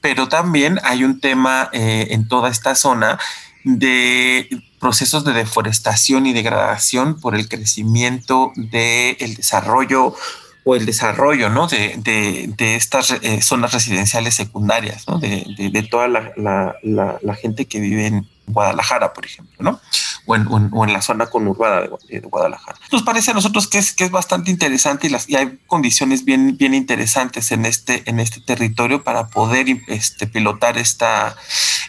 pero 0.00 0.28
también 0.28 0.80
hay 0.82 1.04
un 1.04 1.20
tema 1.20 1.68
en 1.72 2.26
toda 2.26 2.48
esta 2.50 2.74
zona 2.74 3.18
de 3.64 4.48
procesos 4.84 5.24
de 5.24 5.32
deforestación 5.32 6.26
y 6.26 6.34
degradación 6.34 7.18
por 7.18 7.34
el 7.34 7.48
crecimiento 7.48 8.52
del 8.54 9.34
desarrollo 9.34 10.14
o 10.62 10.76
el 10.76 10.84
desarrollo 10.84 11.48
¿no? 11.48 11.68
de, 11.68 11.94
de, 12.54 12.76
estas 12.76 13.12
eh, 13.12 13.40
zonas 13.40 13.72
residenciales 13.72 14.34
secundarias, 14.34 15.08
¿no? 15.08 15.18
de, 15.18 15.46
de, 15.72 15.82
toda 15.84 16.08
la, 16.08 16.34
la, 16.82 17.34
gente 17.34 17.64
que 17.64 17.80
vive 17.80 18.08
en 18.08 18.28
Guadalajara, 18.46 19.14
por 19.14 19.24
ejemplo, 19.24 19.56
¿no? 19.58 19.80
o, 20.26 20.36
en, 20.36 20.48
o 20.50 20.84
en 20.84 20.92
la 20.92 21.00
zona 21.00 21.28
conurbada 21.28 21.88
de, 22.06 22.20
Guadalajara. 22.20 22.78
Nos 22.92 23.02
parece 23.04 23.30
a 23.30 23.34
nosotros 23.34 23.66
que 23.66 23.78
es, 23.78 23.94
que 23.94 24.04
es 24.04 24.10
bastante 24.10 24.50
interesante 24.50 25.06
y, 25.06 25.10
las, 25.10 25.30
y 25.30 25.36
hay 25.36 25.60
condiciones 25.66 26.26
bien, 26.26 26.58
bien 26.58 26.74
interesantes 26.74 27.52
en 27.52 27.64
este, 27.64 28.02
en 28.04 28.20
este 28.20 28.42
territorio 28.42 29.02
para 29.02 29.28
poder 29.28 29.66
este, 29.88 30.26
pilotar 30.26 30.76
esta, 30.76 31.36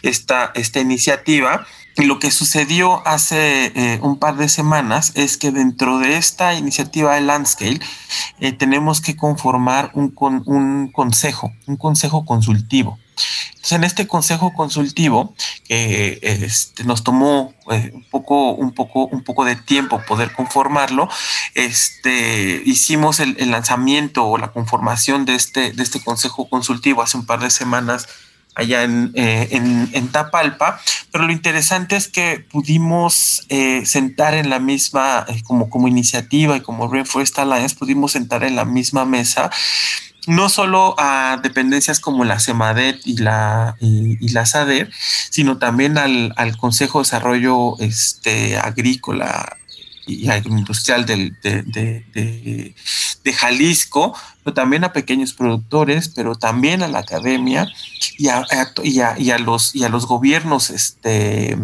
esta, 0.00 0.50
esta 0.54 0.80
iniciativa 0.80 1.66
lo 2.04 2.18
que 2.18 2.30
sucedió 2.30 3.06
hace 3.06 3.72
eh, 3.74 3.98
un 4.02 4.18
par 4.18 4.36
de 4.36 4.48
semanas 4.48 5.12
es 5.14 5.36
que 5.36 5.50
dentro 5.50 5.98
de 5.98 6.16
esta 6.18 6.54
iniciativa 6.54 7.14
de 7.14 7.22
Landscale 7.22 7.80
eh, 8.40 8.52
tenemos 8.52 9.00
que 9.00 9.16
conformar 9.16 9.90
un, 9.94 10.14
un 10.46 10.92
consejo, 10.92 11.52
un 11.66 11.76
consejo 11.76 12.24
consultivo. 12.24 12.98
Entonces, 13.66 13.72
en 13.72 13.84
este 13.84 14.06
consejo 14.06 14.52
consultivo, 14.52 15.34
que 15.66 16.18
este, 16.22 16.84
nos 16.84 17.02
tomó 17.02 17.54
eh, 17.70 17.90
un, 17.94 18.04
poco, 18.04 18.52
un, 18.52 18.72
poco, 18.72 19.06
un 19.06 19.24
poco 19.24 19.44
de 19.44 19.56
tiempo 19.56 20.00
poder 20.06 20.32
conformarlo, 20.32 21.08
este, 21.54 22.62
hicimos 22.64 23.20
el, 23.20 23.36
el, 23.38 23.50
lanzamiento 23.50 24.26
o 24.26 24.38
la 24.38 24.52
conformación 24.52 25.24
de 25.24 25.34
este, 25.34 25.72
de 25.72 25.82
este 25.82 26.00
consejo 26.00 26.48
consultivo 26.48 27.02
hace 27.02 27.16
un 27.16 27.26
par 27.26 27.40
de 27.40 27.50
semanas 27.50 28.06
allá 28.56 28.84
eh, 28.84 29.48
en, 29.52 29.88
en, 29.92 30.08
Tapalpa, 30.08 30.80
pero 31.12 31.26
lo 31.26 31.32
interesante 31.32 31.94
es 31.94 32.08
que 32.08 32.44
pudimos 32.50 33.44
eh, 33.50 33.84
sentar 33.84 34.34
en 34.34 34.48
la 34.48 34.58
misma, 34.58 35.26
eh, 35.28 35.42
como, 35.44 35.68
como 35.68 35.88
iniciativa 35.88 36.56
y 36.56 36.62
como 36.62 36.90
Rainforest 36.90 37.38
Alliance, 37.38 37.76
pudimos 37.76 38.12
sentar 38.12 38.44
en 38.44 38.56
la 38.56 38.64
misma 38.64 39.04
mesa 39.04 39.50
no 40.26 40.48
solo 40.48 40.96
a 40.98 41.38
dependencias 41.40 42.00
como 42.00 42.24
la 42.24 42.40
CEMADET 42.40 43.00
y 43.04 43.18
la, 43.18 43.76
y, 43.78 44.28
la 44.30 44.44
SADER, 44.44 44.90
sino 45.30 45.58
también 45.58 45.98
al, 45.98 46.32
al 46.36 46.56
Consejo 46.56 46.98
de 46.98 47.04
Desarrollo 47.04 47.78
este, 47.78 48.58
Agrícola 48.58 49.56
y 50.06 50.28
agroindustrial 50.28 51.04
de, 51.04 51.32
de, 51.42 52.74
de, 53.24 53.32
Jalisco, 53.32 54.16
pero 54.44 54.54
también 54.54 54.84
a 54.84 54.92
pequeños 54.92 55.32
productores, 55.32 56.08
pero 56.08 56.36
también 56.36 56.82
a 56.82 56.88
la 56.88 57.00
academia 57.00 57.68
y 58.16 58.28
a, 58.28 58.46
y 58.84 59.00
a, 59.00 59.38
los, 59.38 59.74
y 59.74 59.82
a 59.82 59.88
los 59.88 60.06
gobiernos 60.06 60.70
este, 60.70 61.56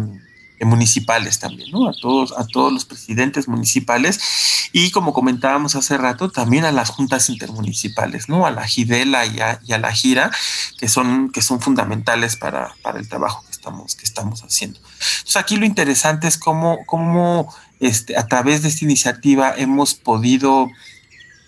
municipales 0.65 1.39
también, 1.39 1.71
¿no? 1.71 1.87
A 1.87 1.93
todos, 1.93 2.33
a 2.37 2.45
todos 2.45 2.71
los 2.71 2.85
presidentes 2.85 3.47
municipales 3.47 4.19
y 4.71 4.91
como 4.91 5.13
comentábamos 5.13 5.75
hace 5.75 5.97
rato, 5.97 6.29
también 6.29 6.65
a 6.65 6.71
las 6.71 6.89
juntas 6.89 7.29
intermunicipales, 7.29 8.29
¿no? 8.29 8.45
A 8.45 8.51
la 8.51 8.65
Gidela 8.67 9.25
y 9.25 9.39
a, 9.39 9.59
y 9.65 9.73
a 9.73 9.77
la 9.77 9.91
Gira, 9.91 10.31
que 10.77 10.87
son, 10.87 11.31
que 11.31 11.41
son 11.41 11.59
fundamentales 11.59 12.35
para, 12.35 12.75
para 12.81 12.99
el 12.99 13.07
trabajo 13.07 13.43
que 13.45 13.51
estamos, 13.51 13.95
que 13.95 14.03
estamos 14.05 14.41
haciendo. 14.41 14.79
Entonces 14.79 15.37
aquí 15.37 15.57
lo 15.57 15.65
interesante 15.65 16.27
es 16.27 16.37
cómo, 16.37 16.79
cómo 16.85 17.53
este, 17.87 18.17
a 18.17 18.27
través 18.27 18.61
de 18.61 18.69
esta 18.69 18.85
iniciativa 18.85 19.53
hemos 19.55 19.93
podido 19.93 20.69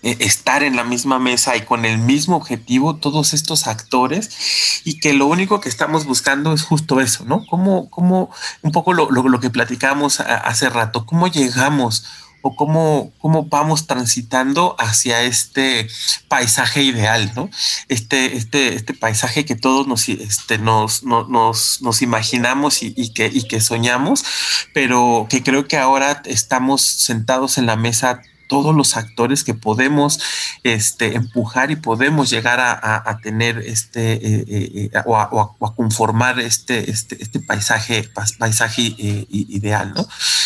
eh, 0.02 0.16
estar 0.20 0.62
en 0.62 0.76
la 0.76 0.84
misma 0.84 1.18
mesa 1.18 1.56
y 1.56 1.62
con 1.62 1.84
el 1.84 1.98
mismo 1.98 2.36
objetivo 2.36 2.96
todos 2.96 3.34
estos 3.34 3.66
actores 3.66 4.82
y 4.84 5.00
que 5.00 5.14
lo 5.14 5.26
único 5.26 5.60
que 5.60 5.68
estamos 5.68 6.04
buscando 6.04 6.52
es 6.52 6.62
justo 6.62 7.00
eso, 7.00 7.24
¿no? 7.24 7.44
Como, 7.46 7.90
como 7.90 8.30
un 8.62 8.72
poco 8.72 8.92
lo, 8.92 9.10
lo, 9.10 9.40
que 9.40 9.50
platicamos 9.50 10.20
hace 10.20 10.68
rato, 10.68 11.06
cómo 11.06 11.26
llegamos 11.26 12.04
o 12.46 12.54
cómo, 12.54 13.12
cómo 13.18 13.46
vamos 13.46 13.88
transitando 13.88 14.76
hacia 14.78 15.22
este 15.22 15.88
paisaje 16.28 16.82
ideal, 16.82 17.32
¿no? 17.34 17.50
Este, 17.88 18.36
este, 18.36 18.74
este 18.74 18.94
paisaje 18.94 19.44
que 19.44 19.56
todos 19.56 19.88
nos, 19.88 20.08
este, 20.08 20.58
nos, 20.58 21.02
nos, 21.02 21.82
nos 21.82 22.02
imaginamos 22.02 22.82
y, 22.82 23.12
que, 23.12 23.26
y 23.32 23.42
que 23.48 23.60
soñamos, 23.60 24.24
pero 24.72 25.26
que 25.28 25.42
creo 25.42 25.66
que 25.66 25.76
ahora 25.76 26.22
estamos 26.24 26.82
sentados 26.82 27.58
en 27.58 27.66
la 27.66 27.76
mesa 27.76 28.22
todos 28.48 28.74
los 28.74 28.96
actores 28.96 29.44
que 29.44 29.54
podemos 29.54 30.20
este, 30.62 31.14
empujar 31.14 31.70
y 31.70 31.76
podemos 31.76 32.30
llegar 32.30 32.60
a, 32.60 33.18
tener 33.22 33.58
este 33.58 34.12
eh, 34.14 34.44
eh, 34.48 34.90
o, 35.06 35.16
a, 35.16 35.74
conformar 35.74 36.40
este, 36.40 36.90
este, 36.90 37.22
este 37.22 37.40
paisaje, 37.40 38.08
paisaje 38.38 38.94
ideal, 39.30 39.92
¿no? 39.94 40.00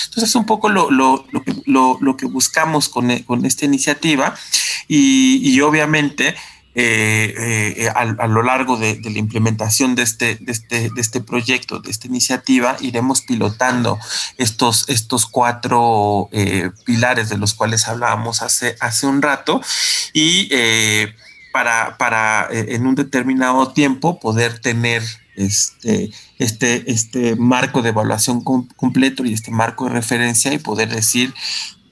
Entonces 0.05 0.31
es 0.31 0.35
un 0.35 0.47
poco 0.47 0.69
lo, 0.69 0.91
lo, 0.91 1.25
que, 1.45 1.55
lo, 1.67 2.17
que 2.17 2.27
buscamos 2.27 2.89
con, 2.89 3.17
con 3.21 3.45
esta 3.45 3.65
iniciativa 3.65 4.35
y 4.89 5.61
obviamente 5.61 6.35
eh, 6.73 7.75
eh, 7.79 7.89
a, 7.89 8.27
lo 8.29 8.43
largo 8.43 8.77
de, 8.77 9.01
la 9.03 9.19
implementación 9.19 9.97
de 9.97 10.03
este, 10.03 10.39
este, 10.47 10.91
este 10.97 11.21
proyecto, 11.21 11.81
de 11.81 11.91
esta 11.91 12.07
iniciativa, 12.07 12.77
iremos 12.81 13.23
pilotando 13.23 13.99
estos, 14.39 14.89
estos 14.89 15.27
cuatro 15.27 16.29
eh, 16.31 16.71
pilares 16.85 17.29
de 17.29 17.39
los 17.39 17.55
cuales 17.55 17.89
hablábamos 17.89 18.43
hace, 18.43 18.77
hace 18.81 19.07
un 19.07 19.21
rato. 19.21 19.61
Y 20.13 20.49
para, 21.53 21.97
para 21.99 22.49
en 22.53 22.87
un 22.87 22.95
determinado 22.95 23.73
tiempo 23.73 24.21
poder 24.21 24.61
tener 24.61 25.03
este, 25.35 26.11
este, 26.39 26.91
este 26.91 27.35
marco 27.35 27.83
de 27.83 27.89
evaluación 27.89 28.43
completo 28.43 29.25
y 29.25 29.33
este 29.33 29.51
marco 29.51 29.87
de 29.87 29.93
referencia 29.93 30.53
y 30.53 30.59
poder 30.59 30.89
decir 30.89 31.35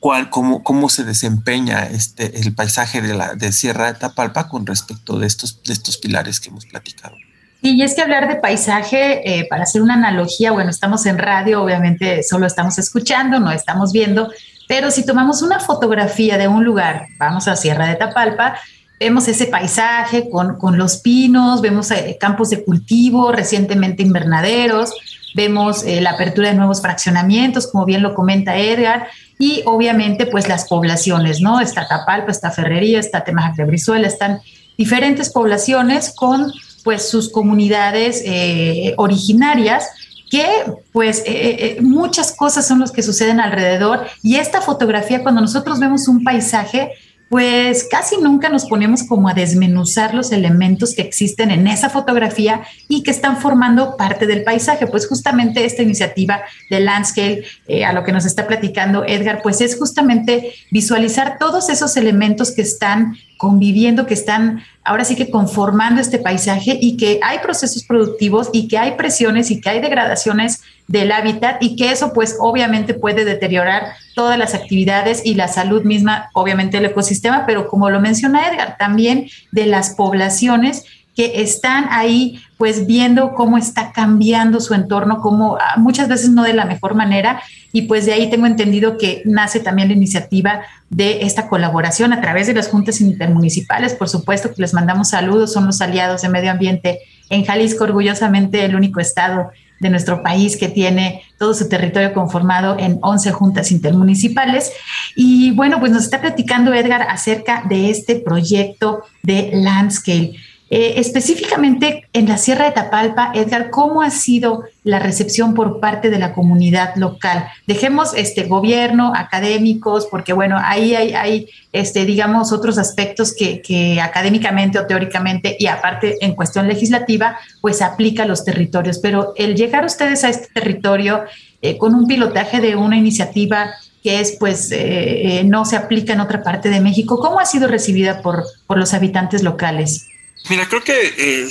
cuál, 0.00 0.30
cómo, 0.30 0.62
cómo 0.62 0.88
se 0.88 1.04
desempeña 1.04 1.84
este, 1.84 2.40
el 2.40 2.54
paisaje 2.54 3.02
de 3.02 3.14
la 3.14 3.34
de 3.34 3.52
Sierra 3.52 3.92
de 3.92 3.98
Tapalpa 3.98 4.48
con 4.48 4.66
respecto 4.66 5.18
de 5.18 5.26
estos, 5.26 5.62
de 5.62 5.72
estos 5.72 5.98
pilares 5.98 6.40
que 6.40 6.50
hemos 6.50 6.66
platicado. 6.66 7.16
y 7.60 7.82
es 7.82 7.94
que 7.94 8.02
hablar 8.02 8.28
de 8.28 8.36
paisaje, 8.36 9.40
eh, 9.40 9.46
para 9.48 9.64
hacer 9.64 9.82
una 9.82 9.94
analogía, 9.94 10.52
bueno, 10.52 10.70
estamos 10.70 11.04
en 11.06 11.18
radio, 11.18 11.62
obviamente 11.62 12.22
solo 12.22 12.46
estamos 12.46 12.78
escuchando, 12.78 13.40
no 13.40 13.50
estamos 13.50 13.92
viendo, 13.92 14.30
pero 14.68 14.90
si 14.90 15.04
tomamos 15.04 15.42
una 15.42 15.58
fotografía 15.58 16.38
de 16.38 16.46
un 16.46 16.64
lugar, 16.64 17.06
vamos 17.18 17.48
a 17.48 17.56
Sierra 17.56 17.86
de 17.86 17.96
Tapalpa, 17.96 18.56
vemos 19.00 19.26
ese 19.28 19.46
paisaje 19.46 20.28
con, 20.30 20.58
con 20.58 20.76
los 20.76 20.98
pinos, 20.98 21.60
vemos 21.60 21.90
eh, 21.90 22.16
campos 22.20 22.50
de 22.50 22.64
cultivo, 22.64 23.32
recientemente 23.32 24.02
invernaderos, 24.02 24.92
vemos 25.34 25.84
eh, 25.84 26.00
la 26.00 26.10
apertura 26.10 26.48
de 26.48 26.54
nuevos 26.54 26.82
fraccionamientos, 26.82 27.66
como 27.66 27.84
bien 27.84 28.02
lo 28.02 28.14
comenta 28.14 28.56
Edgar, 28.56 29.08
y 29.38 29.62
obviamente 29.66 30.26
pues 30.26 30.48
las 30.48 30.66
poblaciones, 30.66 31.40
¿no? 31.40 31.60
Está 31.60 31.86
Tapalpa, 31.86 32.30
está 32.30 32.50
Ferrería, 32.50 32.98
está 32.98 33.24
Temajac 33.24 33.56
de 33.56 33.64
Brizuela, 33.64 34.08
están 34.08 34.40
diferentes 34.76 35.30
poblaciones 35.30 36.12
con 36.14 36.52
pues 36.84 37.08
sus 37.08 37.30
comunidades 37.30 38.22
eh, 38.24 38.94
originarias 38.96 39.88
que 40.30 40.46
pues 40.92 41.20
eh, 41.20 41.24
eh, 41.26 41.78
muchas 41.80 42.32
cosas 42.32 42.66
son 42.66 42.80
las 42.80 42.92
que 42.92 43.02
suceden 43.02 43.40
alrededor 43.40 44.06
y 44.22 44.36
esta 44.36 44.60
fotografía 44.60 45.22
cuando 45.22 45.40
nosotros 45.40 45.80
vemos 45.80 46.06
un 46.06 46.22
paisaje 46.22 46.92
pues 47.28 47.86
casi 47.90 48.16
nunca 48.16 48.48
nos 48.48 48.64
ponemos 48.64 49.02
como 49.02 49.28
a 49.28 49.34
desmenuzar 49.34 50.14
los 50.14 50.32
elementos 50.32 50.94
que 50.94 51.02
existen 51.02 51.50
en 51.50 51.66
esa 51.66 51.90
fotografía 51.90 52.62
y 52.88 53.02
que 53.02 53.10
están 53.10 53.36
formando 53.36 53.96
parte 53.96 54.26
del 54.26 54.44
paisaje. 54.44 54.86
Pues 54.86 55.06
justamente 55.06 55.64
esta 55.64 55.82
iniciativa 55.82 56.40
de 56.70 56.80
Landscape, 56.80 57.44
eh, 57.66 57.84
a 57.84 57.92
lo 57.92 58.02
que 58.02 58.12
nos 58.12 58.24
está 58.24 58.46
platicando 58.46 59.04
Edgar, 59.04 59.42
pues 59.42 59.60
es 59.60 59.78
justamente 59.78 60.54
visualizar 60.70 61.36
todos 61.38 61.68
esos 61.68 61.96
elementos 61.96 62.52
que 62.52 62.62
están 62.62 63.16
conviviendo, 63.38 64.04
que 64.04 64.14
están 64.14 64.62
ahora 64.84 65.04
sí 65.04 65.16
que 65.16 65.30
conformando 65.30 66.00
este 66.00 66.18
paisaje 66.18 66.76
y 66.80 66.96
que 66.96 67.20
hay 67.22 67.38
procesos 67.38 67.84
productivos 67.84 68.50
y 68.52 68.68
que 68.68 68.76
hay 68.76 68.92
presiones 68.92 69.50
y 69.50 69.60
que 69.60 69.70
hay 69.70 69.80
degradaciones 69.80 70.62
del 70.86 71.12
hábitat 71.12 71.62
y 71.62 71.76
que 71.76 71.92
eso 71.92 72.12
pues 72.12 72.36
obviamente 72.40 72.94
puede 72.94 73.24
deteriorar 73.24 73.92
todas 74.14 74.38
las 74.38 74.54
actividades 74.54 75.24
y 75.24 75.34
la 75.34 75.46
salud 75.46 75.84
misma, 75.84 76.30
obviamente 76.34 76.78
el 76.78 76.86
ecosistema, 76.86 77.44
pero 77.46 77.68
como 77.68 77.90
lo 77.90 78.00
menciona 78.00 78.48
Edgar, 78.48 78.76
también 78.78 79.28
de 79.52 79.66
las 79.66 79.90
poblaciones 79.90 80.84
que 81.18 81.42
están 81.42 81.88
ahí 81.90 82.40
pues 82.58 82.86
viendo 82.86 83.34
cómo 83.34 83.58
está 83.58 83.90
cambiando 83.90 84.60
su 84.60 84.72
entorno, 84.72 85.20
como 85.20 85.56
ah, 85.56 85.74
muchas 85.76 86.06
veces 86.06 86.30
no 86.30 86.44
de 86.44 86.52
la 86.52 86.64
mejor 86.64 86.94
manera, 86.94 87.42
y 87.72 87.82
pues 87.82 88.06
de 88.06 88.12
ahí 88.12 88.30
tengo 88.30 88.46
entendido 88.46 88.96
que 88.98 89.22
nace 89.24 89.58
también 89.58 89.88
la 89.88 89.94
iniciativa 89.94 90.60
de 90.90 91.22
esta 91.22 91.48
colaboración 91.48 92.12
a 92.12 92.20
través 92.20 92.46
de 92.46 92.54
las 92.54 92.68
juntas 92.68 93.00
intermunicipales, 93.00 93.94
por 93.94 94.08
supuesto 94.08 94.54
que 94.54 94.62
les 94.62 94.74
mandamos 94.74 95.08
saludos, 95.08 95.52
son 95.52 95.66
los 95.66 95.80
aliados 95.80 96.22
de 96.22 96.28
medio 96.28 96.52
ambiente 96.52 97.00
en 97.30 97.44
Jalisco, 97.44 97.82
orgullosamente 97.82 98.64
el 98.64 98.76
único 98.76 99.00
estado 99.00 99.50
de 99.80 99.90
nuestro 99.90 100.22
país 100.22 100.56
que 100.56 100.68
tiene 100.68 101.22
todo 101.36 101.52
su 101.52 101.68
territorio 101.68 102.12
conformado 102.12 102.76
en 102.78 102.98
11 103.02 103.32
juntas 103.32 103.72
intermunicipales. 103.72 104.72
Y 105.16 105.50
bueno, 105.52 105.80
pues 105.80 105.90
nos 105.90 106.04
está 106.04 106.20
platicando 106.20 106.74
Edgar 106.74 107.02
acerca 107.02 107.64
de 107.68 107.90
este 107.90 108.16
proyecto 108.16 109.02
de 109.22 109.50
Landscape. 109.52 110.36
Eh, 110.70 110.94
específicamente 111.00 112.08
en 112.12 112.28
la 112.28 112.36
Sierra 112.36 112.66
de 112.66 112.72
Tapalpa, 112.72 113.32
Edgar, 113.34 113.70
¿cómo 113.70 114.02
ha 114.02 114.10
sido 114.10 114.64
la 114.84 114.98
recepción 114.98 115.54
por 115.54 115.80
parte 115.80 116.10
de 116.10 116.18
la 116.18 116.34
comunidad 116.34 116.94
local? 116.96 117.48
Dejemos 117.66 118.12
este 118.14 118.44
gobierno, 118.44 119.12
académicos, 119.16 120.06
porque 120.10 120.34
bueno, 120.34 120.58
ahí 120.62 120.94
hay, 120.94 121.48
este, 121.72 122.04
digamos, 122.04 122.52
otros 122.52 122.76
aspectos 122.76 123.34
que, 123.34 123.98
académicamente 124.02 124.78
o 124.78 124.86
teóricamente 124.86 125.56
y 125.58 125.68
aparte 125.68 126.16
en 126.20 126.34
cuestión 126.34 126.68
legislativa, 126.68 127.38
pues 127.62 127.80
aplica 127.80 128.24
a 128.24 128.26
los 128.26 128.44
territorios. 128.44 128.98
Pero 128.98 129.32
el 129.36 129.56
llegar 129.56 129.86
ustedes 129.86 130.22
a 130.24 130.28
este 130.28 130.48
territorio 130.52 131.24
eh, 131.62 131.78
con 131.78 131.94
un 131.94 132.06
pilotaje 132.06 132.60
de 132.60 132.76
una 132.76 132.96
iniciativa 132.96 133.70
que 134.02 134.20
es 134.20 134.36
pues 134.38 134.68
eh, 134.70 135.42
no 135.44 135.64
se 135.64 135.76
aplica 135.76 136.12
en 136.12 136.20
otra 136.20 136.42
parte 136.42 136.68
de 136.68 136.80
México, 136.80 137.18
¿cómo 137.18 137.40
ha 137.40 137.46
sido 137.46 137.66
recibida 137.66 138.22
por, 138.22 138.44
por 138.66 138.78
los 138.78 138.94
habitantes 138.94 139.42
locales? 139.42 140.07
Mira, 140.48 140.68
creo 140.68 140.82
que 140.82 141.42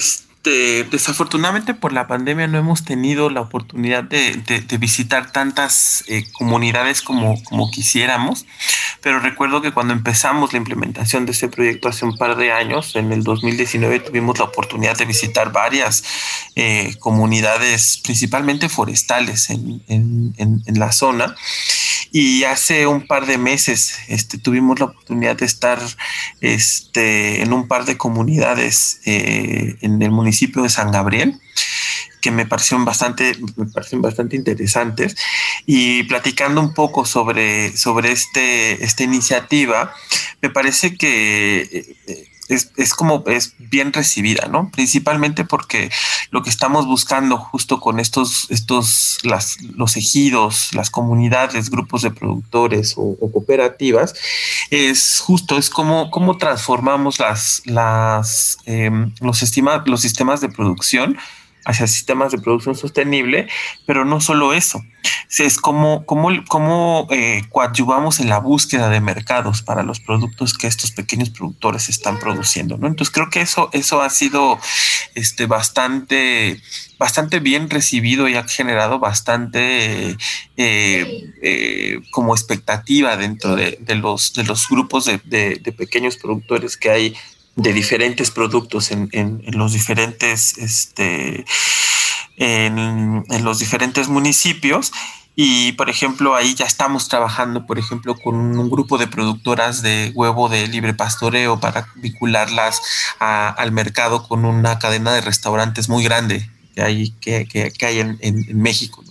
este, 0.47 0.85
desafortunadamente 0.89 1.73
por 1.73 1.93
la 1.93 2.07
pandemia 2.07 2.47
no 2.47 2.57
hemos 2.57 2.83
tenido 2.83 3.29
la 3.29 3.41
oportunidad 3.41 4.03
de, 4.03 4.41
visitar 4.79 5.31
tantas 5.31 6.03
eh, 6.07 6.25
comunidades 6.33 7.01
como, 7.01 7.43
como 7.43 7.69
quisiéramos, 7.69 8.45
pero 9.01 9.19
recuerdo 9.19 9.61
que 9.61 9.71
cuando 9.71 9.93
empezamos 9.93 10.53
la 10.53 10.57
implementación 10.57 11.25
de 11.25 11.31
este 11.31 11.47
proyecto 11.47 11.89
hace 11.89 12.05
un 12.05 12.17
par 12.17 12.35
de 12.35 12.51
años, 12.51 12.95
en 12.95 13.11
el 13.11 13.23
2019 13.23 13.99
tuvimos 13.99 14.39
la 14.39 14.45
oportunidad 14.45 14.97
de 14.97 15.05
visitar 15.05 15.51
varias 15.51 16.03
eh, 16.55 16.95
comunidades, 16.99 17.97
principalmente 18.03 18.69
forestales 18.69 19.49
en, 19.49 20.33
la 20.75 20.91
zona. 20.91 21.35
Y 22.11 22.43
hace 22.43 22.87
un 22.87 23.07
par 23.07 23.25
de 23.25 23.37
meses 23.37 23.99
este, 24.07 24.37
tuvimos 24.37 24.79
la 24.79 24.85
oportunidad 24.85 25.35
de 25.37 25.45
estar 25.45 25.79
este, 26.41 27.41
en 27.41 27.53
un 27.53 27.67
par 27.67 27.85
de 27.85 27.97
comunidades 27.97 29.01
eh, 29.05 29.77
en 29.81 30.01
el 30.01 30.11
municipio 30.11 30.63
de 30.63 30.69
San 30.69 30.91
Gabriel 30.91 31.39
que 32.21 32.31
me 32.31 32.45
parecieron 32.45 32.83
bastante, 32.83 33.37
me 33.55 33.99
bastante 33.99 34.35
interesantes. 34.35 35.15
Y 35.65 36.03
platicando 36.03 36.61
un 36.61 36.73
poco 36.73 37.05
sobre, 37.05 37.75
sobre 37.77 38.11
este, 38.11 38.83
esta 38.83 39.03
iniciativa, 39.03 39.93
me 40.41 40.49
parece 40.49 40.95
que 40.95 41.61
eh, 42.07 42.27
es, 42.49 42.93
como 42.93 43.23
es 43.27 43.53
bien 43.57 43.93
recibida, 43.93 44.47
¿no? 44.47 44.69
Principalmente 44.71 45.43
porque 45.43 45.91
lo 46.31 46.43
que 46.43 46.49
estamos 46.49 46.85
buscando 46.85 47.37
justo 47.37 47.79
con 47.79 47.99
estos, 47.99 48.47
estos, 48.49 49.19
las, 49.23 49.61
los 49.61 49.97
ejidos, 49.97 50.73
las 50.73 50.89
comunidades, 50.89 51.69
grupos 51.69 52.01
de 52.01 52.11
productores 52.11 52.93
o, 52.97 53.17
cooperativas, 53.31 54.13
es 54.71 55.19
justo, 55.19 55.57
es 55.57 55.69
como 55.69 56.09
cómo 56.11 56.37
transformamos 56.37 57.19
las, 57.19 57.61
las, 57.65 58.57
em, 58.65 59.13
los, 59.19 59.41
los 59.85 60.01
sistemas 60.01 60.41
de 60.41 60.49
producción 60.49 61.17
hacia 61.67 61.85
sistemas 61.85 62.31
de 62.31 62.39
producción 62.39 62.75
sostenible, 62.75 63.47
pero 63.85 64.05
no 64.05 64.21
solo 64.21 64.53
eso, 64.53 64.81
es 65.29 65.57
como, 65.57 66.05
eh, 67.11 67.43
coadyuvamos 67.49 68.19
en 68.19 68.29
la 68.29 68.39
búsqueda 68.39 68.89
de 68.89 69.01
mercados 69.01 69.61
para 69.61 69.83
los 69.83 69.99
productos 69.99 70.57
que 70.57 70.67
estos 70.67 70.91
pequeños 70.91 71.29
productores 71.29 71.89
están 71.89 72.19
produciendo, 72.19 72.77
¿no? 72.77 72.87
Entonces 72.87 73.13
creo 73.13 73.29
que 73.29 73.41
eso, 73.41 73.69
eso 73.73 74.01
ha 74.01 74.09
sido 74.09 74.57
este, 75.15 75.45
bastante, 75.45 76.61
bastante 76.97 77.39
bien 77.39 77.69
recibido 77.69 78.29
y 78.29 78.35
ha 78.35 78.47
generado 78.47 78.99
bastante 78.99 80.15
eh, 80.55 81.33
eh, 81.41 81.99
como 82.11 82.33
expectativa 82.33 83.17
dentro 83.17 83.57
de, 83.57 83.77
los, 83.95 84.33
de 84.33 84.45
los 84.45 84.69
grupos 84.69 85.05
de, 85.05 85.17
de 85.59 85.71
pequeños 85.73 86.15
productores 86.15 86.77
que 86.77 86.89
hay 86.89 87.15
de 87.57 87.73
diferentes 87.73 88.31
productos 88.31 88.91
en, 88.91 89.09
en, 89.11 89.41
los 89.57 89.73
diferentes 89.73 90.57
este, 90.59 91.43
en, 92.37 93.25
los 93.43 93.59
diferentes 93.59 94.07
municipios 94.07 94.93
y 95.35 95.71
por 95.73 95.89
ejemplo 95.89 96.35
ahí 96.35 96.53
ya 96.53 96.65
estamos 96.65 97.09
trabajando 97.09 97.65
por 97.65 97.79
ejemplo 97.79 98.15
con 98.15 98.35
un 98.35 98.69
grupo 98.69 98.99
de 98.99 99.07
productoras 99.07 99.81
de 99.81 100.11
huevo 100.13 100.49
de 100.49 100.67
libre 100.67 100.93
pastoreo 100.93 101.59
para 101.59 101.87
vincularlas 101.95 102.79
al 103.19 103.71
mercado 103.71 104.27
con 104.27 104.45
una 104.45 104.77
cadena 104.77 105.13
de 105.13 105.21
restaurantes 105.21 105.89
muy 105.89 106.03
grande 106.03 106.47
que 106.75 106.83
hay 106.83 107.09
que, 107.19 107.47
que, 107.47 107.85
hay 107.87 107.99
en, 107.99 108.19
en 108.21 108.61
México. 108.61 109.03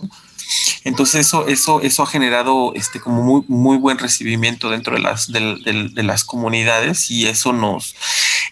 Entonces 0.83 1.27
eso, 1.27 1.47
eso, 1.47 1.81
eso 1.81 2.03
ha 2.03 2.07
generado 2.07 2.73
este 2.75 2.99
como 2.99 3.23
muy, 3.23 3.43
muy 3.47 3.77
buen 3.77 3.97
recibimiento 3.97 4.69
dentro 4.69 4.95
de 4.95 5.01
las, 5.01 5.31
de, 5.31 6.03
las 6.03 6.23
comunidades 6.23 7.11
y 7.11 7.27
eso 7.27 7.53
nos, 7.53 7.95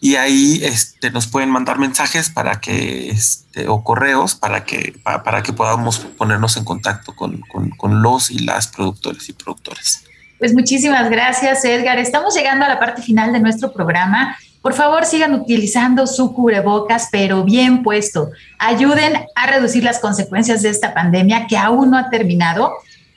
Y 0.00 0.16
ahí 0.16 0.60
este, 0.62 1.10
nos 1.10 1.26
pueden 1.26 1.50
mandar 1.50 1.78
mensajes 1.78 2.30
para 2.30 2.60
que, 2.60 3.10
este, 3.10 3.68
o 3.68 3.84
correos 3.84 4.34
para 4.34 4.64
que, 4.64 4.94
para, 5.02 5.42
que 5.42 5.52
podamos 5.52 5.98
ponernos 5.98 6.56
en 6.56 6.64
contacto 6.64 7.14
con, 7.14 7.40
con 7.40 8.02
los 8.02 8.30
y 8.30 8.40
las 8.40 8.68
productores 8.68 9.28
y 9.28 9.32
productores. 9.32 10.04
Pues 10.38 10.54
muchísimas 10.54 11.08
gracias, 11.08 11.64
Edgar. 11.64 12.00
Estamos 12.00 12.34
llegando 12.34 12.64
a 12.64 12.68
la 12.68 12.80
parte 12.80 13.00
final 13.00 13.32
de 13.32 13.38
nuestro 13.38 13.72
programa. 13.72 14.36
Por 14.60 14.74
favor, 14.74 15.04
sigan 15.04 15.34
utilizando 15.34 16.06
su 16.06 16.32
cubrebocas, 16.32 17.08
pero 17.12 17.44
bien 17.44 17.84
puesto. 17.84 18.30
Ayuden 18.58 19.24
a 19.34 19.46
reducir 19.46 19.84
las 19.84 20.00
consecuencias 20.00 20.62
de 20.62 20.70
esta 20.70 20.94
pandemia 20.94 21.46
que 21.46 21.56
aún 21.56 21.90
no 21.90 21.98
ha 21.98 22.10
terminado. 22.10 22.72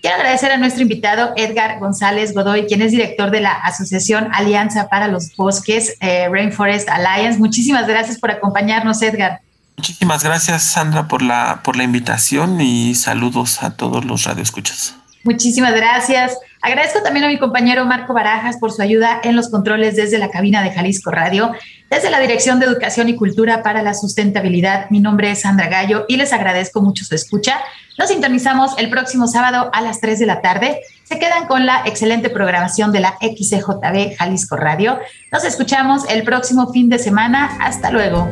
Quiero 0.05 0.17
agradecer 0.17 0.51
a 0.51 0.57
nuestro 0.57 0.83
invitado 0.83 1.33
Edgar 1.35 1.79
González 1.79 2.35
Godoy, 2.35 2.67
quien 2.67 2.83
es 2.83 2.91
director 2.91 3.31
de 3.31 3.41
la 3.41 3.53
Asociación 3.53 4.29
Alianza 4.33 4.87
para 4.87 5.07
los 5.07 5.35
Bosques, 5.35 5.97
eh, 5.99 6.29
Rainforest 6.29 6.87
Alliance. 6.89 7.39
Muchísimas 7.39 7.87
gracias 7.87 8.19
por 8.19 8.29
acompañarnos, 8.29 9.01
Edgar. 9.01 9.39
Muchísimas 9.75 10.23
gracias, 10.23 10.61
Sandra, 10.61 11.07
por 11.07 11.23
la, 11.23 11.61
por 11.63 11.75
la 11.75 11.81
invitación 11.81 12.61
y 12.61 12.93
saludos 12.93 13.63
a 13.63 13.77
todos 13.77 14.05
los 14.05 14.25
radioescuchas. 14.25 14.95
Muchísimas 15.23 15.73
gracias. 15.73 16.37
Agradezco 16.65 17.03
también 17.03 17.25
a 17.25 17.27
mi 17.27 17.37
compañero 17.37 17.85
Marco 17.85 18.11
Barajas 18.11 18.57
por 18.57 18.71
su 18.71 18.81
ayuda 18.81 19.21
en 19.23 19.35
los 19.35 19.49
controles 19.49 19.95
desde 19.95 20.17
la 20.17 20.31
cabina 20.31 20.63
de 20.63 20.71
Jalisco 20.71 21.11
Radio, 21.11 21.51
desde 21.91 22.09
la 22.09 22.19
Dirección 22.19 22.59
de 22.59 22.65
Educación 22.65 23.07
y 23.07 23.15
Cultura 23.15 23.61
para 23.61 23.83
la 23.83 23.93
Sustentabilidad. 23.93 24.89
Mi 24.89 24.99
nombre 24.99 25.29
es 25.29 25.41
Sandra 25.41 25.67
Gallo 25.67 26.05
y 26.07 26.17
les 26.17 26.33
agradezco 26.33 26.81
mucho 26.81 27.05
su 27.05 27.13
escucha. 27.13 27.59
Nos 27.99 28.09
sintonizamos 28.09 28.71
el 28.79 28.89
próximo 28.89 29.27
sábado 29.27 29.69
a 29.73 29.81
las 29.81 30.01
3 30.01 30.17
de 30.17 30.25
la 30.25 30.41
tarde. 30.41 30.81
Se 31.03 31.19
quedan 31.19 31.45
con 31.45 31.67
la 31.67 31.83
excelente 31.85 32.31
programación 32.31 32.91
de 32.91 33.01
la 33.01 33.15
XCJB 33.21 34.17
Jalisco 34.17 34.57
Radio. 34.57 34.97
Nos 35.31 35.45
escuchamos 35.45 36.09
el 36.09 36.23
próximo 36.23 36.73
fin 36.73 36.89
de 36.89 36.97
semana. 36.97 37.59
Hasta 37.61 37.91
luego. 37.91 38.27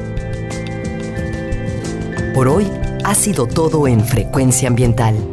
Por 2.34 2.47
hoy 2.47 2.67
ha 3.05 3.13
sido 3.13 3.45
todo 3.45 3.88
en 3.88 4.03
Frecuencia 4.03 4.69
Ambiental. 4.69 5.32